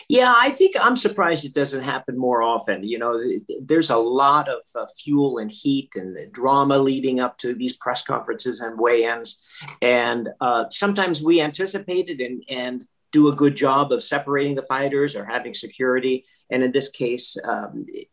Yeah, 0.09 0.33
I 0.35 0.49
think 0.49 0.73
I'm 0.81 0.95
surprised 0.95 1.45
it 1.45 1.53
doesn't 1.53 1.83
happen 1.83 2.17
more 2.17 2.41
often. 2.41 2.83
You 2.83 2.97
know, 2.97 3.23
there's 3.61 3.91
a 3.91 3.97
lot 3.97 4.49
of 4.49 4.61
uh, 4.73 4.87
fuel 4.97 5.37
and 5.37 5.51
heat 5.51 5.91
and 5.93 6.17
drama 6.31 6.79
leading 6.79 7.19
up 7.19 7.37
to 7.39 7.53
these 7.53 7.77
press 7.77 8.03
conferences 8.03 8.61
and 8.61 8.79
weigh-ins, 8.79 9.43
and 9.83 10.29
uh, 10.41 10.65
sometimes 10.71 11.21
we 11.21 11.39
anticipate 11.39 12.09
it 12.09 12.19
and 12.19 12.43
and 12.49 12.87
do 13.15 13.29
a 13.29 13.35
good 13.35 13.55
job 13.55 13.93
of 13.93 14.03
separating 14.03 14.55
the 14.55 14.69
fighters 14.73 15.15
or 15.15 15.23
having 15.23 15.53
security. 15.53 16.25
And 16.51 16.63
in 16.65 16.71
this 16.73 16.89
case, 16.89 17.37
um, 17.51 17.85
it, 17.87 18.07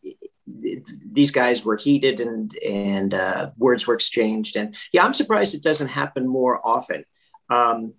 it, 0.62 0.88
these 1.12 1.32
guys 1.32 1.64
were 1.64 1.76
heated 1.76 2.20
and 2.20 2.54
and 2.58 3.12
uh, 3.12 3.50
words 3.58 3.86
were 3.86 3.94
exchanged. 3.94 4.54
And 4.56 4.76
yeah, 4.92 5.04
I'm 5.04 5.14
surprised 5.14 5.54
it 5.54 5.68
doesn't 5.70 5.88
happen 5.88 6.26
more 6.28 6.64
often. 6.64 7.04
Um, 7.50 7.94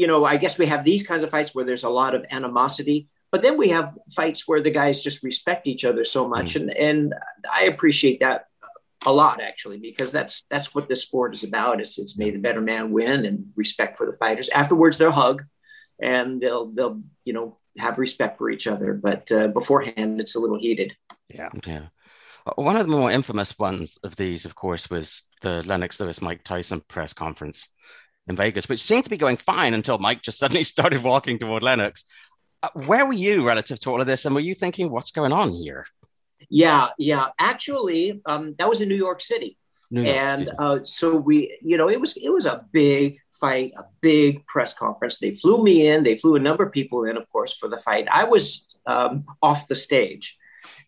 you 0.00 0.06
know, 0.06 0.24
I 0.24 0.38
guess 0.38 0.58
we 0.58 0.66
have 0.66 0.82
these 0.82 1.06
kinds 1.06 1.24
of 1.24 1.30
fights 1.30 1.54
where 1.54 1.66
there's 1.66 1.84
a 1.84 1.98
lot 2.02 2.14
of 2.14 2.24
animosity, 2.30 3.08
but 3.30 3.42
then 3.42 3.58
we 3.58 3.68
have 3.68 3.98
fights 4.16 4.48
where 4.48 4.62
the 4.62 4.70
guys 4.70 5.02
just 5.02 5.22
respect 5.22 5.66
each 5.66 5.84
other 5.84 6.04
so 6.04 6.26
much, 6.26 6.54
mm. 6.54 6.60
and 6.60 6.70
and 6.88 7.14
I 7.60 7.64
appreciate 7.64 8.20
that 8.20 8.46
a 9.04 9.12
lot 9.12 9.40
actually 9.40 9.78
because 9.78 10.12
that's 10.12 10.44
that's 10.50 10.74
what 10.74 10.88
this 10.88 11.02
sport 11.02 11.34
is 11.34 11.44
about. 11.44 11.80
It's 11.80 11.98
it's 11.98 12.18
made 12.18 12.34
the 12.34 12.38
better 12.38 12.60
man 12.60 12.92
win 12.92 13.26
and 13.26 13.52
respect 13.56 13.98
for 13.98 14.06
the 14.06 14.16
fighters. 14.16 14.48
Afterwards, 14.48 14.96
they'll 14.96 15.10
hug, 15.24 15.44
and 16.02 16.40
they'll 16.40 16.66
they'll 16.66 17.00
you 17.24 17.32
know 17.32 17.58
have 17.78 17.98
respect 17.98 18.36
for 18.38 18.50
each 18.50 18.66
other, 18.66 18.92
but 18.92 19.30
uh, 19.32 19.48
beforehand, 19.48 20.20
it's 20.20 20.36
a 20.36 20.40
little 20.40 20.58
heated. 20.58 20.94
Yeah, 21.28 21.48
yeah. 21.66 21.86
Uh, 22.46 22.52
one 22.56 22.76
of 22.76 22.86
the 22.86 22.92
more 22.92 23.10
infamous 23.10 23.58
ones 23.58 23.98
of 24.02 24.16
these, 24.16 24.44
of 24.44 24.54
course, 24.54 24.90
was 24.90 25.22
the 25.40 25.62
Lennox 25.62 25.98
Lewis 26.00 26.20
Mike 26.20 26.44
Tyson 26.44 26.82
press 26.88 27.12
conference 27.12 27.68
in 28.26 28.36
Vegas, 28.36 28.68
which 28.68 28.82
seemed 28.82 29.04
to 29.04 29.10
be 29.10 29.16
going 29.16 29.36
fine 29.36 29.74
until 29.74 29.98
Mike 29.98 30.22
just 30.22 30.38
suddenly 30.38 30.64
started 30.74 31.02
walking 31.02 31.38
toward 31.38 31.62
Lennox. 31.62 32.04
Uh, 32.62 32.68
where 32.74 33.06
were 33.06 33.12
you 33.12 33.44
relative 33.46 33.80
to 33.80 33.90
all 33.90 34.00
of 34.00 34.06
this? 34.06 34.24
And 34.24 34.34
were 34.34 34.40
you 34.40 34.54
thinking, 34.54 34.90
what's 34.90 35.10
going 35.10 35.32
on 35.32 35.52
here? 35.52 35.86
Yeah, 36.50 36.90
yeah. 36.98 37.28
Actually, 37.38 38.20
um, 38.26 38.54
that 38.58 38.68
was 38.68 38.80
in 38.80 38.88
New 38.88 38.96
York 38.96 39.20
City. 39.20 39.56
New 39.90 40.02
York, 40.02 40.16
and 40.16 40.50
uh, 40.58 40.78
so 40.84 41.16
we, 41.16 41.58
you 41.62 41.76
know, 41.76 41.88
it 41.88 42.00
was 42.00 42.16
it 42.16 42.30
was 42.30 42.46
a 42.46 42.64
big 42.72 43.18
fight, 43.42 43.72
a 43.76 43.84
big 44.00 44.46
press 44.46 44.72
conference. 44.72 45.18
They 45.18 45.34
flew 45.34 45.62
me 45.62 45.88
in. 45.88 46.04
They 46.04 46.16
flew 46.16 46.36
a 46.36 46.46
number 46.48 46.64
of 46.64 46.72
people 46.72 47.04
in, 47.04 47.16
of 47.16 47.28
course, 47.30 47.52
for 47.54 47.68
the 47.68 47.78
fight. 47.78 48.06
I 48.10 48.24
was 48.24 48.78
um, 48.86 49.24
off 49.42 49.68
the 49.68 49.74
stage, 49.74 50.38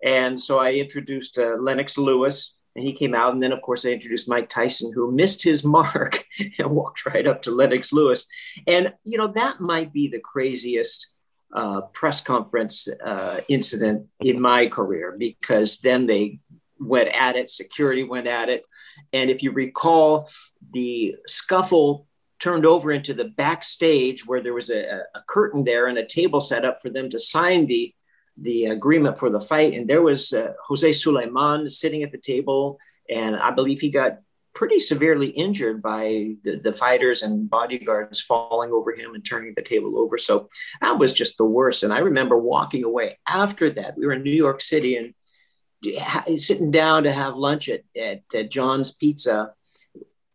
and 0.03 0.41
so 0.41 0.59
I 0.59 0.73
introduced 0.85 1.39
uh, 1.39 1.57
Lennox 1.67 1.99
Lewis, 1.99 2.57
and 2.77 2.85
he 2.85 2.93
came 2.93 3.15
out. 3.15 3.33
And 3.35 3.43
then, 3.43 3.53
of 3.53 3.61
course, 3.61 3.85
I 3.85 3.91
introduced 3.91 4.29
Mike 4.29 4.49
Tyson, 4.49 4.93
who 4.95 5.13
missed 5.13 5.43
his 5.43 5.65
mark 5.79 6.25
and 6.59 6.71
walked 6.71 7.07
right 7.07 7.27
up 7.27 7.43
to 7.43 7.51
Lennox 7.51 7.93
Lewis. 7.93 8.27
And, 8.67 8.93
you 9.05 9.19
know, 9.19 9.29
that 9.29 9.61
might 9.61 9.93
be 9.93 10.09
the 10.09 10.21
craziest 10.21 11.09
uh, 11.55 11.83
press 11.93 12.21
conference 12.21 12.89
uh, 13.05 13.41
incident 13.49 14.07
in 14.21 14.41
my 14.41 14.67
career 14.67 15.15
because 15.17 15.79
then 15.79 16.07
they 16.07 16.41
went 16.81 17.09
at 17.09 17.37
it, 17.37 17.51
security 17.51 18.03
went 18.03 18.27
at 18.27 18.49
it. 18.49 18.65
And 19.13 19.31
if 19.31 19.43
you 19.43 19.53
recall, 19.53 20.29
the 20.73 21.17
scuffle 21.27 22.07
turned 22.41 22.67
over 22.67 22.93
into 22.93 23.15
the 23.15 23.25
backstage 23.25 24.27
where 24.27 24.43
there 24.43 24.55
was 24.55 24.71
a, 24.71 25.03
a 25.15 25.21
curtain 25.27 25.65
there 25.65 25.87
and 25.87 25.99
a 25.99 26.07
table 26.07 26.41
set 26.41 26.65
up 26.65 26.83
for 26.83 26.91
them 26.91 27.09
to 27.11 27.19
sign 27.19 27.67
the 27.67 27.95
the 28.37 28.67
agreement 28.67 29.19
for 29.19 29.31
the 29.31 29.41
fight. 29.41 29.75
And 29.75 29.89
there 29.89 30.03
was 30.03 30.33
uh, 30.33 30.55
Jose 30.67 30.93
Sulaiman 30.93 31.69
sitting 31.69 32.03
at 32.03 32.11
the 32.11 32.19
table, 32.19 32.79
and 33.09 33.37
I 33.37 33.53
believe 33.53 33.81
he 33.81 33.91
got 33.91 34.19
pretty 34.55 34.79
severely 34.79 35.29
injured 35.29 35.83
by 35.83 36.35
the, 36.45 36.61
the, 36.63 36.73
fighters 36.73 37.23
and 37.23 37.51
bodyguards 37.51 38.21
falling 38.21 38.71
over 38.71 38.93
him 38.93 39.15
and 39.15 39.25
turning 39.25 39.53
the 39.57 39.63
table 39.63 39.99
over. 39.99 40.17
So 40.17 40.49
that 40.81 40.99
was 40.99 41.13
just 41.13 41.39
the 41.39 41.45
worst. 41.45 41.83
And 41.83 41.93
I 41.93 41.99
remember 41.99 42.39
walking 42.39 42.85
away 42.85 43.19
after 43.27 43.69
that. 43.71 43.97
We 43.97 44.07
were 44.07 44.13
in 44.13 44.23
New 44.23 44.31
York 44.31 44.61
City 44.61 44.97
and 44.97 46.41
sitting 46.41 46.71
down 46.71 47.03
to 47.03 47.13
have 47.13 47.35
lunch 47.35 47.69
at, 47.69 47.83
at, 48.01 48.23
at 48.33 48.51
John's 48.51 48.95
Pizza 48.95 49.53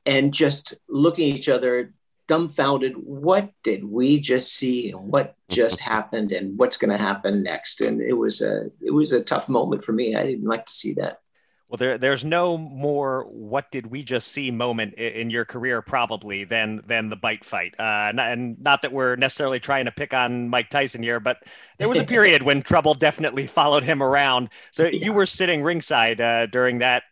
and 0.05 0.33
just 0.33 0.75
looking 0.87 1.31
at 1.31 1.37
each 1.37 1.49
other 1.49 1.93
dumbfounded 2.29 2.93
what 2.95 3.51
did 3.63 3.83
we 3.83 4.19
just 4.21 4.53
see? 4.53 4.91
And 4.91 5.11
what 5.11 5.35
just 5.49 5.81
happened? 5.81 6.31
And 6.31 6.57
what's 6.57 6.77
going 6.77 6.95
to 6.95 6.97
happen 6.97 7.43
next? 7.43 7.81
And 7.81 7.99
it 7.99 8.13
was 8.13 8.41
a 8.41 8.69
it 8.79 8.91
was 8.91 9.11
a 9.11 9.21
tough 9.21 9.49
moment 9.49 9.83
for 9.83 9.91
me. 9.91 10.15
I 10.15 10.23
didn't 10.23 10.45
like 10.45 10.65
to 10.67 10.73
see 10.73 10.93
that. 10.93 11.19
Well 11.67 11.77
there 11.77 11.97
there's 11.97 12.23
no 12.23 12.57
more 12.57 13.23
what 13.23 13.71
did 13.71 13.87
we 13.87 14.03
just 14.03 14.29
see 14.29 14.51
moment 14.51 14.93
in, 14.93 15.29
your 15.29 15.43
career 15.43 15.81
probably 15.81 16.43
than 16.43 16.81
than 16.87 17.09
the 17.09 17.15
bite 17.15 17.43
fight. 17.43 17.73
Uh 17.79 18.11
not, 18.13 18.31
and 18.31 18.59
not 18.61 18.83
that 18.83 18.91
we're 18.91 19.15
necessarily 19.15 19.59
trying 19.59 19.85
to 19.85 19.91
pick 19.91 20.13
on 20.13 20.49
mike 20.49 20.69
tyson 20.69 21.03
here 21.03 21.19
but 21.19 21.37
there 21.77 21.89
was 21.89 21.99
a 21.99 22.03
period 22.03 22.43
when 22.43 22.61
trouble 22.61 22.93
definitely 22.93 23.45
followed 23.47 23.83
him 23.83 24.01
around. 24.01 24.49
So 24.71 24.83
yeah. 24.85 25.03
you 25.03 25.13
were 25.13 25.25
sitting 25.25 25.61
ringside 25.63 26.21
uh, 26.21 26.45
during 26.47 26.79
that 26.79 27.03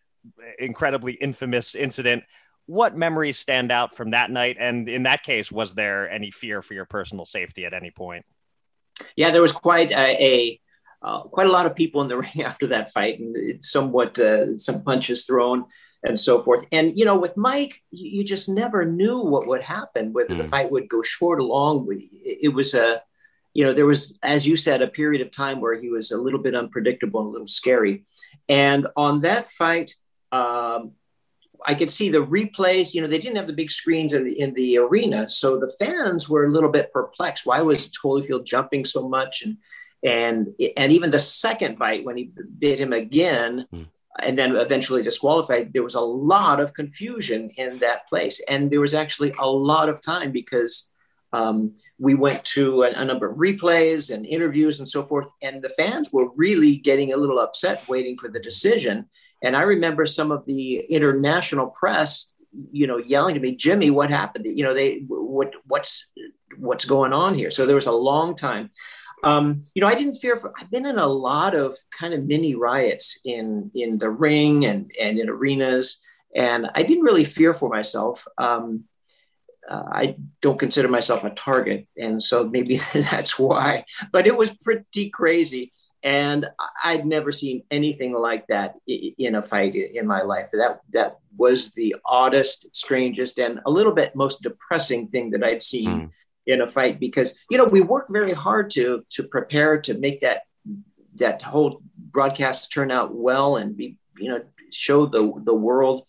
incredibly 0.60 1.14
infamous 1.14 1.74
incident 1.74 2.24
what 2.68 2.96
memories 2.96 3.40
stand 3.40 3.72
out 3.72 3.96
from 3.96 4.12
that 4.12 4.30
night? 4.30 4.58
And 4.60 4.88
in 4.88 5.04
that 5.04 5.24
case, 5.24 5.52
was 5.52 5.74
there 5.74 6.10
any 6.10 6.32
fear 6.32 6.62
for 6.62 6.74
your 6.74 6.86
personal 6.86 7.26
safety 7.26 7.66
at 7.66 7.74
any 7.74 7.92
point? 7.92 8.26
Yeah, 9.16 9.32
there 9.32 9.42
was 9.42 9.52
quite 9.52 9.92
a, 9.92 9.96
a 9.96 10.60
uh, 11.02 11.22
quite 11.24 11.48
a 11.48 11.52
lot 11.52 11.66
of 11.66 11.76
people 11.76 12.02
in 12.02 12.08
the 12.08 12.18
ring 12.24 12.44
after 12.44 12.68
that 12.68 12.92
fight, 12.92 13.20
and 13.20 13.64
somewhat 13.64 14.20
uh, 14.20 14.56
some 14.58 14.84
punches 14.84 15.26
thrown 15.26 15.66
and 16.04 16.20
so 16.20 16.44
forth. 16.44 16.66
And 16.72 16.98
you 16.98 17.06
know, 17.06 17.18
with 17.18 17.38
Mike, 17.38 17.82
you, 17.92 18.20
you 18.20 18.24
just 18.24 18.50
never 18.50 18.86
knew 18.86 19.20
what 19.20 19.48
would 19.48 19.62
happen. 19.62 20.14
Whether 20.14 20.36
mm. 20.36 20.38
the 20.38 20.44
hmm. 20.44 20.50
fight 20.50 20.72
would 20.72 20.90
go 20.90 21.02
short 21.02 21.40
or 21.40 21.44
long. 21.44 21.88
It 22.24 22.54
was 22.54 22.74
a, 22.74 23.02
you 23.54 23.64
know, 23.64 23.74
there 23.74 23.86
was, 23.86 24.20
as 24.22 24.46
you 24.46 24.58
said, 24.58 24.82
a 24.82 24.88
period 24.88 25.22
of 25.22 25.32
time 25.32 25.62
where 25.62 25.80
he 25.80 25.90
was 25.90 26.12
a 26.12 26.18
little 26.18 26.42
bit 26.42 26.56
unpredictable 26.56 27.22
and 27.22 27.30
a 27.30 27.32
little 27.32 27.48
scary. 27.48 28.04
And 28.50 28.88
on 28.96 29.22
that 29.22 29.50
fight, 29.50 29.96
um, 30.32 30.92
I 31.66 31.74
could 31.74 31.92
see 31.92 32.10
the 32.10 32.26
replays. 32.26 32.94
You 32.94 33.02
know, 33.02 33.08
they 33.08 33.20
didn't 33.20 33.38
have 33.38 33.48
the 33.48 33.54
big 33.54 33.72
screens 33.72 34.14
in 34.14 34.24
the 34.24 34.40
in 34.40 34.54
the 34.54 34.78
arena, 34.78 35.30
so 35.30 35.58
the 35.58 35.72
fans 35.80 36.30
were 36.30 36.46
a 36.46 36.52
little 36.52 36.72
bit 36.72 36.92
perplexed. 36.94 37.46
Why 37.46 37.62
was 37.62 37.90
Holyfield 37.90 38.46
jumping 38.46 38.86
so 38.86 39.08
much? 39.08 39.42
And 39.44 39.58
and 40.04 40.56
and 40.76 40.92
even 40.92 41.12
the 41.12 41.20
second 41.20 41.78
bite 41.78 42.06
when 42.06 42.18
he 42.18 42.32
bit 42.60 42.80
him 42.80 42.94
again, 42.94 43.68
mm. 43.74 43.86
and 44.20 44.38
then 44.38 44.56
eventually 44.56 45.04
disqualified, 45.04 45.74
there 45.74 45.84
was 45.84 45.96
a 45.96 46.02
lot 46.02 46.60
of 46.60 46.74
confusion 46.74 47.50
in 47.58 47.80
that 47.80 48.08
place, 48.08 48.42
and 48.48 48.70
there 48.72 48.82
was 48.82 48.94
actually 48.94 49.34
a 49.40 49.48
lot 49.48 49.90
of 49.90 50.02
time 50.02 50.32
because. 50.32 50.92
Um, 51.34 51.74
we 52.00 52.16
went 52.16 52.46
to 52.46 52.84
a, 52.84 52.92
a, 52.92 53.04
number 53.04 53.30
of 53.30 53.38
replays 53.38 54.14
and 54.14 54.26
interviews 54.26 54.80
and 54.80 54.90
so 54.90 55.04
forth, 55.04 55.30
and 55.42 55.62
the 55.62 55.70
fans 55.70 56.14
were 56.14 56.30
really 56.38 56.78
getting 56.78 57.12
a 57.12 57.18
little 57.18 57.40
upset 57.40 57.86
waiting 57.90 58.18
for 58.18 58.30
the 58.30 58.40
decision. 58.40 59.10
And 59.42 59.56
I 59.56 59.62
remember 59.62 60.06
some 60.06 60.32
of 60.32 60.46
the 60.46 60.80
international 60.80 61.68
press, 61.68 62.34
you 62.72 62.88
know, 62.88 62.98
yelling 62.98 63.36
to 63.36 63.42
me, 63.42 63.56
Jimmy, 63.56 63.92
what 63.92 64.10
happened? 64.10 64.46
You 64.48 64.64
know, 64.64 64.74
they 64.74 65.04
what 65.08 65.54
what's 65.66 66.12
what's 66.58 66.86
going 66.86 67.14
on 67.14 67.36
here? 67.36 67.52
So 67.52 67.66
there 67.66 67.76
was 67.76 67.86
a 67.86 67.92
long 67.92 68.36
time. 68.36 68.72
Um, 69.24 69.62
you 69.74 69.82
know, 69.82 69.88
I 69.88 69.96
didn't 69.96 70.16
fear 70.16 70.36
for 70.36 70.54
I've 70.60 70.72
been 70.72 70.86
in 70.86 70.98
a 70.98 71.08
lot 71.08 71.56
of 71.56 71.76
kind 71.98 72.14
of 72.14 72.26
mini 72.26 72.56
riots 72.56 73.20
in 73.26 73.72
in 73.74 73.98
the 73.98 74.10
ring 74.10 74.66
and 74.66 74.92
and 75.00 75.18
in 75.20 75.30
arenas, 75.30 76.04
and 76.36 76.70
I 76.74 76.84
didn't 76.84 77.04
really 77.04 77.26
fear 77.26 77.54
for 77.54 77.70
myself. 77.70 78.28
Um, 78.38 78.86
uh, 79.70 79.84
I 79.92 80.16
don't 80.42 80.60
consider 80.60 80.88
myself 80.88 81.24
a 81.24 81.30
target, 81.32 81.88
and 81.98 82.22
so 82.22 82.48
maybe 82.48 82.78
that's 82.94 83.38
why. 83.38 83.86
But 84.12 84.28
it 84.28 84.38
was 84.38 84.56
pretty 84.56 85.10
crazy 85.10 85.74
and 86.04 86.48
I'd 86.84 87.06
never 87.06 87.32
seen 87.32 87.64
anything 87.72 88.14
like 88.14 88.48
that 88.48 88.76
in 88.88 89.36
a 89.36 89.42
fight 89.42 89.76
in 89.76 90.06
my 90.08 90.22
life. 90.22 90.48
That 90.54 90.82
that 90.94 91.18
was 91.36 91.72
the 91.74 91.96
oddest, 92.06 92.76
strangest, 92.76 93.40
and 93.40 93.60
a 93.66 93.72
little 93.72 93.94
bit 93.94 94.16
most 94.16 94.42
depressing 94.42 95.08
thing 95.08 95.32
that 95.32 95.44
I'd 95.44 95.64
seen 95.64 95.90
mm. 95.90 96.12
in 96.46 96.62
a 96.62 96.68
fight 96.68 97.00
because 97.00 97.38
you 97.50 97.58
know 97.58 97.66
we 97.66 97.82
work 97.82 98.08
very 98.10 98.34
hard 98.34 98.72
to 98.72 99.04
to 99.12 99.24
prepare 99.24 99.82
to 99.82 99.94
make 99.94 100.22
that 100.22 100.44
that 101.16 101.42
whole 101.42 101.82
broadcast 101.98 102.72
turn 102.72 102.92
out 102.92 103.14
well 103.14 103.58
and 103.58 103.76
be 103.76 103.98
you 104.18 104.30
know 104.30 104.42
show 104.72 105.06
the 105.06 105.34
the 105.44 105.54
world 105.54 106.06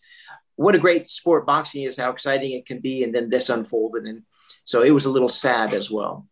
what 0.59 0.75
a 0.75 0.79
great 0.79 1.09
sport 1.09 1.45
boxing 1.45 1.83
is, 1.83 1.95
how 1.95 2.11
exciting 2.11 2.51
it 2.51 2.65
can 2.65 2.79
be, 2.79 3.01
and 3.05 3.15
then 3.15 3.29
this 3.29 3.47
unfolded, 3.47 4.03
and 4.03 4.23
so 4.65 4.83
it 4.83 4.89
was 4.89 5.05
a 5.05 5.09
little 5.09 5.29
sad 5.29 5.73
as 5.73 5.89
well. 5.89 6.27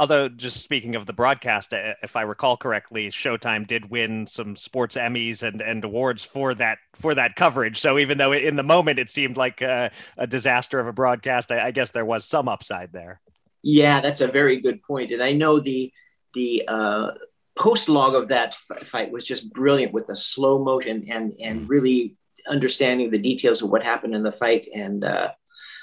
Although, 0.00 0.30
just 0.30 0.62
speaking 0.62 0.96
of 0.96 1.04
the 1.04 1.12
broadcast, 1.12 1.74
uh, 1.74 1.92
if 2.02 2.16
I 2.16 2.22
recall 2.22 2.56
correctly, 2.56 3.10
Showtime 3.10 3.66
did 3.66 3.90
win 3.90 4.26
some 4.26 4.56
sports 4.56 4.96
Emmys 4.96 5.42
and, 5.42 5.60
and 5.60 5.84
awards 5.84 6.24
for 6.24 6.54
that 6.54 6.78
for 6.94 7.14
that 7.14 7.36
coverage. 7.36 7.78
So 7.78 7.98
even 7.98 8.16
though 8.16 8.32
in 8.32 8.56
the 8.56 8.62
moment 8.62 8.98
it 8.98 9.10
seemed 9.10 9.36
like 9.36 9.60
a, 9.60 9.90
a 10.16 10.26
disaster 10.26 10.80
of 10.80 10.86
a 10.86 10.92
broadcast, 10.94 11.52
I, 11.52 11.66
I, 11.66 11.70
guess 11.70 11.90
there 11.90 12.06
was 12.06 12.24
some 12.24 12.48
upside 12.48 12.94
there. 12.94 13.20
Yeah, 13.62 14.00
that's 14.00 14.22
a 14.22 14.26
very 14.26 14.62
good 14.62 14.80
point, 14.80 15.12
and 15.12 15.22
I 15.22 15.32
know 15.32 15.60
the 15.60 15.92
the 16.32 16.64
uh, 16.66 17.10
post 17.54 17.90
log 17.90 18.14
of 18.14 18.28
that 18.28 18.54
fight 18.54 19.10
was 19.10 19.26
just 19.26 19.52
brilliant 19.52 19.92
with 19.92 20.06
the 20.06 20.16
slow 20.16 20.64
motion 20.64 21.10
and 21.10 21.34
and 21.38 21.66
mm. 21.66 21.68
really 21.68 22.16
understanding 22.48 23.10
the 23.10 23.18
details 23.18 23.60
of 23.60 23.68
what 23.68 23.82
happened 23.82 24.14
in 24.14 24.22
the 24.22 24.32
fight 24.32 24.66
and. 24.74 25.04
Uh, 25.04 25.28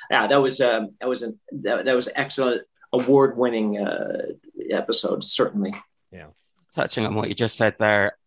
yeah, 0.09 0.25
that 0.25 0.37
was 0.37 0.59
um, 0.61 0.95
that 1.01 1.09
was 1.09 1.21
an, 1.21 1.39
that, 1.51 1.85
that 1.85 1.93
was 1.93 2.09
excellent 2.15 2.63
award-winning 2.93 3.79
uh, 3.79 4.27
episodes, 4.71 5.31
certainly. 5.31 5.73
Yeah. 6.11 6.27
Touching 6.75 7.05
on 7.05 7.15
what 7.15 7.29
you 7.29 7.35
just 7.35 7.57
said 7.57 7.75
there, 7.79 8.17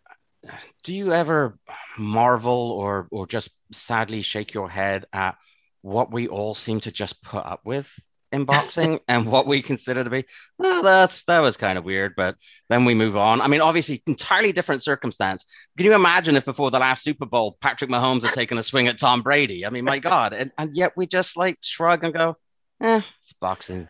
do 0.84 0.94
you 0.94 1.12
ever 1.12 1.58
marvel 1.98 2.72
or 2.72 3.06
or 3.10 3.26
just 3.26 3.50
sadly 3.72 4.22
shake 4.22 4.54
your 4.54 4.70
head 4.70 5.06
at 5.12 5.36
what 5.82 6.10
we 6.12 6.28
all 6.28 6.54
seem 6.54 6.80
to 6.80 6.90
just 6.90 7.22
put 7.22 7.44
up 7.44 7.60
with 7.64 7.92
in 8.32 8.44
boxing 8.44 9.00
and 9.08 9.26
what 9.26 9.46
we 9.46 9.62
consider 9.62 10.04
to 10.04 10.10
be, 10.10 10.24
oh, 10.58 10.82
that's 10.82 11.24
that 11.24 11.40
was 11.40 11.56
kind 11.56 11.78
of 11.78 11.84
weird. 11.84 12.14
But 12.16 12.36
then 12.68 12.84
we 12.84 12.94
move 12.94 13.16
on. 13.16 13.40
I 13.40 13.48
mean, 13.48 13.60
obviously, 13.60 14.02
entirely 14.06 14.52
different 14.52 14.82
circumstance. 14.82 15.44
Can 15.76 15.86
you 15.86 15.94
imagine 15.94 16.36
if 16.36 16.44
before 16.44 16.70
the 16.70 16.78
last 16.78 17.02
Super 17.02 17.26
Bowl, 17.26 17.56
Patrick 17.60 17.90
Mahomes 17.90 18.22
had 18.22 18.34
taken 18.34 18.58
a 18.58 18.62
swing 18.62 18.88
at 18.88 18.98
Tom 18.98 19.22
Brady? 19.22 19.66
I 19.66 19.70
mean, 19.70 19.84
my 19.84 19.98
God, 19.98 20.32
and, 20.32 20.52
and 20.58 20.74
yet 20.74 20.92
we 20.96 21.06
just 21.06 21.36
like 21.36 21.58
shrug 21.60 22.04
and 22.04 22.14
go, 22.14 22.36
eh, 22.80 23.00
it's 23.22 23.32
boxing. 23.34 23.88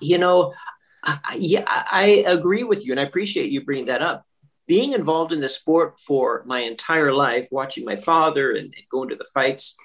You 0.00 0.18
know, 0.18 0.54
I, 1.02 1.36
yeah, 1.38 1.64
I 1.66 2.24
agree 2.26 2.62
with 2.62 2.86
you, 2.86 2.92
and 2.92 3.00
I 3.00 3.04
appreciate 3.04 3.50
you 3.50 3.64
bringing 3.64 3.86
that 3.86 4.02
up. 4.02 4.24
Being 4.68 4.92
involved 4.92 5.32
in 5.32 5.40
the 5.40 5.48
sport 5.48 5.98
for 5.98 6.44
my 6.46 6.60
entire 6.60 7.12
life, 7.12 7.48
watching 7.50 7.84
my 7.84 7.96
father 7.96 8.52
and, 8.52 8.66
and 8.66 8.88
going 8.90 9.08
to 9.08 9.16
the 9.16 9.26
fights, 9.34 9.76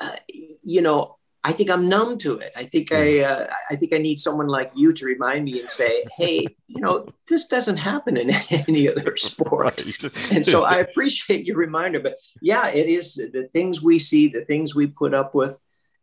uh, 0.00 0.16
you 0.62 0.80
know, 0.80 1.18
I 1.46 1.52
think 1.52 1.70
I'm 1.70 1.90
numb 1.90 2.16
to 2.18 2.38
it. 2.38 2.52
I 2.56 2.64
think 2.64 2.90
I, 2.90 3.18
hmm. 3.18 3.24
uh, 3.24 3.44
I 3.70 3.76
think 3.76 3.92
I 3.92 3.98
need 3.98 4.18
someone 4.18 4.46
like 4.46 4.72
you 4.74 4.94
to 4.94 5.04
remind 5.04 5.44
me 5.44 5.60
and 5.60 5.70
say, 5.70 6.04
"Hey, 6.16 6.46
you 6.66 6.80
know, 6.80 7.06
this 7.28 7.46
doesn't 7.46 7.76
happen 7.76 8.16
in 8.16 8.30
any 8.50 8.88
other 8.88 9.14
sport." 9.16 9.84
Right. 9.86 10.32
and 10.32 10.46
so 10.46 10.64
I 10.64 10.76
appreciate 10.76 11.44
your 11.44 11.58
reminder. 11.58 12.00
But 12.00 12.16
yeah, 12.40 12.68
it 12.68 12.88
is 12.88 13.16
the 13.16 13.46
things 13.52 13.82
we 13.82 13.98
see, 13.98 14.28
the 14.28 14.46
things 14.46 14.74
we 14.74 14.86
put 14.86 15.12
up 15.12 15.34
with 15.34 15.60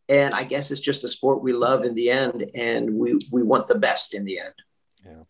and 0.10 0.34
I 0.34 0.44
guess 0.44 0.72
it's 0.72 0.82
just 0.82 1.04
a 1.04 1.08
sport 1.08 1.42
we 1.42 1.54
love 1.54 1.84
in 1.84 1.96
the 1.96 2.10
end, 2.10 2.50
and 2.56 2.94
we 2.96 3.18
we 3.32 3.44
want 3.44 3.68
the 3.68 3.78
best 3.78 4.14
in 4.14 4.26
the 4.26 4.40
end. 4.40 4.54
Yeah. 5.06 5.12
All 5.14 5.26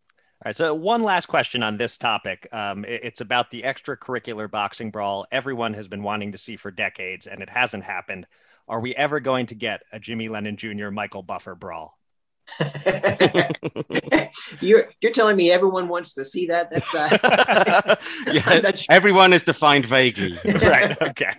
right. 0.45 0.55
So 0.55 0.73
one 0.73 1.03
last 1.03 1.27
question 1.27 1.63
on 1.63 1.77
this 1.77 1.97
topic. 1.97 2.47
Um, 2.51 2.85
it, 2.85 3.01
it's 3.03 3.21
about 3.21 3.51
the 3.51 3.63
extracurricular 3.63 4.49
boxing 4.49 4.91
brawl 4.91 5.25
everyone 5.31 5.73
has 5.73 5.87
been 5.87 6.03
wanting 6.03 6.31
to 6.31 6.37
see 6.37 6.55
for 6.55 6.71
decades, 6.71 7.27
and 7.27 7.41
it 7.41 7.49
hasn't 7.49 7.83
happened. 7.83 8.27
Are 8.67 8.79
we 8.79 8.95
ever 8.95 9.19
going 9.19 9.47
to 9.47 9.55
get 9.55 9.81
a 9.91 9.99
Jimmy 9.99 10.29
Lennon 10.29 10.57
Jr. 10.57 10.89
Michael 10.89 11.23
Buffer 11.23 11.55
brawl? 11.55 11.97
you're 14.61 14.89
you're 15.01 15.11
telling 15.11 15.35
me 15.35 15.51
everyone 15.51 15.87
wants 15.87 16.13
to 16.13 16.25
see 16.25 16.47
that? 16.47 16.69
That's 16.69 16.93
uh, 16.93 17.95
yeah. 18.31 18.75
Sure. 18.75 18.85
Everyone 18.89 19.33
is 19.33 19.43
defined 19.43 19.85
vaguely, 19.85 20.37
right? 20.61 20.99
Okay. 21.01 21.29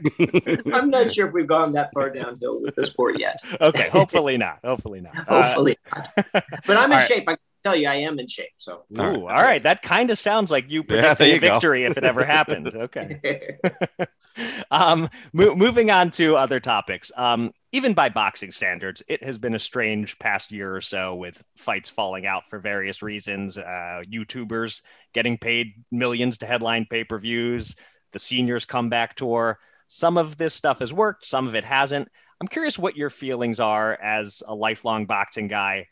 I'm 0.73 0.91
not 0.91 1.13
sure 1.13 1.27
if 1.29 1.35
we've 1.35 1.47
gone 1.47 1.73
that 1.73 1.91
far 1.93 2.11
downhill 2.11 2.61
with 2.61 2.75
the 2.75 2.87
sport 2.87 3.19
yet. 3.19 3.41
okay, 3.61 3.89
hopefully 3.91 4.37
not. 4.37 4.59
Hopefully 4.65 5.01
not. 5.01 5.17
Hopefully 5.17 5.77
uh, 5.93 6.03
not. 6.17 6.45
But 6.67 6.77
I'm 6.77 6.91
in 6.93 6.99
right. 6.99 7.09
shape. 7.09 7.25
I 7.29 7.37
tell 7.65 7.77
you, 7.77 7.89
I 7.89 7.95
am 7.95 8.19
in 8.19 8.29
shape. 8.29 8.53
So, 8.57 8.85
Ooh, 8.93 9.01
all 9.01 9.07
right. 9.07 9.17
All 9.17 9.45
right. 9.45 9.63
That 9.63 9.83
kind 9.83 10.11
of 10.11 10.19
sounds 10.19 10.51
like 10.51 10.71
you 10.71 10.85
predicting 10.85 11.29
yeah, 11.29 11.35
a 11.35 11.41
victory 11.41 11.85
if 11.85 11.97
it 11.97 12.05
ever 12.05 12.25
happened. 12.25 12.69
Okay. 12.69 13.59
um, 14.71 15.09
mo- 15.33 15.55
moving 15.55 15.91
on 15.91 16.11
to 16.13 16.37
other 16.37 16.61
topics. 16.61 17.11
Um, 17.17 17.53
even 17.73 17.95
by 17.95 18.09
boxing 18.09 18.51
standards, 18.51 19.03
it 19.09 19.23
has 19.23 19.39
been 19.39 19.55
a 19.55 19.59
strange 19.59 20.19
past 20.19 20.53
year 20.53 20.75
or 20.75 20.81
so 20.81 21.15
with 21.15 21.43
fights 21.57 21.91
falling 21.91 22.27
out 22.27 22.47
for 22.47 22.59
various 22.59 23.03
reasons. 23.03 23.59
Uh, 23.59 24.03
YouTubers 24.11 24.83
getting 25.13 25.39
paid 25.39 25.73
millions 25.91 26.39
to 26.39 26.47
headline 26.47 26.87
pay 26.89 27.05
per 27.05 27.19
views, 27.19 27.77
the 28.13 28.19
seniors 28.19 28.67
comeback 28.67 29.15
tour. 29.15 29.59
Some 29.89 30.17
of 30.17 30.39
this 30.39 30.55
stuff 30.55 30.79
has 30.79 30.93
worked, 30.93 31.25
some 31.25 31.47
of 31.47 31.55
it 31.55 31.65
hasn't. 31.65 32.09
I'm 32.41 32.49
curious 32.49 32.79
what 32.79 32.97
your 32.97 33.11
feelings 33.11 33.61
are 33.61 33.95
as 34.03 34.43
a 34.47 34.55
lifelong 34.55 35.07
boxing 35.07 35.49
guy 35.49 35.87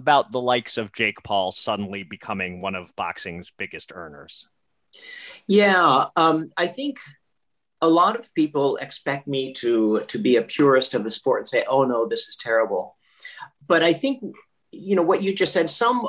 about 0.00 0.32
the 0.32 0.40
likes 0.40 0.78
of 0.78 0.92
Jake 0.92 1.22
Paul 1.22 1.52
suddenly 1.52 2.02
becoming 2.02 2.62
one 2.62 2.74
of 2.74 2.96
boxing's 2.96 3.52
biggest 3.56 3.92
earners? 3.94 4.48
Yeah, 5.46 6.06
um, 6.16 6.50
I 6.56 6.66
think 6.66 6.98
a 7.82 7.88
lot 7.88 8.18
of 8.18 8.34
people 8.34 8.76
expect 8.76 9.28
me 9.28 9.52
to 9.54 10.00
to 10.08 10.18
be 10.18 10.36
a 10.36 10.42
purist 10.42 10.94
of 10.94 11.04
the 11.04 11.10
sport 11.10 11.40
and 11.42 11.48
say, 11.48 11.64
"Oh 11.68 11.84
no, 11.84 12.08
this 12.08 12.28
is 12.28 12.36
terrible." 12.36 12.96
But 13.66 13.82
I 13.82 13.92
think 13.92 14.24
you 14.72 14.96
know 14.96 15.02
what 15.02 15.22
you 15.22 15.34
just 15.34 15.52
said. 15.52 15.68
Some 15.68 16.08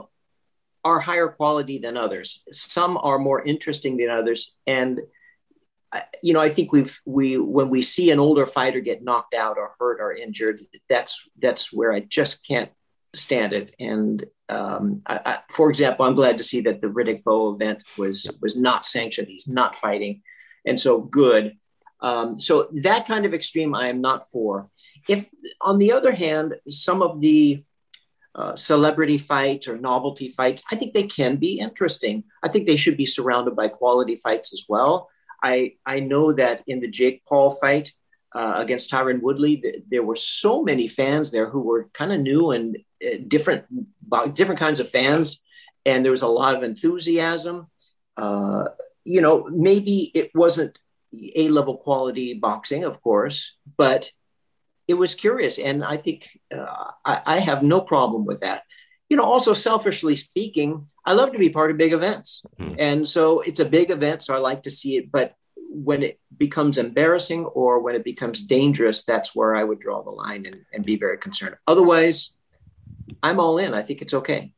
are 0.83 0.99
higher 0.99 1.27
quality 1.27 1.77
than 1.77 1.97
others. 1.97 2.43
Some 2.51 2.97
are 2.97 3.19
more 3.19 3.41
interesting 3.43 3.97
than 3.97 4.09
others, 4.09 4.55
and 4.65 5.01
you 6.23 6.33
know, 6.33 6.39
I 6.39 6.49
think 6.49 6.71
we've 6.71 6.99
we 7.05 7.37
when 7.37 7.69
we 7.69 7.81
see 7.81 8.11
an 8.11 8.19
older 8.19 8.45
fighter 8.45 8.79
get 8.79 9.03
knocked 9.03 9.33
out 9.33 9.57
or 9.57 9.75
hurt 9.79 9.99
or 9.99 10.13
injured, 10.13 10.61
that's 10.89 11.29
that's 11.39 11.73
where 11.73 11.91
I 11.93 11.99
just 11.99 12.47
can't 12.47 12.71
stand 13.15 13.53
it. 13.53 13.75
And 13.79 14.25
um, 14.49 15.01
I, 15.05 15.19
I, 15.25 15.39
for 15.51 15.69
example, 15.69 16.05
I'm 16.05 16.15
glad 16.15 16.37
to 16.37 16.43
see 16.43 16.61
that 16.61 16.81
the 16.81 16.87
Riddick 16.87 17.23
Bowe 17.23 17.53
event 17.53 17.83
was 17.97 18.29
was 18.41 18.55
not 18.57 18.85
sanctioned. 18.85 19.27
He's 19.27 19.47
not 19.47 19.75
fighting, 19.75 20.21
and 20.65 20.79
so 20.79 20.99
good. 20.99 21.57
Um, 22.01 22.39
so 22.39 22.67
that 22.83 23.07
kind 23.07 23.25
of 23.25 23.33
extreme, 23.33 23.75
I 23.75 23.87
am 23.89 24.01
not 24.01 24.27
for. 24.31 24.69
If, 25.07 25.27
on 25.61 25.77
the 25.77 25.91
other 25.91 26.11
hand, 26.11 26.55
some 26.67 27.03
of 27.03 27.21
the 27.21 27.63
uh, 28.33 28.55
celebrity 28.55 29.19
fights 29.19 29.67
or 29.67 29.77
novelty 29.77 30.29
fights, 30.29 30.63
I 30.71 30.77
think 30.77 30.95
they 30.95 31.03
can 31.03 31.35
be 31.35 31.59
interesting. 31.59 32.23
I 32.41 32.47
think 32.49 32.65
they 32.65 32.75
should 32.75 32.97
be 32.97 33.05
surrounded 33.05 33.55
by 33.55 33.67
quality 33.67 34.15
fights 34.15 34.51
as 34.51 34.65
well. 34.67 35.09
I 35.43 35.73
I 35.85 35.99
know 35.99 36.33
that 36.33 36.63
in 36.67 36.79
the 36.79 36.87
Jake 36.87 37.23
Paul 37.25 37.51
fight, 37.51 37.93
uh, 38.33 38.55
against 38.57 38.91
Tyron 38.91 39.21
Woodley, 39.21 39.57
th- 39.57 39.83
there 39.89 40.03
were 40.03 40.15
so 40.15 40.63
many 40.63 40.87
fans 40.87 41.31
there 41.31 41.49
who 41.49 41.61
were 41.61 41.89
kind 41.93 42.11
of 42.11 42.21
new 42.21 42.51
and 42.51 42.77
different, 43.27 43.65
different 44.33 44.59
kinds 44.59 44.79
of 44.79 44.89
fans, 44.89 45.43
and 45.85 46.03
there 46.03 46.11
was 46.11 46.21
a 46.21 46.27
lot 46.27 46.55
of 46.55 46.63
enthusiasm. 46.63 47.67
Uh, 48.17 48.65
you 49.03 49.21
know, 49.21 49.47
maybe 49.49 50.11
it 50.13 50.31
wasn't 50.35 50.77
a 51.35 51.49
level 51.49 51.77
quality 51.77 52.33
boxing, 52.33 52.83
of 52.83 53.01
course, 53.01 53.55
but 53.77 54.11
it 54.87 54.93
was 54.93 55.15
curious, 55.15 55.57
and 55.57 55.83
I 55.83 55.97
think 55.97 56.39
uh, 56.53 56.91
I, 57.05 57.21
I 57.25 57.39
have 57.39 57.63
no 57.63 57.81
problem 57.81 58.25
with 58.25 58.41
that 58.41 58.63
you 59.11 59.17
know, 59.17 59.25
also 59.25 59.53
selfishly 59.53 60.15
speaking, 60.15 60.87
I 61.05 61.11
love 61.11 61.33
to 61.33 61.37
be 61.37 61.49
part 61.49 61.69
of 61.69 61.75
big 61.75 61.91
events. 61.91 62.45
Mm. 62.57 62.75
And 62.79 63.05
so 63.05 63.41
it's 63.41 63.59
a 63.59 63.65
big 63.65 63.91
event. 63.91 64.23
So 64.23 64.33
I 64.33 64.37
like 64.37 64.63
to 64.63 64.71
see 64.71 64.95
it. 64.95 65.11
But 65.11 65.35
when 65.57 66.01
it 66.01 66.17
becomes 66.37 66.77
embarrassing 66.77 67.43
or 67.43 67.81
when 67.81 67.95
it 67.95 68.05
becomes 68.05 68.45
dangerous, 68.45 69.03
that's 69.03 69.35
where 69.35 69.53
I 69.53 69.65
would 69.65 69.81
draw 69.81 70.01
the 70.01 70.11
line 70.11 70.45
and, 70.45 70.61
and 70.71 70.85
be 70.85 70.95
very 70.95 71.17
concerned. 71.17 71.57
Otherwise, 71.67 72.37
I'm 73.21 73.39
all 73.39 73.57
in. 73.57 73.73
I 73.73 73.83
think 73.83 74.01
it's 74.01 74.13
okay. 74.13 74.53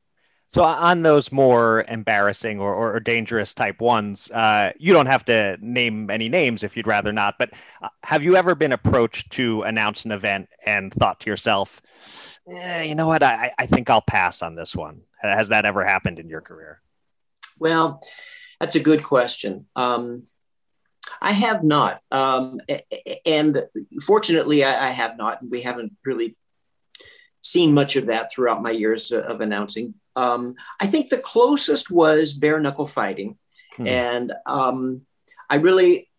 So 0.50 0.64
on 0.64 1.02
those 1.02 1.32
more 1.32 1.84
embarrassing 1.88 2.60
or, 2.60 2.76
or, 2.76 3.00
dangerous 3.00 3.56
type 3.56 3.82
ones, 3.82 4.30
uh, 4.30 4.72
you 4.78 4.94
don't 4.94 5.08
have 5.08 5.26
to 5.26 5.58
name 5.62 6.12
any 6.12 6.30
names 6.30 6.64
if 6.64 6.78
you'd 6.78 6.86
rather 6.86 7.12
not. 7.12 7.40
But 7.40 7.54
uh, 7.82 7.88
have 8.04 8.22
you 8.22 8.36
ever 8.36 8.54
been 8.54 8.72
approached 8.72 9.32
to 9.32 9.64
announce 9.64 10.06
an 10.06 10.12
event 10.12 10.50
and 10.64 10.94
thought 10.94 11.22
to 11.22 11.30
yourself, 11.32 11.82
eh, 12.48 12.84
you 12.84 12.94
know 12.94 13.08
what, 13.08 13.24
I, 13.24 13.52
I 13.58 13.66
think 13.66 13.90
I'll 13.90 14.02
pass 14.02 14.44
on 14.44 14.54
this 14.54 14.76
one? 14.76 15.02
Has 15.20 15.50
that 15.50 15.66
ever 15.66 15.84
happened 15.84 16.20
in 16.20 16.30
your 16.30 16.42
career? 16.42 16.82
Well, 17.58 18.00
that's 18.60 18.76
a 18.76 18.80
good 18.80 19.04
question. 19.04 19.66
Um, 19.76 20.28
I 21.20 21.32
have 21.32 21.64
not. 21.64 22.02
Um, 22.12 22.60
and 23.26 23.64
fortunately, 24.02 24.64
I, 24.64 24.88
I, 24.88 24.90
have 24.92 25.18
not. 25.18 25.40
We 25.48 25.62
haven't 25.62 25.94
really 26.06 26.36
seen 27.44 27.74
much 27.74 27.96
of 27.96 28.08
that 28.08 28.32
throughout 28.32 28.64
my 28.64 28.72
years 28.72 29.12
of 29.12 29.42
announcing. 29.42 29.94
Um, 30.16 30.56
I 30.80 30.88
think 30.88 31.10
the 31.10 31.18
closest 31.18 31.92
was 31.92 32.34
bare 32.34 32.60
knuckle 32.60 32.88
fighting. 32.88 33.38
Hmm. 33.76 33.88
And 33.88 34.34
um, 34.46 35.02
I 35.50 35.56
really 35.56 36.10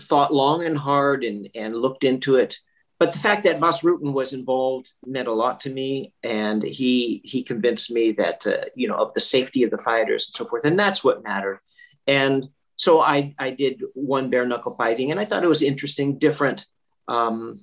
thought 0.00 0.34
long 0.34 0.64
and 0.64 0.76
hard 0.76 1.22
and, 1.22 1.48
and 1.54 1.76
looked 1.76 2.04
into 2.04 2.36
it. 2.36 2.58
But 2.98 3.12
the 3.12 3.18
fact 3.18 3.44
that 3.44 3.60
Bas 3.60 3.82
Rutten 3.82 4.12
was 4.12 4.32
involved 4.34 4.92
meant 5.06 5.28
a 5.28 5.32
lot 5.32 5.60
to 5.60 5.70
me, 5.70 6.12
and 6.22 6.62
he 6.62 7.22
he 7.24 7.42
convinced 7.42 7.90
me 7.90 8.12
that 8.12 8.46
uh, 8.46 8.66
you 8.74 8.88
know 8.88 8.96
of 8.96 9.14
the 9.14 9.20
safety 9.20 9.62
of 9.62 9.70
the 9.70 9.78
fighters 9.78 10.28
and 10.28 10.34
so 10.34 10.44
forth, 10.44 10.66
and 10.66 10.78
that's 10.78 11.02
what 11.02 11.22
mattered. 11.22 11.60
And 12.06 12.50
so 12.80 13.02
I, 13.02 13.34
I 13.38 13.50
did 13.50 13.82
one 13.92 14.30
bare 14.30 14.46
knuckle 14.46 14.72
fighting 14.72 15.10
and 15.10 15.20
I 15.20 15.26
thought 15.26 15.44
it 15.44 15.48
was 15.48 15.60
interesting, 15.60 16.18
different. 16.18 16.64
Um, 17.08 17.60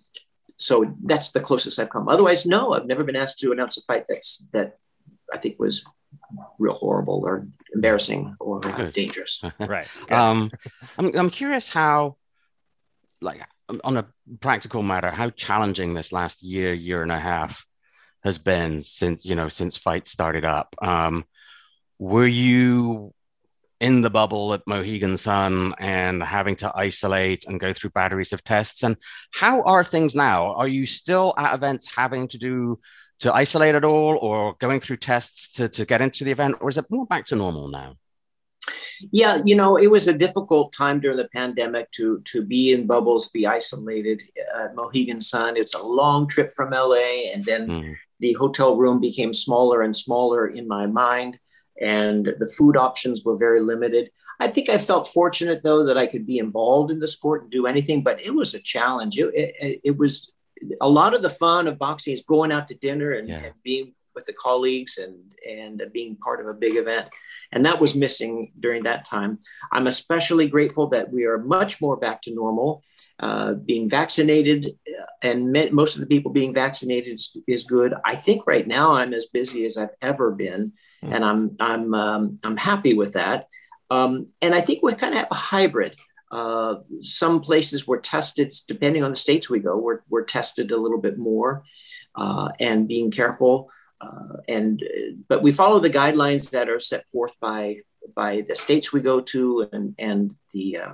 so 0.58 0.94
that's 1.04 1.32
the 1.32 1.40
closest 1.40 1.80
I've 1.80 1.90
come. 1.90 2.10
Otherwise, 2.10 2.46
no, 2.46 2.74
I've 2.74 2.88
never 2.88 3.04
been 3.04 3.16
asked 3.16 3.40
to 3.40 3.52
announce 3.52 3.78
a 3.78 3.82
fight 3.82 4.06
that's 4.10 4.48
that 4.54 4.78
I 5.32 5.38
think 5.38 5.60
was 5.60 5.86
real 6.60 6.74
horrible 6.74 7.24
or 7.26 7.48
embarrassing 7.74 8.36
or 8.40 8.66
uh, 8.66 8.90
dangerous. 8.92 9.42
right. 9.60 9.88
Um, 10.12 10.50
I'm 10.98 11.16
I'm 11.16 11.30
curious 11.30 11.68
how, 11.70 12.18
like, 13.22 13.42
on 13.84 13.98
a 13.98 14.08
practical 14.40 14.82
matter, 14.82 15.12
how 15.12 15.30
challenging 15.30 15.94
this 15.94 16.12
last 16.12 16.42
year, 16.42 16.74
year 16.74 17.02
and 17.04 17.12
a 17.12 17.20
half 17.20 17.66
has 18.24 18.40
been 18.40 18.82
since 18.82 19.26
you 19.26 19.36
know 19.36 19.50
since 19.50 19.78
fights 19.78 20.12
started 20.12 20.44
up. 20.44 20.76
Um, 20.82 21.26
were 22.00 22.28
you 22.28 23.14
in 23.80 24.02
the 24.02 24.10
bubble 24.10 24.54
at 24.54 24.66
Mohegan 24.66 25.18
Sun 25.18 25.76
and 25.80 26.24
having 26.24 26.56
to 26.58 26.72
isolate 26.76 27.46
and 27.46 27.60
go 27.60 27.74
through 27.74 27.92
batteries 27.92 28.34
of 28.34 28.44
tests. 28.44 28.84
And 28.84 28.98
how 29.32 29.62
are 29.64 29.84
things 29.84 30.16
now? 30.16 30.54
Are 30.56 30.68
you 30.68 30.88
still 30.88 31.34
at 31.38 31.54
events 31.54 31.86
having 31.86 32.28
to 32.30 32.38
do 32.38 32.80
to 33.20 33.34
isolate 33.34 33.76
at 33.76 33.84
all 33.84 34.18
or 34.22 34.56
going 34.60 34.80
through 34.80 34.98
tests 34.98 35.50
to, 35.50 35.70
to 35.70 35.86
get 35.86 36.02
into 36.02 36.24
the 36.24 36.32
event, 36.32 36.58
or 36.62 36.70
is 36.70 36.78
it 36.78 36.86
more 36.90 37.06
back 37.06 37.26
to 37.28 37.36
normal 37.36 37.68
now? 37.68 37.96
Yeah, 39.12 39.42
you 39.46 39.56
know, 39.56 39.78
it 39.78 39.88
was 39.88 40.08
a 40.08 40.14
difficult 40.14 40.74
time 40.74 41.00
during 41.00 41.18
the 41.18 41.30
pandemic 41.34 41.90
to 41.92 42.22
to 42.26 42.44
be 42.44 42.74
in 42.74 42.88
bubbles, 42.88 43.30
be 43.30 43.46
isolated 43.46 44.22
at 44.56 44.76
Mohegan 44.76 45.22
Sun. 45.22 45.56
It's 45.56 45.76
a 45.76 45.84
long 45.84 46.28
trip 46.28 46.50
from 46.50 46.72
LA, 46.72 47.32
and 47.34 47.46
then 47.46 47.68
mm. 47.68 47.96
the 48.20 48.34
hotel 48.34 48.76
room 48.76 49.00
became 49.00 49.34
smaller 49.34 49.84
and 49.84 49.96
smaller 49.96 50.48
in 50.48 50.68
my 50.68 50.86
mind, 50.88 51.40
and 51.82 52.34
the 52.40 52.48
food 52.48 52.78
options 52.78 53.24
were 53.24 53.38
very 53.38 53.62
limited. 53.62 54.10
I 54.40 54.48
think 54.48 54.70
I 54.70 54.78
felt 54.78 55.08
fortunate 55.08 55.64
though 55.64 55.86
that 55.86 55.98
I 55.98 56.08
could 56.08 56.26
be 56.26 56.38
involved 56.38 56.92
in 56.92 57.00
the 57.00 57.08
sport 57.08 57.44
and 57.44 57.52
do 57.52 57.66
anything, 57.66 58.04
but 58.04 58.22
it 58.22 58.34
was 58.34 58.54
a 58.54 58.62
challenge. 58.62 59.18
It, 59.18 59.32
it, 59.34 59.82
it 59.84 59.98
was 59.98 60.32
a 60.82 60.90
lot 60.90 61.14
of 61.14 61.22
the 61.22 61.30
fun 61.30 61.68
of 61.68 61.78
boxing 61.78 62.14
is 62.14 62.22
going 62.22 62.52
out 62.52 62.68
to 62.68 62.76
dinner 62.76 63.14
and, 63.14 63.28
yeah. 63.28 63.38
and 63.38 63.54
being 63.64 63.94
with 64.18 64.26
the 64.26 64.34
colleagues 64.34 64.98
and 64.98 65.16
and 65.48 65.82
being 65.94 66.16
part 66.16 66.42
of 66.42 66.48
a 66.48 66.54
big 66.54 66.76
event 66.76 67.08
and 67.52 67.66
that 67.66 67.80
was 67.80 67.94
missing 67.94 68.52
during 68.60 68.84
that 68.84 69.06
time 69.06 69.38
i'm 69.72 69.86
especially 69.86 70.48
grateful 70.48 70.88
that 70.88 71.12
we 71.14 71.26
are 71.26 71.38
much 71.38 71.80
more 71.80 71.96
back 71.96 72.20
to 72.24 72.34
normal 72.34 72.84
uh, 73.20 73.54
being 73.54 73.88
vaccinated 73.90 74.76
uh, 75.00 75.06
and 75.22 75.52
most 75.72 75.96
of 75.96 76.02
the 76.02 76.08
people 76.08 76.32
being 76.32 76.54
vaccinated 76.54 77.14
is, 77.14 77.38
is, 77.48 77.64
good 77.64 77.94
i 78.04 78.16
think 78.16 78.48
right 78.48 78.68
now 78.68 78.94
i'm 78.94 79.14
as 79.14 79.28
busy 79.28 79.66
as 79.66 79.78
i've 79.78 79.96
ever 80.02 80.32
been 80.32 80.74
mm. 81.04 81.14
and 81.14 81.24
i'm 81.24 81.52
i'm 81.60 81.94
um, 81.94 82.40
i'm 82.44 82.58
happy 82.58 82.94
with 82.94 83.14
that 83.14 83.48
um, 83.90 84.26
and 84.42 84.54
i 84.54 84.62
think 84.62 84.84
we 84.84 84.94
kind 84.94 85.14
of 85.14 85.20
have 85.20 85.32
a 85.32 85.36
hybrid 85.36 85.96
uh, 86.32 86.76
some 87.00 87.40
places 87.40 87.88
were 87.88 88.00
tested, 88.00 88.54
depending 88.68 89.04
on 89.04 89.12
the 89.12 89.16
states 89.16 89.50
we 89.50 89.60
go, 89.60 89.78
we're, 89.78 90.02
we're 90.10 90.26
tested 90.26 90.72
a 90.72 90.78
little 90.78 91.00
bit 91.00 91.18
more 91.18 91.64
uh, 92.16 92.50
and 92.60 92.88
being 92.88 93.12
careful. 93.12 93.70
Uh, 94.02 94.38
and 94.48 94.84
but 95.28 95.42
we 95.42 95.52
follow 95.52 95.80
the 95.80 95.90
guidelines 95.90 96.52
that 96.52 96.70
are 96.70 96.80
set 96.80 97.10
forth 97.10 97.40
by 97.40 97.78
by 98.16 98.42
the 98.48 98.56
states 98.56 98.94
we 98.94 99.02
go 99.02 99.20
to 99.20 99.68
and 99.72 99.96
and 99.98 100.36
the 100.54 100.78
uh, 100.78 100.94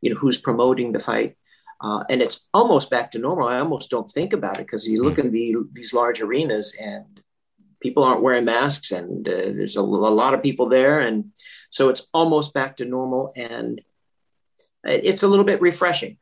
you 0.00 0.10
know 0.10 0.18
who's 0.18 0.40
promoting 0.40 0.90
the 0.90 0.98
fight. 0.98 1.36
Uh, 1.80 2.02
and 2.10 2.20
it's 2.20 2.48
almost 2.52 2.90
back 2.90 3.10
to 3.12 3.18
normal. 3.18 3.48
I 3.48 3.60
almost 3.60 3.88
don't 3.88 4.10
think 4.10 4.32
about 4.32 4.58
it 4.58 4.66
because 4.66 4.86
you 4.86 5.02
look 5.02 5.14
mm. 5.14 5.26
in 5.26 5.30
the, 5.30 5.54
these 5.72 5.94
large 5.94 6.20
arenas 6.20 6.76
and 6.78 7.22
people 7.80 8.04
aren't 8.04 8.22
wearing 8.22 8.44
masks 8.44 8.92
and 8.92 9.26
uh, 9.28 9.32
there's 9.32 9.76
a, 9.76 9.80
a 9.80 9.82
lot 9.82 10.34
of 10.34 10.42
people 10.42 10.68
there. 10.68 11.00
And 11.00 11.32
so 11.70 11.88
it's 11.88 12.06
almost 12.12 12.54
back 12.54 12.76
to 12.78 12.84
normal. 12.84 13.32
And 13.36 13.80
it's 14.84 15.22
a 15.22 15.28
little 15.28 15.44
bit 15.44 15.60
refreshing. 15.60 16.16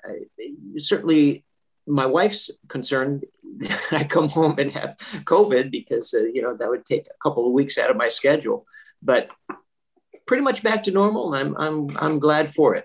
certainly, 0.78 1.44
my 1.86 2.06
wife's 2.06 2.50
concerned 2.68 3.24
I 3.90 4.04
come 4.04 4.28
home 4.28 4.58
and 4.58 4.72
have 4.72 4.96
COVID 5.24 5.70
because 5.70 6.14
uh, 6.14 6.24
you 6.24 6.42
know 6.42 6.56
that 6.56 6.68
would 6.68 6.84
take 6.84 7.06
a 7.06 7.22
couple 7.22 7.46
of 7.46 7.52
weeks 7.52 7.78
out 7.78 7.90
of 7.90 7.96
my 7.96 8.08
schedule. 8.08 8.66
But 9.02 9.28
pretty 10.26 10.42
much 10.42 10.62
back 10.62 10.84
to 10.84 10.90
normal, 10.90 11.34
and 11.34 11.56
I'm 11.56 11.56
I'm 11.56 11.96
I'm 11.96 12.18
glad 12.18 12.54
for 12.54 12.74
it. 12.74 12.84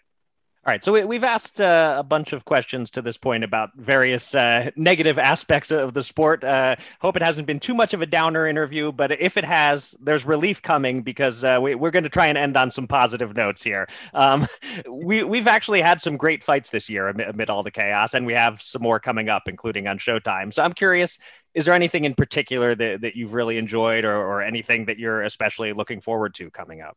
All 0.65 0.71
right, 0.71 0.81
so 0.81 1.05
we, 1.05 1.15
have 1.17 1.25
asked 1.25 1.59
uh, 1.59 1.97
a 1.99 2.03
bunch 2.03 2.31
of 2.31 2.45
questions 2.45 2.89
to 2.91 3.01
this 3.01 3.17
point 3.17 3.43
about 3.43 3.71
various 3.75 4.33
uh, 4.33 4.69
negative 4.77 5.19
aspects 5.19 5.71
of 5.71 5.93
the 5.93 6.01
sport. 6.01 6.41
Uh, 6.41 6.77
hope 7.01 7.17
it 7.17 7.21
hasn't 7.21 7.47
been 7.47 7.59
too 7.59 7.75
much 7.75 7.93
of 7.93 8.01
a 8.01 8.05
downer 8.05 8.47
interview, 8.47 8.93
but 8.93 9.11
if 9.11 9.35
it 9.35 9.43
has, 9.43 9.93
there's 9.99 10.25
relief 10.25 10.61
coming 10.61 11.01
because 11.01 11.43
uh, 11.43 11.59
we, 11.61 11.73
are 11.73 11.91
going 11.91 12.05
to 12.05 12.09
try 12.09 12.27
and 12.27 12.37
end 12.37 12.55
on 12.55 12.71
some 12.71 12.87
positive 12.87 13.35
notes 13.35 13.61
here. 13.61 13.89
Um, 14.13 14.47
we, 14.89 15.23
we've 15.23 15.47
actually 15.47 15.81
had 15.81 15.99
some 15.99 16.15
great 16.15 16.45
fights 16.45 16.69
this 16.69 16.89
year 16.89 17.09
amid, 17.09 17.27
amid 17.27 17.49
all 17.49 17.63
the 17.63 17.69
chaos, 17.69 18.13
and 18.13 18.25
we 18.25 18.31
have 18.31 18.61
some 18.61 18.81
more 18.81 19.01
coming 19.01 19.27
up, 19.27 19.43
including 19.47 19.89
on 19.89 19.97
Showtime. 19.97 20.53
So 20.53 20.63
I'm 20.63 20.71
curious, 20.71 21.19
is 21.53 21.65
there 21.65 21.75
anything 21.75 22.05
in 22.05 22.13
particular 22.13 22.73
that, 22.73 23.01
that 23.01 23.17
you've 23.17 23.33
really 23.33 23.57
enjoyed 23.57 24.05
or, 24.05 24.15
or 24.15 24.41
anything 24.41 24.85
that 24.85 24.97
you're 24.97 25.23
especially 25.23 25.73
looking 25.73 25.99
forward 25.99 26.35
to 26.35 26.49
coming 26.49 26.79
up? 26.79 26.95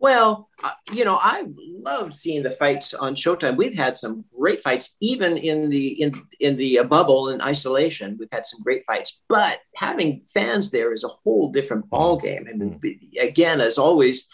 Well, 0.00 0.48
uh, 0.62 0.70
you 0.92 1.04
know, 1.04 1.18
I 1.20 1.44
love 1.56 2.14
seeing 2.14 2.44
the 2.44 2.52
fights 2.52 2.94
on 2.94 3.16
Showtime. 3.16 3.56
We've 3.56 3.76
had 3.76 3.96
some 3.96 4.24
great 4.36 4.62
fights, 4.62 4.96
even 5.00 5.36
in 5.36 5.70
the 5.70 6.00
in 6.00 6.22
in 6.38 6.56
the 6.56 6.78
uh, 6.78 6.84
bubble 6.84 7.30
in 7.30 7.40
isolation. 7.40 8.16
We've 8.18 8.28
had 8.30 8.46
some 8.46 8.62
great 8.62 8.84
fights, 8.84 9.22
but 9.28 9.58
having 9.74 10.22
fans 10.32 10.70
there 10.70 10.92
is 10.92 11.02
a 11.02 11.08
whole 11.08 11.50
different 11.50 11.90
ball 11.90 12.16
game. 12.16 12.46
And 12.46 12.80
mm. 12.80 12.98
again, 13.20 13.60
as 13.60 13.76
always, 13.76 14.28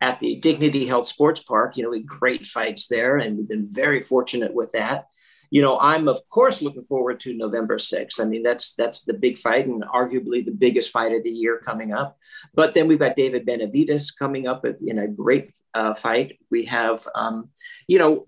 at 0.00 0.20
the 0.20 0.36
Dignity 0.36 0.86
Health 0.86 1.06
Sports 1.06 1.42
Park, 1.42 1.76
you 1.76 1.82
know, 1.82 1.90
we 1.90 2.02
great 2.02 2.46
fights 2.46 2.88
there, 2.88 3.18
and 3.18 3.36
we've 3.36 3.48
been 3.48 3.68
very 3.70 4.02
fortunate 4.02 4.54
with 4.54 4.72
that 4.72 5.06
you 5.50 5.60
know, 5.60 5.78
I'm 5.78 6.08
of 6.08 6.20
course 6.28 6.62
looking 6.62 6.84
forward 6.84 7.20
to 7.20 7.34
November 7.34 7.76
6th. 7.76 8.20
I 8.20 8.24
mean, 8.24 8.42
that's 8.42 8.74
that's 8.74 9.02
the 9.02 9.14
big 9.14 9.38
fight 9.38 9.66
and 9.66 9.82
arguably 9.82 10.44
the 10.44 10.52
biggest 10.52 10.90
fight 10.90 11.12
of 11.12 11.24
the 11.24 11.30
year 11.30 11.58
coming 11.58 11.92
up. 11.92 12.16
But 12.54 12.74
then 12.74 12.86
we've 12.86 12.98
got 12.98 13.16
David 13.16 13.46
Benavidez 13.46 14.16
coming 14.16 14.46
up 14.46 14.64
in 14.64 14.98
a 14.98 15.08
great 15.08 15.52
uh, 15.74 15.94
fight. 15.94 16.38
We 16.50 16.66
have, 16.66 17.06
um, 17.14 17.50
you 17.88 17.98
know, 17.98 18.26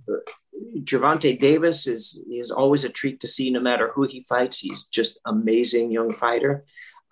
Gervonta 0.78 1.38
Davis 1.38 1.86
is 1.86 2.24
is 2.30 2.50
always 2.50 2.84
a 2.84 2.88
treat 2.88 3.20
to 3.20 3.28
see, 3.28 3.50
no 3.50 3.60
matter 3.60 3.92
who 3.94 4.06
he 4.06 4.24
fights. 4.28 4.58
He's 4.58 4.86
just 4.86 5.18
amazing 5.24 5.92
young 5.92 6.12
fighter. 6.12 6.64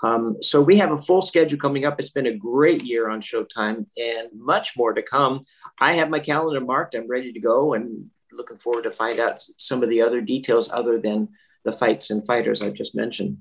Um, 0.02 0.38
so 0.40 0.62
we 0.62 0.78
have 0.78 0.92
a 0.92 1.02
full 1.02 1.22
schedule 1.22 1.58
coming 1.58 1.84
up. 1.84 2.00
It's 2.00 2.10
been 2.10 2.26
a 2.26 2.36
great 2.36 2.82
year 2.82 3.10
on 3.10 3.20
Showtime 3.20 3.86
and 3.96 4.28
much 4.34 4.76
more 4.76 4.94
to 4.94 5.02
come. 5.02 5.40
I 5.78 5.92
have 5.94 6.08
my 6.08 6.20
calendar 6.20 6.60
marked. 6.60 6.94
I'm 6.94 7.06
ready 7.08 7.32
to 7.32 7.40
go 7.40 7.74
and 7.74 8.06
looking 8.40 8.58
forward 8.58 8.84
to 8.84 8.90
find 8.90 9.20
out 9.20 9.44
some 9.58 9.82
of 9.82 9.90
the 9.90 10.00
other 10.00 10.22
details 10.22 10.70
other 10.72 10.98
than 10.98 11.28
the 11.62 11.72
fights 11.72 12.10
and 12.10 12.26
fighters 12.26 12.62
I've 12.62 12.72
just 12.72 12.96
mentioned. 12.96 13.36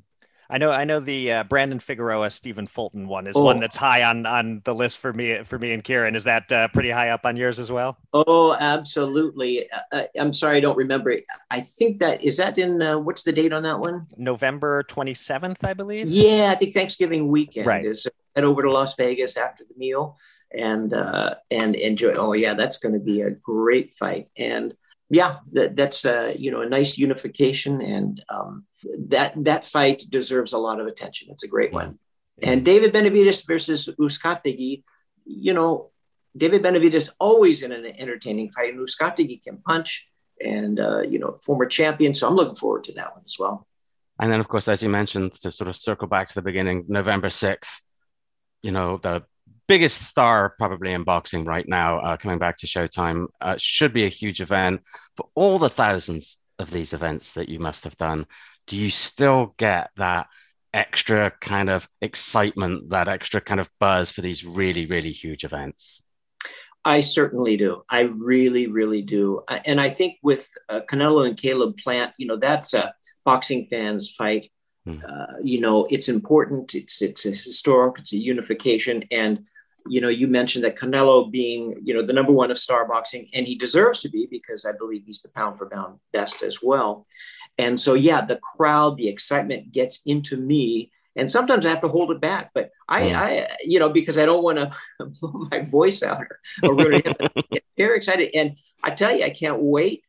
I 0.52 0.58
know, 0.58 0.72
I 0.72 0.84
know 0.84 1.00
the 1.00 1.32
uh, 1.32 1.43
Brandon 1.43 1.80
Figueroa, 1.80 2.32
Stephen 2.32 2.66
Fulton 2.66 3.08
one 3.08 3.28
is 3.28 3.36
oh. 3.38 3.43
one 3.43 3.60
that's 3.60 3.78
high 3.78 4.04
on 4.04 4.26
on 4.26 4.62
the 4.66 4.74
list 4.74 4.97
for 4.97 5.14
me, 5.14 5.43
for 5.43 5.60
me 5.60 5.74
and 5.74 5.84
Kieran. 5.84 6.16
Is 6.16 6.24
that 6.24 6.52
uh, 6.52 6.68
pretty 6.70 6.89
high 6.89 7.10
up 7.10 7.24
on 7.24 7.38
yours 7.38 7.60
as 7.60 7.72
well? 7.72 7.97
Oh, 8.14 8.58
absolutely. 8.60 9.70
Uh, 9.72 9.80
uh 9.91 10.04
I'm 10.20 10.34
sorry, 10.34 10.58
I 10.58 10.60
don't 10.60 10.76
remember. 10.76 11.16
I 11.52 11.62
think 11.62 12.00
that 12.00 12.24
is 12.24 12.38
that 12.38 12.58
in 12.58 12.82
uh, 12.82 12.97
what's 12.97 13.22
the 13.22 13.32
date 13.32 13.54
on 13.54 13.62
that 13.64 13.80
one? 13.80 14.08
November 14.18 14.84
27th, 14.84 15.64
I 15.64 15.76
believe. 15.76 16.08
Yeah, 16.10 16.50
I 16.52 16.56
think 16.56 16.74
Thanksgiving 16.74 17.28
weekend 17.28 17.68
right. 17.68 17.86
is 17.86 18.08
head 18.36 18.43
over 18.43 18.64
to 18.64 18.72
Las 18.72 18.95
Vegas 18.95 19.38
after 19.38 19.64
the 19.64 19.78
meal 19.78 20.18
and 20.52 20.93
uh, 20.93 21.36
and 21.52 21.76
enjoy. 21.76 22.14
Oh 22.14 22.34
yeah, 22.34 22.54
that's 22.54 22.78
going 22.78 22.93
to 22.93 23.00
be 23.00 23.22
a 23.22 23.32
great 23.32 23.95
fight. 23.95 24.30
And 24.38 24.74
yeah, 25.10 25.38
that, 25.53 25.76
that's 25.76 26.05
uh, 26.05 26.34
you 26.38 26.51
know 26.51 26.62
a 26.62 26.70
nice 26.70 26.97
unification, 26.97 27.82
and 27.82 28.24
um, 28.30 28.66
that 29.07 29.34
that 29.43 29.66
fight 29.66 30.03
deserves 30.10 30.53
a 30.53 30.57
lot 30.57 30.80
of 30.80 30.88
attention. 30.88 31.30
It's 31.32 31.43
a 31.43 31.47
great 31.47 31.74
one. 31.74 31.97
And 32.41 32.64
David 32.64 32.93
Benavidez 32.93 33.45
versus 33.45 33.89
Uzcategui, 33.99 34.84
you 35.26 35.53
know, 35.53 35.91
David 36.38 36.64
Benavidez 36.64 37.12
always 37.20 37.64
in 37.64 37.72
an 37.72 37.86
entertaining 37.86 38.49
fight, 38.51 38.74
and 38.74 38.80
Uzcategui 38.80 39.43
can 39.43 39.57
punch, 39.57 40.07
and 40.39 40.80
uh, 40.80 41.01
you 41.01 41.20
know, 41.20 41.38
former 41.41 41.66
champion. 41.66 42.14
So 42.14 42.28
I'm 42.28 42.36
looking 42.36 42.55
forward 42.55 42.84
to 42.86 42.93
that 42.93 43.14
one 43.14 43.24
as 43.26 43.36
well. 43.39 43.68
And 44.20 44.32
then, 44.32 44.39
of 44.39 44.47
course, 44.47 44.68
as 44.68 44.84
you 44.84 44.89
mentioned, 44.89 45.34
to 45.41 45.51
sort 45.51 45.70
of 45.70 45.76
circle 45.76 46.07
back 46.07 46.28
to 46.28 46.36
the 46.36 46.41
beginning, 46.41 46.86
November 46.89 47.30
6th, 47.30 47.80
you 48.62 48.72
know, 48.72 48.97
the 48.97 49.24
biggest 49.70 50.02
star 50.02 50.56
probably 50.58 50.92
in 50.92 51.04
boxing 51.04 51.46
right 51.46 51.70
now, 51.70 52.00
uh, 52.00 52.18
coming 52.18 52.40
back 52.40 52.58
to 52.58 52.68
Showtime, 52.68 53.28
uh, 53.40 53.56
should 53.58 53.94
be 53.94 54.06
a 54.06 54.10
huge 54.10 54.42
event. 54.42 54.82
For 55.16 55.30
all 55.36 55.60
the 55.60 55.70
thousands 55.70 56.40
of 56.58 56.72
these 56.72 56.92
events 56.92 57.34
that 57.34 57.50
you 57.50 57.60
must 57.60 57.84
have 57.84 57.96
done, 57.96 58.26
do 58.66 58.76
you 58.76 58.90
still 58.90 59.54
get 59.58 59.92
that 59.98 60.28
extra 60.74 61.32
kind 61.40 61.70
of 61.70 61.88
excitement, 62.02 62.90
that 62.90 63.08
extra 63.08 63.40
kind 63.40 63.60
of 63.60 63.70
buzz 63.80 64.10
for 64.12 64.22
these 64.22 64.44
really, 64.44 64.88
really 64.88 65.12
huge 65.12 65.44
events? 65.44 66.02
I 66.84 67.02
certainly 67.02 67.56
do. 67.56 67.84
I 67.90 68.02
really, 68.02 68.66
really 68.66 69.04
do. 69.04 69.44
And 69.48 69.80
I 69.80 69.90
think 69.90 70.18
with 70.24 70.50
uh, 70.68 70.82
Canelo 70.90 71.28
and 71.28 71.38
Caleb 71.38 71.78
Plant, 71.78 72.14
you 72.18 72.26
know, 72.26 72.38
that's 72.38 72.74
a 72.74 72.94
boxing 73.24 73.68
fans 73.70 74.10
fight. 74.10 74.50
Hmm. 74.86 74.98
Uh, 75.08 75.38
you 75.44 75.62
know, 75.62 75.86
it's 75.92 76.10
important. 76.10 76.74
It's 76.74 77.02
it's 77.02 77.26
a 77.26 77.30
historic. 77.30 78.00
It's 78.00 78.14
a 78.14 78.18
unification, 78.18 79.04
and 79.12 79.46
you 79.90 80.02
know, 80.02 80.10
you 80.10 80.28
mentioned 80.28 80.64
that 80.64 80.78
Canelo 80.78 81.30
being, 81.30 81.80
you 81.84 81.94
know, 81.94 82.06
the 82.06 82.14
number 82.14 82.32
one 82.32 82.52
of 82.52 82.58
star 82.58 82.88
boxing, 82.88 83.30
and 83.34 83.48
he 83.48 83.56
deserves 83.56 84.02
to 84.02 84.10
be 84.10 84.28
because 84.30 84.66
I 84.66 84.72
believe 84.78 85.04
he's 85.06 85.22
the 85.22 85.30
pound 85.30 85.58
for 85.58 85.70
pound 85.70 86.00
best 86.14 86.44
as 86.44 86.60
well. 86.62 87.08
And 87.58 87.80
so, 87.80 87.94
yeah, 87.94 88.22
the 88.24 88.38
crowd, 88.38 88.98
the 88.98 89.10
excitement 89.10 89.72
gets 89.72 90.02
into 90.06 90.38
me, 90.38 90.92
and 91.16 91.32
sometimes 91.32 91.66
I 91.66 91.70
have 91.70 91.82
to 91.82 91.88
hold 91.90 92.12
it 92.12 92.22
back. 92.22 92.52
But 92.54 92.70
I. 92.88 93.14
I 93.14 93.48
you 93.66 93.80
know, 93.80 93.90
because 93.90 94.18
I 94.18 94.26
don't 94.26 94.44
want 94.44 94.58
to 94.58 94.72
blow 95.20 95.48
my 95.52 95.62
voice 95.62 96.04
out 96.04 96.22
or, 96.22 96.40
or 96.64 96.76
very 96.76 97.98
excited. 97.98 98.30
And 98.36 98.58
I 98.84 98.92
tell 98.92 99.16
you, 99.16 99.26
I 99.26 99.30
can't 99.32 99.60
wait 99.60 100.04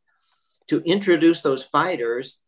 to 0.68 0.80
introduce 0.82 1.42
those 1.42 1.64
fighters 1.64 2.40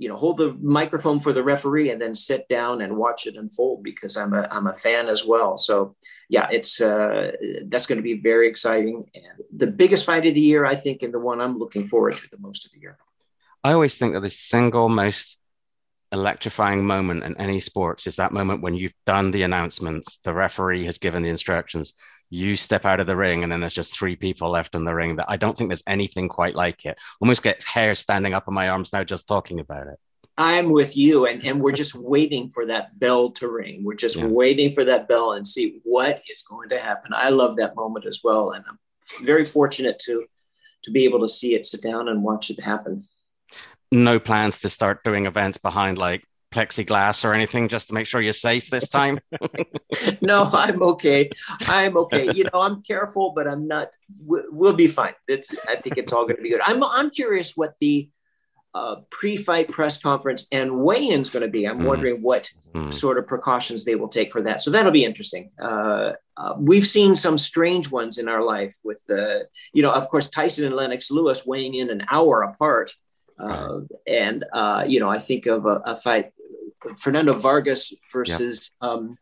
you 0.00 0.08
know 0.08 0.16
hold 0.16 0.38
the 0.38 0.56
microphone 0.62 1.20
for 1.20 1.34
the 1.34 1.42
referee 1.42 1.90
and 1.90 2.00
then 2.00 2.14
sit 2.14 2.48
down 2.48 2.80
and 2.80 2.96
watch 2.96 3.26
it 3.26 3.36
unfold 3.36 3.82
because 3.82 4.16
I'm 4.16 4.32
a 4.32 4.48
I'm 4.50 4.66
a 4.66 4.72
fan 4.72 5.08
as 5.08 5.26
well. 5.26 5.58
So 5.58 5.94
yeah, 6.30 6.48
it's 6.50 6.80
uh, 6.80 7.32
that's 7.66 7.84
going 7.84 7.98
to 7.98 8.02
be 8.02 8.18
very 8.18 8.48
exciting 8.48 9.04
and 9.14 9.44
the 9.54 9.66
biggest 9.66 10.06
fight 10.06 10.26
of 10.26 10.32
the 10.32 10.40
year 10.40 10.64
I 10.64 10.74
think 10.74 11.02
and 11.02 11.12
the 11.12 11.18
one 11.18 11.42
I'm 11.42 11.58
looking 11.58 11.86
forward 11.86 12.14
to 12.14 12.30
the 12.30 12.38
most 12.38 12.64
of 12.64 12.72
the 12.72 12.80
year. 12.80 12.96
I 13.62 13.74
always 13.74 13.94
think 13.94 14.14
that 14.14 14.20
the 14.20 14.30
single 14.30 14.88
most 14.88 15.36
electrifying 16.12 16.86
moment 16.86 17.22
in 17.22 17.36
any 17.36 17.60
sports 17.60 18.06
is 18.06 18.16
that 18.16 18.32
moment 18.32 18.62
when 18.62 18.74
you've 18.74 18.94
done 19.04 19.30
the 19.30 19.42
announcements, 19.42 20.18
the 20.24 20.32
referee 20.32 20.86
has 20.86 20.96
given 20.96 21.22
the 21.22 21.28
instructions, 21.28 21.92
you 22.30 22.56
step 22.56 22.84
out 22.84 23.00
of 23.00 23.06
the 23.06 23.16
ring 23.16 23.42
and 23.42 23.50
then 23.50 23.60
there's 23.60 23.74
just 23.74 23.92
three 23.92 24.16
people 24.16 24.50
left 24.50 24.74
in 24.74 24.84
the 24.84 24.94
ring 24.94 25.16
that 25.16 25.28
I 25.28 25.36
don't 25.36 25.58
think 25.58 25.68
there's 25.68 25.82
anything 25.86 26.28
quite 26.28 26.54
like 26.54 26.86
it. 26.86 26.98
Almost 27.20 27.42
gets 27.42 27.66
hair 27.66 27.94
standing 27.96 28.34
up 28.34 28.44
on 28.46 28.54
my 28.54 28.68
arms 28.68 28.92
now 28.92 29.02
just 29.02 29.26
talking 29.26 29.58
about 29.58 29.88
it. 29.88 29.98
I'm 30.38 30.70
with 30.70 30.96
you, 30.96 31.26
and 31.26 31.44
and 31.44 31.60
we're 31.60 31.72
just 31.72 31.94
waiting 31.94 32.48
for 32.48 32.64
that 32.66 32.98
bell 32.98 33.30
to 33.32 33.48
ring. 33.48 33.84
We're 33.84 33.94
just 33.94 34.16
yeah. 34.16 34.24
waiting 34.24 34.72
for 34.72 34.84
that 34.84 35.06
bell 35.06 35.32
and 35.32 35.46
see 35.46 35.80
what 35.84 36.22
is 36.30 36.42
going 36.42 36.70
to 36.70 36.78
happen. 36.78 37.12
I 37.14 37.28
love 37.28 37.56
that 37.58 37.76
moment 37.76 38.06
as 38.06 38.20
well, 38.24 38.52
and 38.52 38.64
I'm 38.66 38.78
very 39.24 39.44
fortunate 39.44 39.98
to 40.06 40.24
to 40.84 40.90
be 40.90 41.04
able 41.04 41.20
to 41.20 41.28
see 41.28 41.54
it, 41.54 41.66
sit 41.66 41.82
down, 41.82 42.08
and 42.08 42.22
watch 42.22 42.48
it 42.48 42.58
happen. 42.58 43.06
No 43.92 44.18
plans 44.18 44.60
to 44.60 44.70
start 44.70 45.04
doing 45.04 45.26
events 45.26 45.58
behind 45.58 45.98
like 45.98 46.24
plexiglass 46.50 47.24
or 47.24 47.32
anything 47.32 47.68
just 47.68 47.88
to 47.88 47.94
make 47.94 48.06
sure 48.06 48.20
you're 48.20 48.32
safe 48.32 48.70
this 48.70 48.88
time? 49.00 49.18
no, 50.20 50.48
I'm 50.52 50.82
okay. 50.82 51.30
I'm 51.60 51.96
okay. 51.96 52.32
You 52.32 52.44
know, 52.52 52.60
I'm 52.60 52.82
careful, 52.82 53.32
but 53.34 53.46
I'm 53.46 53.66
not. 53.66 53.90
We'll 54.26 54.74
be 54.74 54.88
fine. 54.88 55.14
It's. 55.28 55.54
I 55.68 55.76
think 55.76 55.98
it's 55.98 56.12
all 56.12 56.24
going 56.24 56.36
to 56.36 56.42
be 56.42 56.50
good. 56.50 56.62
I'm. 56.64 56.82
I'm 56.82 57.10
curious 57.10 57.56
what 57.56 57.74
the 57.80 58.08
uh, 58.74 58.96
pre-fight 59.10 59.68
press 59.68 59.98
conference 59.98 60.46
and 60.52 60.80
weigh-in's 60.80 61.30
going 61.30 61.42
to 61.42 61.48
be. 61.48 61.66
I'm 61.66 61.80
mm. 61.80 61.86
wondering 61.86 62.22
what 62.22 62.48
mm. 62.72 62.92
sort 62.92 63.18
of 63.18 63.26
precautions 63.26 63.84
they 63.84 63.96
will 63.96 64.08
take 64.08 64.32
for 64.32 64.42
that. 64.42 64.62
So 64.62 64.70
that'll 64.70 64.92
be 64.92 65.04
interesting. 65.04 65.50
Uh, 65.60 66.12
uh, 66.36 66.54
we've 66.56 66.86
seen 66.86 67.16
some 67.16 67.36
strange 67.36 67.90
ones 67.90 68.18
in 68.18 68.28
our 68.28 68.44
life 68.44 68.76
with 68.84 69.04
the, 69.06 69.48
you 69.72 69.82
know, 69.82 69.90
of 69.92 70.08
course, 70.08 70.30
Tyson 70.30 70.66
and 70.66 70.76
Lennox 70.76 71.10
Lewis 71.10 71.44
weighing 71.44 71.74
in 71.74 71.90
an 71.90 72.06
hour 72.10 72.42
apart. 72.42 72.94
Uh, 73.38 73.80
and, 74.06 74.44
uh, 74.52 74.84
you 74.86 75.00
know, 75.00 75.08
I 75.08 75.18
think 75.18 75.46
of 75.46 75.66
a, 75.66 75.82
a 75.84 76.00
fight 76.00 76.32
Fernando 76.98 77.34
Vargas 77.38 77.92
versus 78.12 78.72
yep. 78.82 78.90
um, 78.90 79.18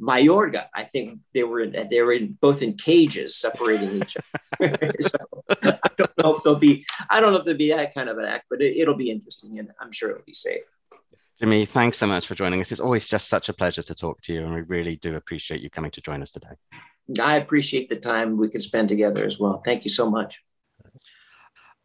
Mayorga. 0.00 0.66
I 0.74 0.84
think 0.84 1.20
they 1.34 1.42
were 1.42 1.60
in, 1.60 1.88
they 1.90 2.00
were 2.02 2.12
in, 2.12 2.38
both 2.40 2.62
in 2.62 2.74
cages 2.74 3.36
separating 3.36 3.90
each 4.02 4.16
other. 4.60 4.78
so 5.00 5.18
I 5.50 5.78
don't 5.96 6.12
know 6.22 6.34
if 6.34 6.42
they'll 6.42 6.56
be 6.56 6.86
I 7.08 7.20
don't 7.20 7.32
know 7.32 7.38
if 7.38 7.44
there'll 7.44 7.58
be 7.58 7.70
that 7.70 7.94
kind 7.94 8.08
of 8.08 8.18
an 8.18 8.24
act, 8.24 8.46
but 8.50 8.60
it, 8.60 8.76
it'll 8.76 8.96
be 8.96 9.10
interesting 9.10 9.58
and 9.58 9.70
I'm 9.80 9.92
sure 9.92 10.10
it'll 10.10 10.24
be 10.24 10.34
safe. 10.34 10.64
Jimmy, 11.38 11.64
thanks 11.64 11.96
so 11.96 12.06
much 12.06 12.26
for 12.26 12.34
joining 12.34 12.60
us. 12.60 12.70
It's 12.70 12.82
always 12.82 13.08
just 13.08 13.28
such 13.28 13.48
a 13.48 13.54
pleasure 13.54 13.82
to 13.82 13.94
talk 13.94 14.20
to 14.22 14.34
you, 14.34 14.44
and 14.44 14.52
we 14.52 14.60
really 14.60 14.96
do 14.96 15.16
appreciate 15.16 15.62
you 15.62 15.70
coming 15.70 15.90
to 15.92 16.02
join 16.02 16.20
us 16.20 16.30
today. 16.30 16.50
I 17.18 17.36
appreciate 17.36 17.88
the 17.88 17.96
time 17.96 18.36
we 18.36 18.50
can 18.50 18.60
spend 18.60 18.90
together 18.90 19.24
as 19.24 19.40
well. 19.40 19.62
Thank 19.64 19.84
you 19.84 19.90
so 19.90 20.10
much. 20.10 20.42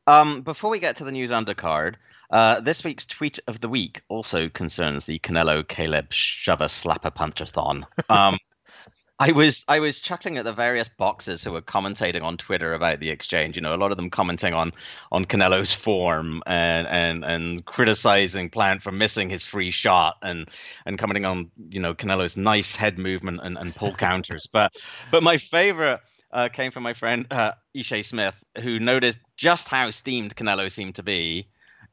Um, 0.08 0.42
before 0.42 0.70
we 0.70 0.80
get 0.80 0.98
to 0.98 1.06
the 1.06 1.12
news 1.12 1.32
undercard, 1.32 1.96
uh, 2.36 2.60
this 2.60 2.84
week's 2.84 3.06
tweet 3.06 3.40
of 3.48 3.62
the 3.62 3.70
week 3.70 4.02
also 4.10 4.50
concerns 4.50 5.06
the 5.06 5.20
Canelo 5.20 5.66
Caleb 5.66 6.12
Shover 6.12 6.66
Slapper 6.66 7.10
Punchathon. 7.10 7.86
Um, 8.10 8.38
I 9.20 9.32
was 9.32 9.64
I 9.70 9.80
was 9.80 10.02
chuckling 10.02 10.38
at 10.38 10.44
the 10.44 10.52
various 10.52 10.90
boxers 10.90 11.42
who 11.42 11.54
were 11.54 11.62
commentating 11.62 12.24
on 12.24 12.36
Twitter 12.36 12.74
about 12.74 13.00
the 13.00 13.10
exchange. 13.10 13.56
You 13.56 13.62
know, 13.62 13.74
a 13.74 13.78
lot 13.78 13.92
of 13.92 13.98
them 13.98 14.10
commenting 14.10 14.54
on 14.54 14.74
on 15.14 15.24
Canelo's 15.24 15.72
form 15.72 16.44
and 16.46 16.86
and 16.88 17.24
and 17.24 17.64
criticizing 17.64 18.50
Plant 18.50 18.84
for 18.84 18.92
missing 18.92 19.30
his 19.30 19.46
free 19.46 19.72
shot 19.72 20.18
and 20.22 20.50
and 20.86 21.00
commenting 21.00 21.26
on 21.26 21.52
you 21.70 21.80
know 21.80 21.94
Canelo's 21.94 22.36
nice 22.36 22.76
head 22.76 22.98
movement 22.98 23.40
and, 23.44 23.58
and 23.58 23.74
pull 23.74 23.94
counters. 23.96 24.46
But 24.52 24.74
but 25.10 25.24
my 25.24 25.38
favorite 25.38 26.02
uh, 26.34 26.50
came 26.50 26.72
from 26.72 26.84
my 26.84 26.96
friend 26.96 27.28
uh, 27.32 27.54
Ishe 27.74 28.04
Smith, 28.04 28.36
who 28.62 28.78
noticed 28.78 29.20
just 29.38 29.70
how 29.70 29.92
steamed 29.92 30.36
Canelo 30.36 30.70
seemed 30.70 30.96
to 30.96 31.04
be 31.04 31.48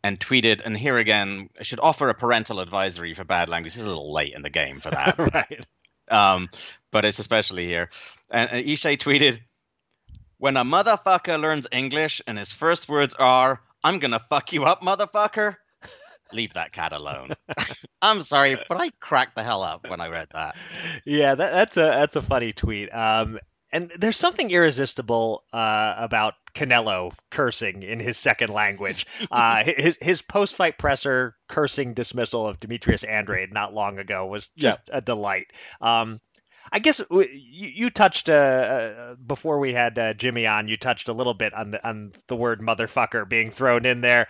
and 0.04 0.18
tweeted, 0.18 0.60
and 0.64 0.76
here 0.76 0.98
again, 0.98 1.48
I 1.58 1.62
should 1.62 1.80
offer 1.80 2.08
a 2.08 2.14
parental 2.14 2.60
advisory 2.60 3.14
for 3.14 3.24
bad 3.24 3.48
language. 3.48 3.74
It's 3.74 3.84
a 3.84 3.88
little 3.88 4.12
late 4.12 4.34
in 4.34 4.42
the 4.42 4.50
game 4.50 4.80
for 4.80 4.90
that, 4.90 5.18
right? 5.34 5.66
Um, 6.10 6.50
but 6.90 7.04
it's 7.04 7.18
especially 7.18 7.66
here. 7.66 7.90
And, 8.30 8.50
and 8.50 8.66
Ishe 8.66 8.98
tweeted, 8.98 9.40
when 10.38 10.56
a 10.56 10.64
motherfucker 10.64 11.40
learns 11.40 11.68
English 11.70 12.20
and 12.26 12.36
his 12.36 12.52
first 12.52 12.88
words 12.88 13.14
are, 13.14 13.60
I'm 13.84 14.00
gonna 14.00 14.18
fuck 14.18 14.52
you 14.52 14.64
up, 14.64 14.82
motherfucker, 14.82 15.56
leave 16.32 16.54
that 16.54 16.72
cat 16.72 16.92
alone. 16.92 17.30
I'm 18.02 18.20
sorry, 18.22 18.58
but 18.68 18.80
I 18.80 18.90
cracked 19.00 19.36
the 19.36 19.44
hell 19.44 19.62
up 19.62 19.88
when 19.88 20.00
I 20.00 20.08
read 20.08 20.28
that. 20.32 20.56
Yeah, 21.04 21.36
that, 21.36 21.52
that's 21.52 21.76
a 21.76 21.80
that's 21.80 22.16
a 22.16 22.22
funny 22.22 22.52
tweet. 22.52 22.92
Um, 22.92 23.38
and 23.70 23.90
there's 23.98 24.16
something 24.16 24.50
irresistible 24.50 25.44
uh, 25.52 25.94
about 25.96 26.34
Canelo 26.54 27.12
cursing 27.30 27.82
in 27.82 28.00
his 28.00 28.16
second 28.16 28.50
language. 28.50 29.06
Uh, 29.30 29.64
his 29.64 29.96
his 30.00 30.22
post 30.22 30.54
fight 30.54 30.78
presser 30.78 31.34
cursing 31.48 31.94
dismissal 31.94 32.46
of 32.46 32.60
Demetrius 32.60 33.04
Andrade 33.04 33.52
not 33.52 33.72
long 33.72 33.98
ago 33.98 34.26
was 34.26 34.48
just 34.56 34.80
yeah. 34.88 34.98
a 34.98 35.00
delight. 35.00 35.46
Um, 35.80 36.20
I 36.70 36.78
guess 36.78 37.00
you, 37.10 37.26
you 37.40 37.90
touched 37.90 38.28
uh, 38.28 38.32
uh, 38.32 39.14
before 39.16 39.58
we 39.58 39.72
had 39.74 39.98
uh, 39.98 40.14
Jimmy 40.14 40.46
on. 40.46 40.68
You 40.68 40.76
touched 40.76 41.08
a 41.08 41.12
little 41.12 41.34
bit 41.34 41.52
on 41.54 41.70
the 41.70 41.86
on 41.86 42.12
the 42.28 42.36
word 42.36 42.60
motherfucker 42.60 43.28
being 43.28 43.50
thrown 43.50 43.84
in 43.84 44.00
there. 44.00 44.28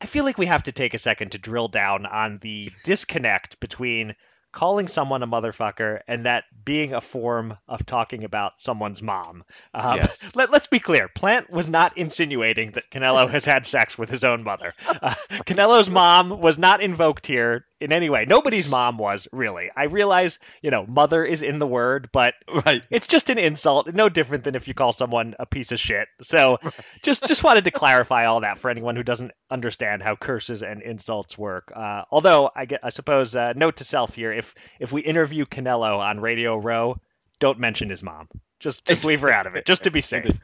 I 0.00 0.06
feel 0.06 0.24
like 0.24 0.38
we 0.38 0.46
have 0.46 0.62
to 0.64 0.72
take 0.72 0.94
a 0.94 0.98
second 0.98 1.32
to 1.32 1.38
drill 1.38 1.68
down 1.68 2.06
on 2.06 2.38
the 2.38 2.70
disconnect 2.84 3.60
between 3.60 4.14
calling 4.52 4.88
someone 4.88 5.22
a 5.22 5.26
motherfucker 5.26 6.00
and 6.08 6.26
that 6.26 6.44
being 6.64 6.92
a 6.92 7.00
form 7.00 7.56
of 7.68 7.86
talking 7.86 8.24
about 8.24 8.58
someone's 8.58 9.02
mom. 9.02 9.44
Um, 9.74 9.96
yes. 9.96 10.32
let, 10.34 10.52
us 10.52 10.66
be 10.66 10.80
clear. 10.80 11.08
Plant 11.08 11.50
was 11.50 11.70
not 11.70 11.96
insinuating 11.96 12.72
that 12.72 12.90
Canelo 12.90 13.28
has 13.30 13.44
had 13.44 13.66
sex 13.66 13.96
with 13.96 14.10
his 14.10 14.24
own 14.24 14.42
mother. 14.44 14.72
Uh, 14.86 15.14
Canelo's 15.30 15.90
mom 15.90 16.40
was 16.40 16.58
not 16.58 16.82
invoked 16.82 17.26
here 17.26 17.64
in 17.80 17.92
any 17.92 18.10
way. 18.10 18.26
Nobody's 18.26 18.68
mom 18.68 18.98
was 18.98 19.26
really. 19.32 19.70
I 19.74 19.84
realize, 19.84 20.38
you 20.62 20.70
know, 20.70 20.84
mother 20.86 21.24
is 21.24 21.42
in 21.42 21.58
the 21.58 21.66
word, 21.66 22.10
but 22.12 22.34
right. 22.66 22.82
it's 22.90 23.06
just 23.06 23.30
an 23.30 23.38
insult. 23.38 23.92
No 23.94 24.08
different 24.08 24.44
than 24.44 24.54
if 24.54 24.68
you 24.68 24.74
call 24.74 24.92
someone 24.92 25.34
a 25.38 25.46
piece 25.46 25.72
of 25.72 25.80
shit. 25.80 26.08
So 26.22 26.58
right. 26.62 26.74
just 27.02 27.26
just 27.26 27.42
wanted 27.42 27.64
to 27.64 27.70
clarify 27.70 28.26
all 28.26 28.40
that 28.40 28.58
for 28.58 28.70
anyone 28.70 28.96
who 28.96 29.02
doesn't 29.02 29.32
understand 29.50 30.02
how 30.02 30.14
curses 30.14 30.62
and 30.62 30.82
insults 30.82 31.38
work. 31.38 31.72
Uh, 31.74 32.02
although 32.10 32.50
I 32.54 32.66
get, 32.66 32.80
I 32.82 32.90
suppose, 32.90 33.34
uh, 33.34 33.54
note 33.54 33.76
to 33.76 33.84
self 33.84 34.14
here: 34.14 34.32
if 34.40 34.54
if 34.80 34.92
we 34.92 35.00
interview 35.02 35.44
Canelo 35.46 35.98
on 35.98 36.20
Radio 36.20 36.56
Row, 36.56 37.00
don't 37.38 37.58
mention 37.58 37.88
his 37.88 38.02
mom. 38.02 38.28
Just 38.58 38.84
just 38.84 39.04
leave 39.04 39.22
her 39.22 39.30
out 39.30 39.46
of 39.46 39.54
it, 39.56 39.64
just 39.64 39.84
to 39.84 39.90
be 39.90 40.00
safe. 40.02 40.38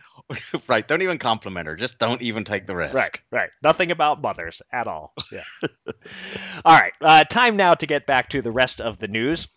right. 0.68 0.86
Don't 0.86 1.02
even 1.02 1.18
compliment 1.18 1.66
her. 1.66 1.76
Just 1.76 1.98
don't 1.98 2.22
even 2.22 2.44
take 2.44 2.66
the 2.66 2.74
risk. 2.74 2.94
Right. 2.94 3.20
Right. 3.30 3.50
Nothing 3.62 3.90
about 3.90 4.22
mothers 4.22 4.62
at 4.72 4.86
all. 4.86 5.12
Yeah. 5.30 5.42
all 6.64 6.74
right. 6.78 6.92
Uh, 7.00 7.24
time 7.24 7.56
now 7.56 7.74
to 7.74 7.86
get 7.86 8.06
back 8.06 8.30
to 8.30 8.40
the 8.40 8.50
rest 8.52 8.80
of 8.80 8.98
the 8.98 9.08
news. 9.08 9.48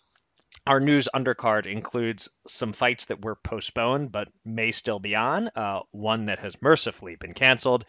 Our 0.66 0.78
news 0.78 1.08
undercard 1.14 1.66
includes 1.66 2.28
some 2.46 2.72
fights 2.74 3.06
that 3.06 3.24
were 3.24 3.34
postponed 3.34 4.12
but 4.12 4.28
may 4.44 4.72
still 4.72 4.98
be 4.98 5.14
on, 5.16 5.48
uh, 5.56 5.80
one 5.90 6.26
that 6.26 6.40
has 6.40 6.60
mercifully 6.60 7.16
been 7.16 7.32
canceled, 7.32 7.86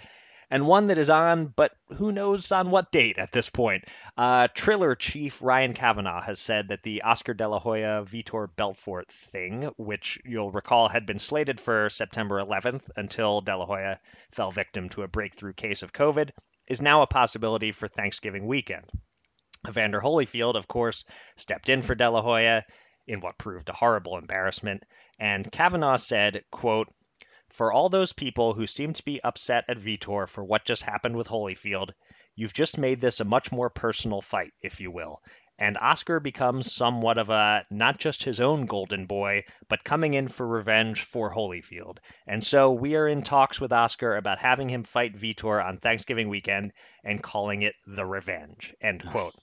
and 0.52 0.68
one 0.68 0.88
that 0.88 0.98
is 0.98 1.10
on, 1.10 1.46
but 1.48 1.72
who 1.96 2.12
knows 2.12 2.52
on 2.52 2.70
what 2.70 2.92
date 2.92 3.18
at 3.18 3.32
this 3.32 3.50
point. 3.50 3.86
Uh, 4.18 4.50
Triller 4.54 4.96
chief 4.96 5.42
Ryan 5.42 5.74
Kavanaugh 5.74 6.22
has 6.22 6.40
said 6.40 6.68
that 6.68 6.84
the 6.84 7.04
Oscar 7.04 7.34
De 7.34 7.48
La 7.48 7.58
Hoya 7.58 8.04
Vitor 8.04 8.50
Belfort 8.54 9.10
thing, 9.10 9.72
which 9.78 10.20
you'll 10.26 10.52
recall 10.52 10.90
had 10.90 11.06
been 11.06 11.20
slated 11.20 11.60
for 11.62 11.90
September 11.90 12.44
11th 12.44 12.84
until 12.98 13.40
De 13.40 13.56
La 13.56 13.66
Hoya 13.66 14.00
fell 14.32 14.52
victim 14.52 14.90
to 14.90 15.04
a 15.04 15.08
breakthrough 15.08 15.54
case 15.54 15.84
of 15.84 15.94
COVID, 15.94 16.32
is 16.68 16.82
now 16.82 17.02
a 17.02 17.08
possibility 17.08 17.72
for 17.72 17.88
Thanksgiving 17.88 18.46
weekend. 18.46 18.86
Evander 19.68 20.02
Holyfield, 20.02 20.56
of 20.56 20.68
course, 20.68 21.06
stepped 21.38 21.70
in 21.70 21.82
for 21.82 21.96
De 21.96 22.10
La 22.10 22.22
Hoya 22.22 22.66
in 23.08 23.22
what 23.22 23.38
proved 23.38 23.70
a 23.70 23.74
horrible 23.74 24.18
embarrassment, 24.18 24.84
and 25.18 25.50
Kavanaugh 25.50 25.96
said, 25.96 26.44
quote, 26.52 26.88
for 27.52 27.72
all 27.72 27.90
those 27.90 28.14
people 28.14 28.54
who 28.54 28.66
seem 28.66 28.94
to 28.94 29.04
be 29.04 29.22
upset 29.24 29.66
at 29.68 29.78
Vitor 29.78 30.28
for 30.28 30.44
what 30.44 30.66
just 30.66 30.84
happened 30.84 31.16
with 31.16 31.28
Holyfield, 31.28 31.92
you've 32.36 32.54
just 32.54 32.78
made 32.78 33.02
this 33.02 33.20
a 33.20 33.26
much 33.26 33.52
more 33.52 33.70
personal 33.70 34.22
fight, 34.22 34.54
if 34.62 34.80
you 34.80 34.92
will. 34.92 35.22
And 35.60 35.78
Oscar 35.78 36.20
becomes 36.20 36.74
somewhat 36.74 37.20
of 37.20 37.30
a 37.30 37.66
not 37.70 38.00
just 38.00 38.24
his 38.24 38.40
own 38.40 38.66
golden 38.66 39.06
boy, 39.06 39.44
but 39.68 39.84
coming 39.84 40.16
in 40.16 40.28
for 40.28 40.48
revenge 40.48 41.04
for 41.04 41.32
Holyfield. 41.32 42.00
And 42.26 42.44
so 42.44 42.72
we 42.72 42.96
are 42.96 43.08
in 43.08 43.22
talks 43.22 43.62
with 43.62 43.72
Oscar 43.72 44.16
about 44.16 44.40
having 44.40 44.70
him 44.70 44.84
fight 44.84 45.16
Vitor 45.16 45.64
on 45.64 45.78
Thanksgiving 45.78 46.30
weekend 46.30 46.74
and 47.04 47.22
calling 47.22 47.62
it 47.62 47.76
the 47.86 48.06
revenge. 48.06 48.74
End 48.82 49.04
quote. 49.06 49.36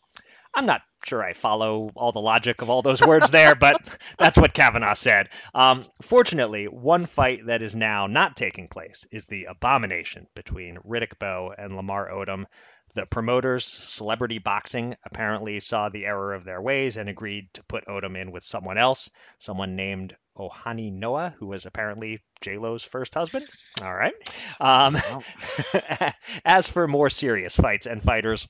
I'm 0.58 0.66
not 0.66 0.82
sure 1.04 1.22
I 1.22 1.34
follow 1.34 1.88
all 1.94 2.10
the 2.10 2.18
logic 2.18 2.62
of 2.62 2.68
all 2.68 2.82
those 2.82 3.00
words 3.00 3.30
there, 3.30 3.54
but 3.54 3.76
that's 4.18 4.36
what 4.36 4.52
Kavanaugh 4.52 4.94
said. 4.94 5.28
Um, 5.54 5.86
fortunately, 6.02 6.64
one 6.64 7.06
fight 7.06 7.46
that 7.46 7.62
is 7.62 7.76
now 7.76 8.08
not 8.08 8.36
taking 8.36 8.66
place 8.66 9.06
is 9.12 9.24
the 9.26 9.44
abomination 9.44 10.26
between 10.34 10.78
Riddick 10.78 11.16
Bowe 11.20 11.54
and 11.56 11.76
Lamar 11.76 12.10
Odom. 12.10 12.46
The 12.94 13.06
promoters, 13.06 13.66
Celebrity 13.66 14.38
Boxing, 14.38 14.96
apparently 15.04 15.60
saw 15.60 15.90
the 15.90 16.06
error 16.06 16.34
of 16.34 16.42
their 16.42 16.60
ways 16.60 16.96
and 16.96 17.08
agreed 17.08 17.50
to 17.54 17.62
put 17.62 17.86
Odom 17.86 18.20
in 18.20 18.32
with 18.32 18.42
someone 18.42 18.78
else, 18.78 19.10
someone 19.38 19.76
named 19.76 20.16
Ojani 20.36 20.92
Noa, 20.92 21.36
who 21.38 21.46
was 21.46 21.66
apparently 21.66 22.20
J-Lo's 22.40 22.82
first 22.82 23.14
husband. 23.14 23.46
All 23.80 23.94
right. 23.94 24.14
Um, 24.58 24.94
wow. 24.94 26.12
as 26.44 26.68
for 26.68 26.88
more 26.88 27.10
serious 27.10 27.54
fights 27.54 27.86
and 27.86 28.02
fighters, 28.02 28.48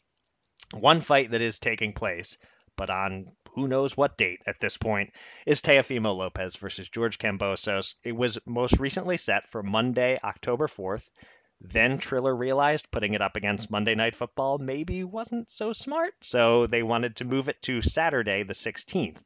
one 0.72 1.00
fight 1.00 1.30
that 1.30 1.40
is 1.40 1.58
taking 1.58 1.92
place, 1.92 2.38
but 2.76 2.90
on 2.90 3.32
who 3.52 3.66
knows 3.68 3.96
what 3.96 4.16
date 4.16 4.40
at 4.46 4.60
this 4.60 4.76
point, 4.76 5.12
is 5.46 5.62
Teofimo 5.62 6.16
Lopez 6.16 6.56
versus 6.56 6.88
George 6.88 7.18
Kambosos. 7.18 7.94
It 8.04 8.16
was 8.16 8.38
most 8.46 8.78
recently 8.78 9.16
set 9.16 9.48
for 9.48 9.62
Monday, 9.62 10.18
October 10.22 10.66
4th. 10.66 11.08
Then 11.60 11.98
Triller 11.98 12.34
realized 12.34 12.90
putting 12.90 13.14
it 13.14 13.22
up 13.22 13.36
against 13.36 13.70
Monday 13.70 13.96
Night 13.96 14.14
Football 14.14 14.58
maybe 14.58 15.02
wasn't 15.02 15.50
so 15.50 15.72
smart, 15.72 16.14
so 16.22 16.66
they 16.66 16.84
wanted 16.84 17.16
to 17.16 17.24
move 17.24 17.48
it 17.48 17.60
to 17.62 17.82
Saturday, 17.82 18.44
the 18.44 18.54
16th. 18.54 19.18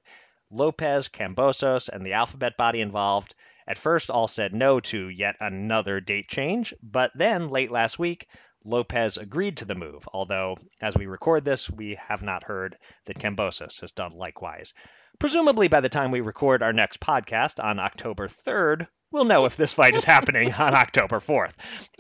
Lopez, 0.51 1.09
Kambosos, 1.09 1.89
and 1.89 2.07
the 2.07 2.15
alphabet 2.15 2.57
body 2.57 2.81
involved 2.81 3.35
at 3.67 3.79
first 3.79 4.11
all 4.11 4.29
said 4.29 4.53
no 4.53 4.81
to 4.81 5.09
yet 5.09 5.37
another 5.41 6.01
date 6.01 6.29
change, 6.29 6.75
but 6.83 7.13
then 7.15 7.49
late 7.49 7.71
last 7.71 7.99
week, 7.99 8.27
Lopez 8.65 9.17
agreed 9.17 9.57
to 9.57 9.65
the 9.65 9.75
move, 9.75 10.09
although, 10.13 10.57
as 10.81 10.97
we 10.97 11.07
record 11.07 11.45
this, 11.45 11.69
we 11.69 11.97
have 11.97 12.23
not 12.23 12.45
heard 12.45 12.77
that 13.07 13.19
Kambosos 13.19 13.81
has 13.81 13.93
done 13.93 14.13
likewise. 14.13 14.75
Presumably, 15.19 15.69
by 15.69 15.81
the 15.81 15.89
time 15.89 16.11
we 16.11 16.21
record 16.21 16.63
our 16.63 16.73
next 16.73 17.01
podcast 17.01 17.63
on 17.63 17.79
October 17.79 18.29
3rd, 18.29 18.87
we'll 19.11 19.25
know 19.25 19.45
if 19.45 19.57
this 19.57 19.75
fight 19.75 19.95
is 19.95 20.05
happening 20.05 20.53
on 20.59 20.75
October 20.75 21.21
4th. 21.21 21.53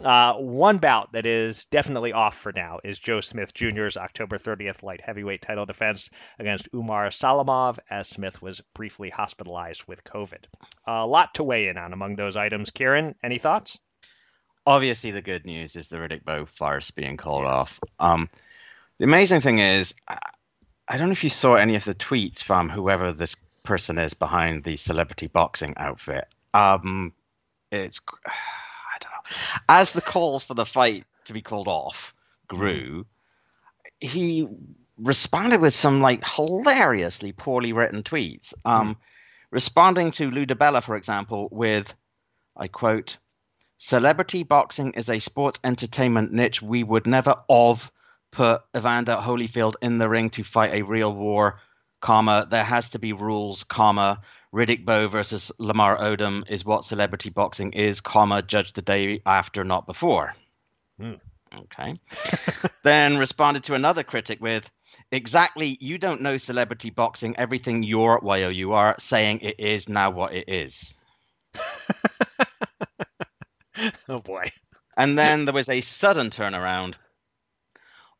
Uh, 0.02 0.34
one 0.34 0.78
bout 0.78 1.12
that 1.12 1.26
is 1.26 1.66
definitely 1.66 2.12
off 2.12 2.36
for 2.36 2.52
now 2.54 2.78
is 2.82 2.98
Joe 2.98 3.20
Smith 3.20 3.52
Jr.'s 3.54 3.96
October 3.96 4.38
30th 4.38 4.82
light 4.82 5.00
heavyweight 5.00 5.42
title 5.42 5.66
defense 5.66 6.10
against 6.38 6.68
Umar 6.74 7.08
Salamov, 7.08 7.78
as 7.90 8.08
Smith 8.08 8.40
was 8.40 8.60
briefly 8.74 9.10
hospitalized 9.10 9.84
with 9.86 10.04
COVID. 10.04 10.44
A 10.86 11.06
lot 11.06 11.34
to 11.34 11.44
weigh 11.44 11.68
in 11.68 11.76
on 11.76 11.92
among 11.92 12.16
those 12.16 12.36
items. 12.36 12.70
Kieran, 12.70 13.14
any 13.22 13.38
thoughts? 13.38 13.78
Obviously, 14.66 15.10
the 15.10 15.22
good 15.22 15.44
news 15.44 15.76
is 15.76 15.88
the 15.88 15.96
Riddick 15.96 16.24
Bowe 16.24 16.46
farce 16.46 16.90
being 16.90 17.16
called 17.16 17.44
yes. 17.44 17.54
off. 17.54 17.80
Um, 17.98 18.30
the 18.98 19.04
amazing 19.04 19.40
thing 19.40 19.58
is, 19.58 19.94
I 20.08 20.96
don't 20.96 21.08
know 21.08 21.12
if 21.12 21.24
you 21.24 21.30
saw 21.30 21.54
any 21.54 21.74
of 21.74 21.84
the 21.84 21.94
tweets 21.94 22.42
from 22.42 22.68
whoever 22.68 23.12
this 23.12 23.36
person 23.62 23.98
is 23.98 24.14
behind 24.14 24.64
the 24.64 24.76
celebrity 24.76 25.26
boxing 25.26 25.74
outfit. 25.76 26.26
Um, 26.54 27.12
it's 27.70 28.00
I 28.26 28.98
don't 29.00 29.10
know. 29.10 29.60
As 29.68 29.92
the 29.92 30.00
calls 30.02 30.44
for 30.44 30.54
the 30.54 30.66
fight 30.66 31.04
to 31.24 31.32
be 31.32 31.42
called 31.42 31.68
off 31.68 32.14
grew, 32.46 33.06
he 34.00 34.46
responded 34.98 35.60
with 35.60 35.74
some 35.74 36.00
like 36.00 36.28
hilariously 36.28 37.32
poorly 37.32 37.72
written 37.72 38.02
tweets. 38.02 38.54
Um, 38.64 38.94
mm. 38.94 38.96
Responding 39.50 40.12
to 40.12 40.30
Lou 40.30 40.46
DiBella, 40.46 40.82
for 40.82 40.96
example, 40.96 41.48
with, 41.50 41.92
I 42.56 42.68
quote, 42.68 43.18
"Celebrity 43.84 44.44
boxing 44.44 44.92
is 44.92 45.10
a 45.10 45.18
sports 45.18 45.58
entertainment 45.64 46.32
niche 46.32 46.62
we 46.62 46.84
would 46.84 47.04
never 47.04 47.42
of 47.48 47.90
put 48.30 48.62
Evander 48.76 49.16
Holyfield 49.16 49.74
in 49.82 49.98
the 49.98 50.08
ring 50.08 50.30
to 50.30 50.44
fight 50.44 50.72
a 50.72 50.82
real 50.82 51.12
war, 51.12 51.58
comma, 52.00 52.46
there 52.48 52.62
has 52.62 52.90
to 52.90 53.00
be 53.00 53.12
rules, 53.12 53.64
comma, 53.64 54.22
Riddick 54.54 54.84
Bowe 54.84 55.08
versus 55.08 55.50
Lamar 55.58 55.98
Odom 55.98 56.48
is 56.48 56.64
what 56.64 56.84
celebrity 56.84 57.28
boxing 57.28 57.72
is, 57.72 58.00
comma, 58.00 58.40
judge 58.40 58.72
the 58.72 58.82
day 58.82 59.20
after, 59.26 59.64
not 59.64 59.84
before. 59.84 60.36
Hmm. 61.00 61.14
Okay. 61.52 61.98
then 62.84 63.18
responded 63.18 63.64
to 63.64 63.74
another 63.74 64.04
critic 64.04 64.40
with, 64.40 64.70
exactly, 65.10 65.76
you 65.80 65.98
don't 65.98 66.20
know 66.20 66.36
celebrity 66.36 66.90
boxing, 66.90 67.36
everything 67.36 67.82
you're, 67.82 68.20
you 68.52 68.74
are 68.74 68.94
saying 69.00 69.40
it 69.40 69.58
is 69.58 69.88
now 69.88 70.12
what 70.12 70.34
it 70.34 70.48
is. 70.48 70.94
oh 74.08 74.20
boy. 74.20 74.50
And 74.96 75.18
then 75.18 75.44
there 75.44 75.54
was 75.54 75.68
a 75.68 75.80
sudden 75.80 76.30
turnaround 76.30 76.94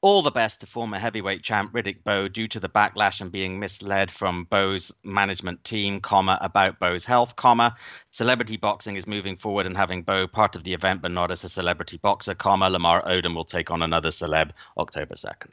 all 0.02 0.22
the 0.22 0.32
best 0.32 0.60
to 0.60 0.66
former 0.66 0.98
heavyweight 0.98 1.42
champ 1.42 1.72
Riddick 1.72 2.02
Bowe 2.02 2.26
due 2.26 2.48
to 2.48 2.58
the 2.58 2.68
backlash 2.68 3.20
and 3.20 3.30
being 3.30 3.60
misled 3.60 4.10
from 4.10 4.44
Bowe's 4.44 4.90
management 5.04 5.62
team, 5.62 6.00
comma, 6.00 6.38
about 6.40 6.80
Bowe's 6.80 7.04
health, 7.04 7.36
comma. 7.36 7.76
Celebrity 8.10 8.56
boxing 8.56 8.96
is 8.96 9.06
moving 9.06 9.36
forward 9.36 9.64
and 9.64 9.76
having 9.76 10.02
Bowe 10.02 10.26
part 10.26 10.56
of 10.56 10.64
the 10.64 10.74
event, 10.74 11.02
but 11.02 11.12
not 11.12 11.30
as 11.30 11.44
a 11.44 11.48
celebrity 11.48 11.98
boxer, 11.98 12.34
comma. 12.34 12.68
Lamar 12.68 13.02
Odom 13.04 13.36
will 13.36 13.44
take 13.44 13.70
on 13.70 13.80
another 13.80 14.10
celeb 14.10 14.50
October 14.76 15.14
2nd. 15.14 15.52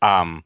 Um, 0.00 0.42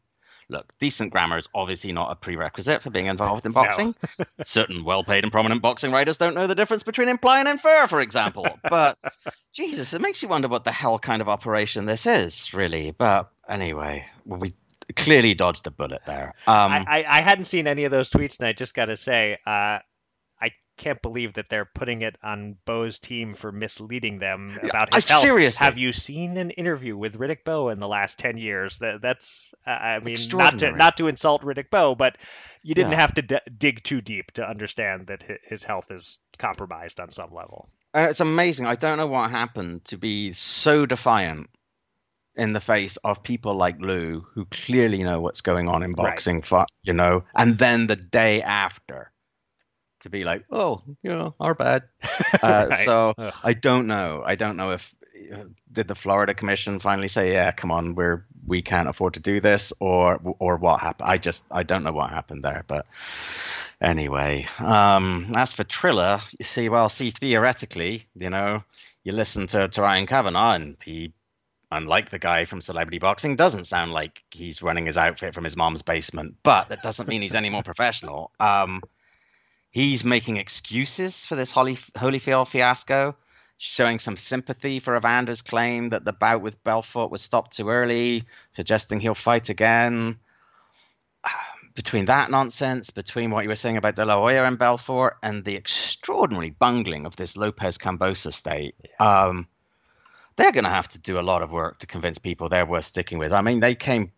look, 0.48 0.72
decent 0.78 1.12
grammar 1.12 1.38
is 1.38 1.48
obviously 1.54 1.92
not 1.92 2.12
a 2.12 2.14
prerequisite 2.14 2.82
for 2.82 2.90
being 2.90 3.06
involved 3.06 3.46
in 3.46 3.52
boxing. 3.52 3.94
No. 4.18 4.24
Certain 4.42 4.84
well 4.84 5.04
paid 5.04 5.24
and 5.24 5.32
prominent 5.32 5.62
boxing 5.62 5.92
writers 5.92 6.16
don't 6.16 6.34
know 6.34 6.46
the 6.46 6.54
difference 6.54 6.82
between 6.82 7.08
imply 7.08 7.40
and 7.40 7.48
infer, 7.48 7.86
for 7.86 8.00
example. 8.00 8.46
But 8.62 8.98
Jesus, 9.52 9.92
it 9.94 10.00
makes 10.00 10.22
you 10.22 10.28
wonder 10.28 10.48
what 10.48 10.64
the 10.64 10.72
hell 10.72 10.98
kind 10.98 11.22
of 11.22 11.28
operation 11.28 11.86
this 11.86 12.06
is, 12.06 12.54
really. 12.54 12.92
But 12.92 13.30
anyway, 13.48 14.06
we 14.24 14.54
clearly 14.94 15.34
dodged 15.34 15.66
a 15.66 15.70
bullet 15.70 16.02
there. 16.06 16.34
Um, 16.46 16.72
I, 16.72 17.04
I, 17.08 17.22
hadn't 17.22 17.44
seen 17.44 17.66
any 17.66 17.84
of 17.84 17.90
those 17.90 18.08
tweets, 18.08 18.38
and 18.38 18.46
I 18.46 18.52
just 18.52 18.74
got 18.74 18.86
to 18.86 18.96
say, 18.96 19.38
uh, 19.46 19.50
I 19.50 19.80
can't 20.76 21.00
believe 21.00 21.34
that 21.34 21.48
they're 21.48 21.64
putting 21.64 22.02
it 22.02 22.16
on 22.22 22.56
Bowe's 22.64 22.98
team 22.98 23.34
for 23.34 23.50
misleading 23.50 24.18
them 24.18 24.58
about 24.62 24.94
his 24.94 25.06
I, 25.06 25.12
health. 25.12 25.22
Seriously. 25.22 25.64
Have 25.64 25.78
you 25.78 25.92
seen 25.92 26.36
an 26.36 26.50
interview 26.50 26.96
with 26.96 27.18
Riddick 27.18 27.44
Bowe 27.44 27.68
in 27.68 27.80
the 27.80 27.88
last 27.88 28.18
ten 28.18 28.38
years? 28.38 28.78
That 28.78 29.00
that's 29.00 29.54
uh, 29.66 29.70
I 29.70 29.98
mean 30.00 30.18
not 30.32 30.58
to 30.58 30.72
not 30.72 30.96
to 30.98 31.08
insult 31.08 31.42
Riddick 31.42 31.70
Bowe, 31.70 31.94
but 31.94 32.16
you 32.62 32.74
didn't 32.74 32.92
yeah. 32.92 33.00
have 33.00 33.14
to 33.14 33.22
d- 33.22 33.38
dig 33.56 33.82
too 33.82 34.00
deep 34.00 34.32
to 34.32 34.48
understand 34.48 35.08
that 35.08 35.24
his 35.44 35.64
health 35.64 35.90
is 35.90 36.18
compromised 36.38 37.00
on 37.00 37.10
some 37.10 37.32
level. 37.32 37.68
Uh, 37.94 38.08
it's 38.10 38.20
amazing. 38.20 38.66
I 38.66 38.74
don't 38.74 38.98
know 38.98 39.06
what 39.06 39.30
happened 39.30 39.84
to 39.86 39.96
be 39.96 40.32
so 40.34 40.84
defiant 40.84 41.48
in 42.34 42.52
the 42.52 42.60
face 42.60 42.98
of 42.98 43.22
people 43.22 43.54
like 43.54 43.80
Lou, 43.80 44.26
who 44.34 44.44
clearly 44.46 45.02
know 45.02 45.20
what's 45.20 45.40
going 45.40 45.68
on 45.68 45.82
in 45.82 45.92
boxing, 45.92 46.44
right. 46.50 46.68
you 46.82 46.92
know, 46.92 47.24
and 47.34 47.56
then 47.56 47.86
the 47.86 47.96
day 47.96 48.42
after 48.42 49.10
to 50.06 50.10
be 50.10 50.24
like, 50.24 50.44
oh, 50.50 50.82
you 51.02 51.10
know, 51.10 51.34
our 51.38 51.54
bad. 51.54 51.84
Uh, 52.42 52.66
right. 52.70 52.84
So 52.84 53.14
Ugh. 53.18 53.34
I 53.44 53.52
don't 53.52 53.86
know. 53.86 54.22
I 54.24 54.34
don't 54.34 54.56
know 54.56 54.72
if 54.72 54.94
uh, 55.32 55.44
did 55.72 55.88
the 55.88 55.94
Florida 55.94 56.34
Commission 56.34 56.80
finally 56.80 57.08
say, 57.08 57.32
yeah, 57.32 57.50
come 57.50 57.70
on, 57.70 57.94
we're 57.94 58.24
we 58.46 58.62
can't 58.62 58.88
afford 58.88 59.14
to 59.14 59.20
do 59.20 59.40
this, 59.40 59.72
or 59.80 60.20
or 60.38 60.56
what 60.56 60.80
happened? 60.80 61.08
I 61.08 61.18
just 61.18 61.44
I 61.50 61.62
don't 61.62 61.82
know 61.82 61.92
what 61.92 62.10
happened 62.10 62.44
there, 62.44 62.64
but 62.66 62.86
anyway. 63.80 64.46
Um, 64.58 65.32
as 65.34 65.54
for 65.54 65.64
Triller, 65.64 66.20
you 66.38 66.44
see, 66.44 66.68
well, 66.68 66.88
see, 66.88 67.10
theoretically, 67.10 68.06
you 68.14 68.30
know, 68.30 68.62
you 69.04 69.12
listen 69.12 69.46
to, 69.48 69.68
to 69.68 69.82
Ryan 69.82 70.06
Kavanaugh, 70.06 70.54
and 70.54 70.76
he 70.84 71.12
unlike 71.70 72.10
the 72.10 72.18
guy 72.18 72.44
from 72.44 72.60
Celebrity 72.60 72.98
Boxing, 72.98 73.36
doesn't 73.36 73.66
sound 73.66 73.92
like 73.92 74.22
he's 74.30 74.62
running 74.62 74.86
his 74.86 74.96
outfit 74.96 75.34
from 75.34 75.44
his 75.44 75.56
mom's 75.56 75.82
basement. 75.82 76.36
But 76.42 76.68
that 76.68 76.82
doesn't 76.82 77.08
mean 77.08 77.22
he's 77.22 77.34
any 77.34 77.50
more 77.50 77.62
professional. 77.62 78.30
Um, 78.38 78.82
he's 79.76 80.06
making 80.06 80.38
excuses 80.38 81.26
for 81.26 81.36
this 81.36 81.50
Holy, 81.50 81.76
Holyfield 81.76 82.48
fiasco, 82.48 83.14
showing 83.58 83.98
some 83.98 84.16
sympathy 84.16 84.80
for 84.80 84.96
Evander's 84.96 85.42
claim 85.42 85.90
that 85.90 86.02
the 86.02 86.14
bout 86.14 86.40
with 86.40 86.64
Belfort 86.64 87.10
was 87.10 87.20
stopped 87.20 87.54
too 87.54 87.68
early, 87.68 88.24
suggesting 88.52 89.00
he'll 89.00 89.14
fight 89.14 89.50
again. 89.50 90.18
Between 91.74 92.06
that 92.06 92.30
nonsense, 92.30 92.88
between 92.88 93.30
what 93.30 93.42
you 93.42 93.50
were 93.50 93.54
saying 93.54 93.76
about 93.76 93.96
De 93.96 94.04
La 94.06 94.18
Hoya 94.18 94.44
and 94.44 94.58
Belfort, 94.58 95.18
and 95.22 95.44
the 95.44 95.56
extraordinary 95.56 96.48
bungling 96.48 97.04
of 97.04 97.16
this 97.16 97.36
Lopez 97.36 97.76
Kambosos 97.76 98.32
state, 98.32 98.74
yeah. 98.82 99.26
um, 99.26 99.46
they're 100.36 100.52
going 100.52 100.64
to 100.64 100.70
have 100.70 100.88
to 100.88 100.98
do 100.98 101.18
a 101.18 101.20
lot 101.20 101.42
of 101.42 101.50
work 101.50 101.80
to 101.80 101.86
convince 101.86 102.16
people 102.16 102.48
they're 102.48 102.64
worth 102.64 102.86
sticking 102.86 103.18
with. 103.18 103.30
I 103.30 103.42
mean, 103.42 103.60
they 103.60 103.74
came 103.74 104.10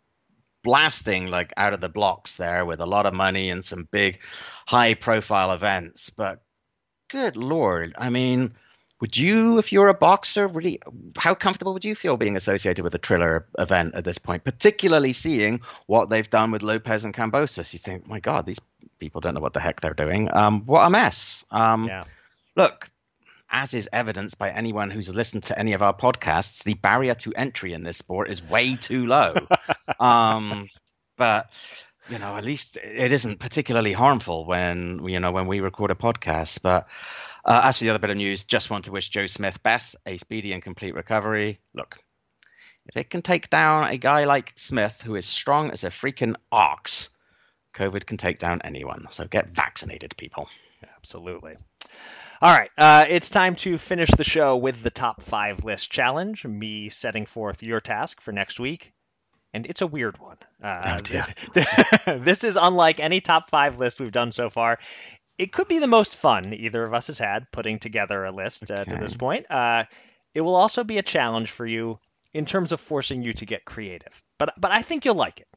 blasting 0.68 1.28
like 1.28 1.50
out 1.56 1.72
of 1.72 1.80
the 1.80 1.88
blocks 1.88 2.36
there 2.36 2.66
with 2.66 2.78
a 2.78 2.84
lot 2.84 3.06
of 3.06 3.14
money 3.14 3.48
and 3.48 3.64
some 3.64 3.88
big 3.90 4.20
high 4.66 4.92
profile 4.92 5.50
events, 5.50 6.10
but 6.10 6.42
good 7.08 7.38
lord, 7.38 7.94
I 7.96 8.10
mean, 8.10 8.52
would 9.00 9.16
you, 9.16 9.56
if 9.56 9.72
you're 9.72 9.88
a 9.88 9.94
boxer, 9.94 10.46
really, 10.46 10.78
how 11.16 11.34
comfortable 11.34 11.72
would 11.72 11.86
you 11.86 11.94
feel 11.94 12.18
being 12.18 12.36
associated 12.36 12.82
with 12.82 12.94
a 12.94 12.98
Triller 12.98 13.46
event 13.58 13.94
at 13.94 14.04
this 14.04 14.18
point, 14.18 14.44
particularly 14.44 15.14
seeing 15.14 15.60
what 15.86 16.10
they've 16.10 16.28
done 16.28 16.50
with 16.50 16.62
Lopez 16.62 17.02
and 17.02 17.14
Kambosos? 17.14 17.72
You 17.72 17.78
think, 17.78 18.06
my 18.06 18.20
God, 18.20 18.44
these 18.44 18.60
people 18.98 19.22
don't 19.22 19.32
know 19.32 19.40
what 19.40 19.54
the 19.54 19.60
heck 19.60 19.80
they're 19.80 19.94
doing. 19.94 20.28
Um, 20.34 20.66
what 20.66 20.84
a 20.84 20.90
mess. 20.90 21.44
Um, 21.50 21.86
yeah. 21.86 22.04
Look, 22.56 22.90
as 23.50 23.74
is 23.74 23.88
evidenced 23.92 24.38
by 24.38 24.50
anyone 24.50 24.90
who's 24.90 25.08
listened 25.08 25.44
to 25.44 25.58
any 25.58 25.72
of 25.72 25.82
our 25.82 25.94
podcasts, 25.94 26.62
the 26.64 26.74
barrier 26.74 27.14
to 27.14 27.34
entry 27.34 27.72
in 27.72 27.82
this 27.82 27.96
sport 27.96 28.30
is 28.30 28.42
way 28.42 28.76
too 28.80 29.06
low. 29.06 29.34
um, 30.00 30.68
but 31.16 31.50
you 32.08 32.18
know, 32.18 32.36
at 32.36 32.44
least 32.44 32.76
it 32.76 33.12
isn't 33.12 33.38
particularly 33.38 33.92
harmful 33.92 34.46
when 34.46 35.06
you 35.06 35.20
know 35.20 35.32
when 35.32 35.46
we 35.46 35.60
record 35.60 35.90
a 35.90 35.94
podcast. 35.94 36.62
But 36.62 36.86
uh, 37.44 37.62
as 37.64 37.78
for 37.78 37.84
the 37.84 37.90
other 37.90 37.98
bit 37.98 38.10
of 38.10 38.16
news, 38.16 38.44
just 38.44 38.70
want 38.70 38.86
to 38.86 38.92
wish 38.92 39.08
Joe 39.08 39.26
Smith 39.26 39.62
best 39.62 39.96
a 40.06 40.16
speedy 40.18 40.52
and 40.52 40.62
complete 40.62 40.94
recovery. 40.94 41.58
Look, 41.74 41.98
if 42.86 42.96
it 42.96 43.10
can 43.10 43.22
take 43.22 43.50
down 43.50 43.90
a 43.90 43.98
guy 43.98 44.24
like 44.24 44.52
Smith, 44.56 45.02
who 45.02 45.16
is 45.16 45.26
strong 45.26 45.70
as 45.70 45.84
a 45.84 45.90
freaking 45.90 46.36
ox, 46.50 47.10
COVID 47.74 48.06
can 48.06 48.16
take 48.16 48.38
down 48.38 48.62
anyone. 48.64 49.06
So 49.10 49.26
get 49.26 49.54
vaccinated, 49.54 50.16
people. 50.16 50.48
Absolutely. 50.96 51.56
All 52.40 52.52
right, 52.52 52.70
uh, 52.78 53.04
it's 53.08 53.30
time 53.30 53.56
to 53.56 53.78
finish 53.78 54.10
the 54.10 54.22
show 54.24 54.56
with 54.56 54.82
the 54.82 54.90
top 54.90 55.22
five 55.22 55.64
list 55.64 55.90
challenge. 55.90 56.44
Me 56.44 56.88
setting 56.88 57.26
forth 57.26 57.62
your 57.64 57.80
task 57.80 58.20
for 58.20 58.30
next 58.30 58.60
week, 58.60 58.92
and 59.52 59.66
it's 59.66 59.82
a 59.82 59.86
weird 59.88 60.18
one. 60.18 60.36
Uh, 60.62 61.00
oh, 62.06 62.16
this 62.18 62.44
is 62.44 62.56
unlike 62.60 63.00
any 63.00 63.20
top 63.20 63.50
five 63.50 63.78
list 63.80 63.98
we've 63.98 64.12
done 64.12 64.30
so 64.30 64.48
far. 64.50 64.78
It 65.36 65.52
could 65.52 65.66
be 65.68 65.80
the 65.80 65.86
most 65.88 66.14
fun 66.16 66.54
either 66.54 66.82
of 66.82 66.94
us 66.94 67.08
has 67.08 67.18
had 67.18 67.50
putting 67.50 67.78
together 67.80 68.24
a 68.24 68.32
list 68.32 68.70
uh, 68.70 68.84
to 68.84 68.96
this 68.96 69.16
point. 69.16 69.50
Uh, 69.50 69.84
It 70.34 70.42
will 70.42 70.56
also 70.56 70.84
be 70.84 70.98
a 70.98 71.02
challenge 71.02 71.50
for 71.50 71.66
you 71.66 71.98
in 72.32 72.44
terms 72.46 72.70
of 72.72 72.80
forcing 72.80 73.22
you 73.22 73.32
to 73.34 73.46
get 73.46 73.64
creative. 73.64 74.22
But 74.38 74.54
but 74.60 74.70
I 74.76 74.82
think 74.82 75.04
you'll 75.04 75.16
like 75.16 75.40
it. 75.40 75.48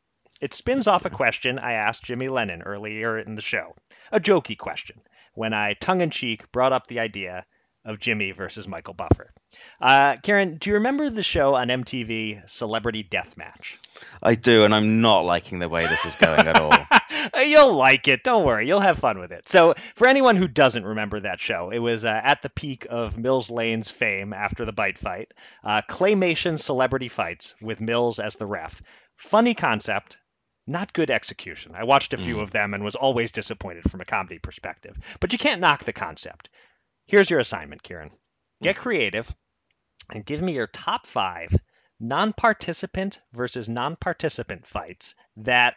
It 0.41 0.53
spins 0.55 0.87
off 0.87 1.05
a 1.05 1.11
question 1.11 1.59
I 1.59 1.73
asked 1.73 2.03
Jimmy 2.03 2.29
Lennon 2.29 2.63
earlier 2.63 3.19
in 3.19 3.35
the 3.35 3.41
show, 3.41 3.75
a 4.11 4.19
jokey 4.19 4.57
question, 4.57 4.99
when 5.33 5.53
I 5.53 5.73
tongue 5.73 6.01
in 6.01 6.09
cheek 6.09 6.51
brought 6.51 6.73
up 6.73 6.87
the 6.87 6.99
idea 6.99 7.45
of 7.83 7.99
Jimmy 7.99 8.31
versus 8.31 8.67
Michael 8.67 8.93
Buffer. 8.93 9.33
Uh, 9.81 10.17
Kieran, 10.21 10.57
do 10.57 10.69
you 10.69 10.75
remember 10.75 11.09
the 11.09 11.23
show 11.23 11.55
on 11.55 11.67
MTV, 11.67 12.47
Celebrity 12.49 13.03
Deathmatch? 13.03 13.77
I 14.21 14.35
do, 14.35 14.63
and 14.65 14.73
I'm 14.73 15.01
not 15.01 15.25
liking 15.25 15.59
the 15.59 15.67
way 15.67 15.87
this 15.87 16.05
is 16.05 16.15
going 16.15 16.47
at 16.47 16.59
all. 16.59 16.73
You'll 17.43 17.75
like 17.75 18.07
it. 18.07 18.23
Don't 18.23 18.45
worry. 18.45 18.67
You'll 18.67 18.79
have 18.79 18.99
fun 18.99 19.19
with 19.19 19.31
it. 19.31 19.47
So, 19.47 19.73
for 19.95 20.07
anyone 20.07 20.35
who 20.35 20.47
doesn't 20.47 20.85
remember 20.85 21.21
that 21.21 21.39
show, 21.39 21.71
it 21.71 21.79
was 21.79 22.05
uh, 22.05 22.21
at 22.23 22.41
the 22.41 22.49
peak 22.49 22.85
of 22.89 23.17
Mills 23.17 23.49
Lane's 23.49 23.89
fame 23.89 24.31
after 24.33 24.63
the 24.63 24.73
bite 24.73 24.97
fight. 24.97 25.33
Uh, 25.63 25.81
claymation 25.89 26.59
celebrity 26.59 27.07
fights 27.07 27.55
with 27.61 27.81
Mills 27.81 28.19
as 28.19 28.35
the 28.35 28.45
ref. 28.45 28.81
Funny 29.17 29.53
concept, 29.53 30.17
not 30.71 30.93
good 30.93 31.11
execution. 31.11 31.73
I 31.75 31.83
watched 31.83 32.13
a 32.13 32.17
few 32.17 32.37
mm. 32.37 32.41
of 32.41 32.51
them 32.51 32.73
and 32.73 32.83
was 32.83 32.95
always 32.95 33.31
disappointed 33.31 33.89
from 33.89 34.01
a 34.01 34.05
comedy 34.05 34.39
perspective. 34.39 34.97
But 35.19 35.33
you 35.33 35.39
can't 35.39 35.61
knock 35.61 35.83
the 35.83 35.93
concept. 35.93 36.49
Here's 37.05 37.29
your 37.29 37.39
assignment, 37.39 37.83
Kieran. 37.83 38.11
Get 38.61 38.77
creative 38.77 39.33
and 40.09 40.25
give 40.25 40.41
me 40.41 40.53
your 40.53 40.67
top 40.67 41.05
five 41.05 41.55
non 41.99 42.33
participant 42.33 43.19
versus 43.33 43.69
non 43.69 43.95
participant 43.95 44.67
fights 44.67 45.15
that, 45.37 45.75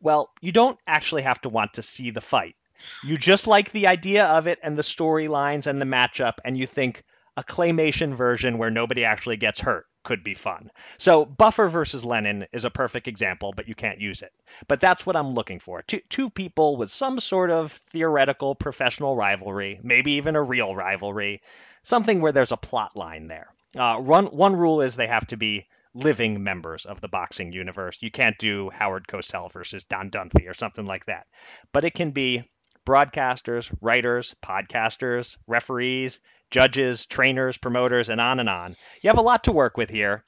well, 0.00 0.30
you 0.40 0.52
don't 0.52 0.78
actually 0.86 1.22
have 1.22 1.40
to 1.42 1.48
want 1.48 1.74
to 1.74 1.82
see 1.82 2.10
the 2.10 2.20
fight. 2.20 2.56
You 3.04 3.16
just 3.16 3.46
like 3.46 3.70
the 3.70 3.86
idea 3.86 4.26
of 4.26 4.46
it 4.46 4.58
and 4.62 4.76
the 4.76 4.82
storylines 4.82 5.66
and 5.66 5.80
the 5.80 5.86
matchup, 5.86 6.38
and 6.44 6.58
you 6.58 6.66
think 6.66 7.04
a 7.36 7.44
claymation 7.44 8.14
version 8.14 8.58
where 8.58 8.70
nobody 8.70 9.04
actually 9.04 9.36
gets 9.36 9.60
hurt 9.60 9.86
could 10.04 10.22
be 10.22 10.34
fun. 10.34 10.70
So 10.98 11.24
Buffer 11.24 11.66
versus 11.66 12.04
Lennon 12.04 12.46
is 12.52 12.64
a 12.64 12.70
perfect 12.70 13.08
example, 13.08 13.52
but 13.56 13.66
you 13.68 13.74
can't 13.74 14.00
use 14.00 14.22
it. 14.22 14.32
But 14.68 14.80
that's 14.80 15.04
what 15.04 15.16
I'm 15.16 15.32
looking 15.32 15.58
for. 15.58 15.82
Two, 15.82 16.00
two 16.08 16.30
people 16.30 16.76
with 16.76 16.90
some 16.90 17.18
sort 17.18 17.50
of 17.50 17.72
theoretical 17.72 18.54
professional 18.54 19.16
rivalry, 19.16 19.80
maybe 19.82 20.12
even 20.12 20.36
a 20.36 20.42
real 20.42 20.74
rivalry, 20.74 21.42
something 21.82 22.20
where 22.20 22.32
there's 22.32 22.52
a 22.52 22.56
plot 22.56 22.96
line 22.96 23.26
there. 23.26 23.48
Uh, 23.76 23.96
one, 23.96 24.26
one 24.26 24.54
rule 24.54 24.82
is 24.82 24.94
they 24.94 25.08
have 25.08 25.26
to 25.26 25.36
be 25.36 25.66
living 25.94 26.42
members 26.42 26.86
of 26.86 27.00
the 27.00 27.08
boxing 27.08 27.52
universe. 27.52 27.98
You 28.00 28.10
can't 28.10 28.38
do 28.38 28.70
Howard 28.70 29.06
Cosell 29.06 29.50
versus 29.52 29.84
Don 29.84 30.10
Dunphy 30.10 30.48
or 30.48 30.54
something 30.54 30.86
like 30.86 31.06
that. 31.06 31.26
But 31.72 31.84
it 31.84 31.94
can 31.94 32.10
be 32.10 32.44
broadcasters, 32.86 33.74
writers, 33.80 34.34
podcasters, 34.44 35.36
referees, 35.46 36.20
judges, 36.54 37.04
trainers, 37.06 37.58
promoters, 37.58 38.08
and 38.08 38.20
on 38.20 38.38
and 38.38 38.48
on. 38.48 38.76
You 39.02 39.10
have 39.10 39.18
a 39.18 39.22
lot 39.22 39.44
to 39.44 39.52
work 39.52 39.76
with 39.76 39.90
here. 39.90 40.24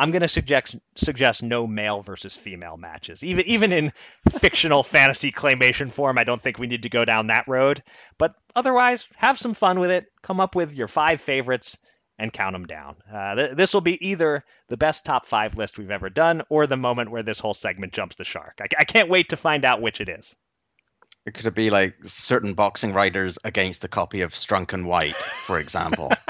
I'm 0.00 0.12
going 0.12 0.22
to 0.22 0.28
suggest 0.28 0.76
suggest 0.94 1.42
no 1.42 1.66
male 1.66 2.00
versus 2.00 2.36
female 2.36 2.76
matches. 2.76 3.24
Even 3.24 3.44
even 3.46 3.72
in 3.72 3.92
fictional 4.30 4.84
fantasy 4.84 5.32
claymation 5.32 5.90
form, 5.90 6.16
I 6.16 6.22
don't 6.22 6.40
think 6.40 6.60
we 6.60 6.68
need 6.68 6.84
to 6.84 6.88
go 6.88 7.04
down 7.04 7.26
that 7.26 7.48
road. 7.48 7.82
But 8.18 8.36
otherwise, 8.54 9.08
have 9.16 9.36
some 9.36 9.54
fun 9.54 9.80
with 9.80 9.90
it. 9.90 10.06
Come 10.22 10.38
up 10.38 10.54
with 10.54 10.76
your 10.76 10.86
five 10.86 11.20
favorites 11.20 11.76
and 12.20 12.32
count 12.32 12.54
them 12.54 12.66
down. 12.66 12.94
Uh, 13.12 13.34
th- 13.34 13.56
this 13.56 13.74
will 13.74 13.80
be 13.80 14.10
either 14.10 14.44
the 14.68 14.76
best 14.76 15.04
top 15.04 15.26
five 15.26 15.56
list 15.56 15.76
we've 15.76 15.90
ever 15.90 16.08
done, 16.08 16.42
or 16.48 16.68
the 16.68 16.76
moment 16.76 17.10
where 17.10 17.24
this 17.24 17.40
whole 17.40 17.54
segment 17.54 17.92
jumps 17.92 18.14
the 18.14 18.24
shark. 18.24 18.60
I, 18.60 18.66
I 18.78 18.84
can't 18.84 19.10
wait 19.10 19.30
to 19.30 19.36
find 19.36 19.64
out 19.64 19.82
which 19.82 20.00
it 20.00 20.08
is. 20.08 20.36
It 21.26 21.34
could 21.34 21.54
be 21.54 21.70
like 21.70 21.94
certain 22.06 22.54
boxing 22.54 22.92
writers 22.92 23.38
against 23.44 23.84
a 23.84 23.88
copy 23.88 24.22
of 24.22 24.32
Strunk 24.32 24.72
and 24.72 24.86
White, 24.86 25.14
for 25.14 25.58
example? 25.58 26.10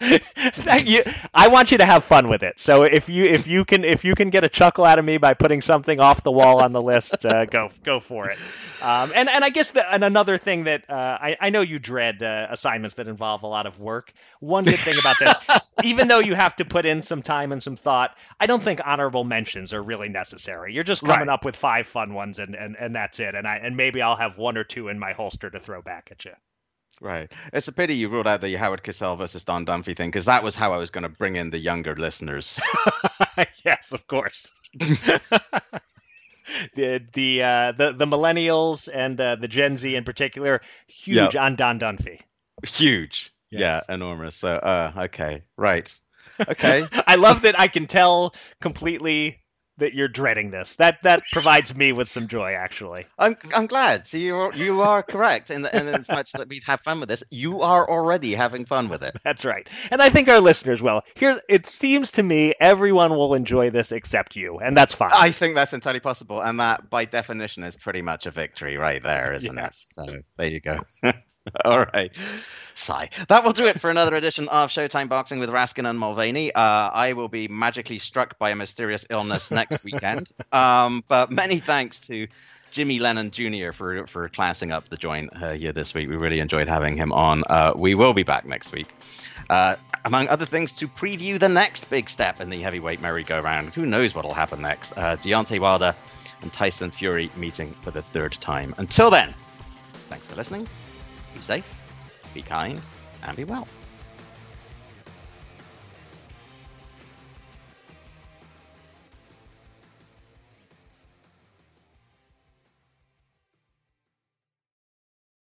you, 0.84 1.02
I 1.32 1.48
want 1.48 1.72
you 1.72 1.78
to 1.78 1.84
have 1.84 2.04
fun 2.04 2.28
with 2.28 2.42
it. 2.42 2.60
So 2.60 2.82
if 2.82 3.08
you 3.08 3.24
if 3.24 3.46
you 3.46 3.64
can 3.64 3.84
if 3.84 4.04
you 4.04 4.14
can 4.14 4.30
get 4.30 4.44
a 4.44 4.48
chuckle 4.48 4.84
out 4.84 4.98
of 4.98 5.04
me 5.04 5.18
by 5.18 5.34
putting 5.34 5.60
something 5.60 6.00
off 6.00 6.22
the 6.22 6.32
wall 6.32 6.62
on 6.62 6.72
the 6.72 6.82
list, 6.82 7.24
uh, 7.24 7.44
go 7.44 7.70
go 7.84 8.00
for 8.00 8.28
it. 8.28 8.38
Um, 8.82 9.12
and 9.14 9.28
and 9.28 9.44
I 9.44 9.50
guess 9.50 9.70
the, 9.70 9.94
and 9.94 10.04
another 10.04 10.36
thing 10.36 10.64
that 10.64 10.90
uh, 10.90 11.18
I 11.20 11.36
I 11.40 11.50
know 11.50 11.60
you 11.60 11.78
dread 11.78 12.22
uh, 12.22 12.48
assignments 12.50 12.96
that 12.96 13.08
involve 13.08 13.42
a 13.42 13.46
lot 13.46 13.66
of 13.66 13.78
work. 13.78 14.12
One 14.40 14.64
good 14.64 14.78
thing 14.80 14.98
about 14.98 15.16
this, 15.18 15.70
even 15.84 16.08
though 16.08 16.20
you 16.20 16.34
have 16.34 16.56
to 16.56 16.64
put 16.64 16.86
in 16.86 17.00
some 17.00 17.22
time 17.22 17.52
and 17.52 17.62
some 17.62 17.76
thought, 17.76 18.16
I 18.38 18.46
don't 18.46 18.62
think 18.62 18.80
honorable 18.84 19.24
mentions 19.24 19.72
are 19.72 19.82
really 19.82 20.08
necessary. 20.08 20.74
You're 20.74 20.84
just 20.84 21.02
coming 21.02 21.28
right. 21.28 21.34
up 21.34 21.44
with 21.44 21.56
five 21.56 21.86
fun 21.86 22.14
ones 22.14 22.38
and, 22.38 22.54
and 22.54 22.76
and 22.78 22.94
that's 22.94 23.20
it. 23.20 23.34
And 23.34 23.46
I 23.46 23.56
and 23.56 23.76
maybe 23.76 24.02
I'll 24.02 24.16
have 24.16 24.38
one 24.38 24.58
or 24.58 24.64
two 24.64 24.88
in 24.88 24.98
my 24.98 25.12
holster 25.12 25.48
to 25.50 25.60
throw 25.60 25.82
back 25.82 26.08
at 26.10 26.24
you. 26.24 26.32
Right. 27.04 27.30
It's 27.52 27.68
a 27.68 27.72
pity 27.72 27.96
you 27.96 28.08
ruled 28.08 28.26
out 28.26 28.40
the 28.40 28.54
Howard 28.54 28.82
Cosell 28.82 29.18
versus 29.18 29.44
Don 29.44 29.66
Dunphy 29.66 29.94
thing 29.94 30.08
because 30.08 30.24
that 30.24 30.42
was 30.42 30.54
how 30.54 30.72
I 30.72 30.78
was 30.78 30.88
going 30.88 31.02
to 31.02 31.10
bring 31.10 31.36
in 31.36 31.50
the 31.50 31.58
younger 31.58 31.94
listeners. 31.94 32.58
yes, 33.64 33.92
of 33.92 34.06
course. 34.06 34.50
the 34.72 35.82
the 37.12 37.42
uh, 37.42 37.72
the 37.72 37.92
the 37.92 38.06
millennials 38.06 38.88
and 38.92 39.20
uh, 39.20 39.36
the 39.36 39.48
Gen 39.48 39.76
Z 39.76 39.94
in 39.94 40.04
particular, 40.04 40.62
huge 40.86 41.34
yep. 41.34 41.42
on 41.42 41.56
Don 41.56 41.78
Dunphy. 41.78 42.20
Huge. 42.66 43.34
Yes. 43.50 43.84
Yeah, 43.86 43.94
enormous. 43.94 44.36
So, 44.36 44.48
uh, 44.48 44.92
okay, 44.96 45.42
right. 45.58 46.00
Okay. 46.48 46.86
I 47.06 47.16
love 47.16 47.42
that 47.42 47.60
I 47.60 47.68
can 47.68 47.86
tell 47.86 48.34
completely 48.62 49.43
that 49.78 49.94
you're 49.94 50.08
dreading 50.08 50.50
this. 50.50 50.76
That 50.76 51.02
that 51.02 51.22
provides 51.32 51.74
me 51.74 51.92
with 51.92 52.08
some 52.08 52.28
joy, 52.28 52.54
actually. 52.54 53.06
I'm 53.18 53.36
I'm 53.54 53.66
glad. 53.66 54.08
So 54.08 54.16
you 54.16 54.36
are, 54.36 54.52
you 54.54 54.82
are 54.82 55.02
correct, 55.02 55.50
and 55.50 55.66
and 55.66 55.88
as 55.88 56.08
much 56.08 56.32
that 56.32 56.48
we'd 56.48 56.64
have 56.64 56.80
fun 56.80 57.00
with 57.00 57.08
this, 57.08 57.22
you 57.30 57.62
are 57.62 57.88
already 57.88 58.34
having 58.34 58.64
fun 58.64 58.88
with 58.88 59.02
it. 59.02 59.16
That's 59.24 59.44
right, 59.44 59.68
and 59.90 60.02
I 60.02 60.10
think 60.10 60.28
our 60.28 60.40
listeners 60.40 60.82
will. 60.82 61.02
Here, 61.14 61.40
it 61.48 61.66
seems 61.66 62.12
to 62.12 62.22
me 62.22 62.54
everyone 62.58 63.10
will 63.10 63.34
enjoy 63.34 63.70
this 63.70 63.92
except 63.92 64.36
you, 64.36 64.58
and 64.58 64.76
that's 64.76 64.94
fine. 64.94 65.10
I 65.12 65.30
think 65.30 65.54
that's 65.54 65.72
entirely 65.72 66.00
possible, 66.00 66.40
and 66.40 66.60
that 66.60 66.90
by 66.90 67.04
definition 67.04 67.64
is 67.64 67.76
pretty 67.76 68.02
much 68.02 68.26
a 68.26 68.30
victory 68.30 68.76
right 68.76 69.02
there, 69.02 69.32
isn't 69.34 69.56
yes. 69.56 69.82
it? 69.82 69.88
So 69.88 70.18
there 70.36 70.48
you 70.48 70.60
go. 70.60 70.80
All 71.64 71.84
right. 71.92 72.10
Sigh. 72.74 73.10
That 73.28 73.44
will 73.44 73.52
do 73.52 73.66
it 73.66 73.80
for 73.80 73.90
another 73.90 74.16
edition 74.16 74.48
of 74.48 74.70
Showtime 74.70 75.08
Boxing 75.08 75.38
with 75.38 75.50
Raskin 75.50 75.88
and 75.88 75.98
Mulvaney. 75.98 76.52
Uh, 76.52 76.60
I 76.60 77.12
will 77.12 77.28
be 77.28 77.48
magically 77.48 77.98
struck 77.98 78.38
by 78.38 78.50
a 78.50 78.56
mysterious 78.56 79.06
illness 79.10 79.50
next 79.50 79.84
weekend. 79.84 80.28
Um, 80.52 81.02
but 81.08 81.32
many 81.32 81.58
thanks 81.58 81.98
to 82.00 82.28
Jimmy 82.70 83.00
Lennon 83.00 83.32
Jr. 83.32 83.72
for 83.72 84.06
for 84.06 84.28
classing 84.28 84.70
up 84.70 84.88
the 84.88 84.96
joint 84.96 85.30
uh, 85.42 85.52
here 85.52 85.72
this 85.72 85.94
week. 85.94 86.08
We 86.08 86.16
really 86.16 86.38
enjoyed 86.38 86.68
having 86.68 86.96
him 86.96 87.12
on. 87.12 87.42
Uh, 87.50 87.72
we 87.74 87.94
will 87.96 88.12
be 88.12 88.22
back 88.22 88.46
next 88.46 88.72
week. 88.72 88.86
Uh, 89.50 89.76
among 90.04 90.28
other 90.28 90.46
things, 90.46 90.72
to 90.72 90.86
preview 90.86 91.40
the 91.40 91.48
next 91.48 91.90
big 91.90 92.08
step 92.08 92.40
in 92.40 92.50
the 92.50 92.60
heavyweight 92.60 93.00
merry-go-round. 93.00 93.74
Who 93.74 93.84
knows 93.84 94.14
what 94.14 94.24
will 94.24 94.34
happen 94.34 94.60
next? 94.60 94.92
Uh, 94.92 95.16
Deontay 95.16 95.58
Wilder 95.58 95.94
and 96.42 96.52
Tyson 96.52 96.90
Fury 96.90 97.30
meeting 97.36 97.72
for 97.82 97.90
the 97.90 98.02
third 98.02 98.32
time. 98.34 98.74
Until 98.78 99.10
then, 99.10 99.34
thanks 100.08 100.26
for 100.26 100.36
listening. 100.36 100.68
Be 101.34 101.40
safe 101.40 101.66
be 102.34 102.42
kind, 102.42 102.80
and 103.22 103.36
be 103.36 103.44
well. 103.44 103.66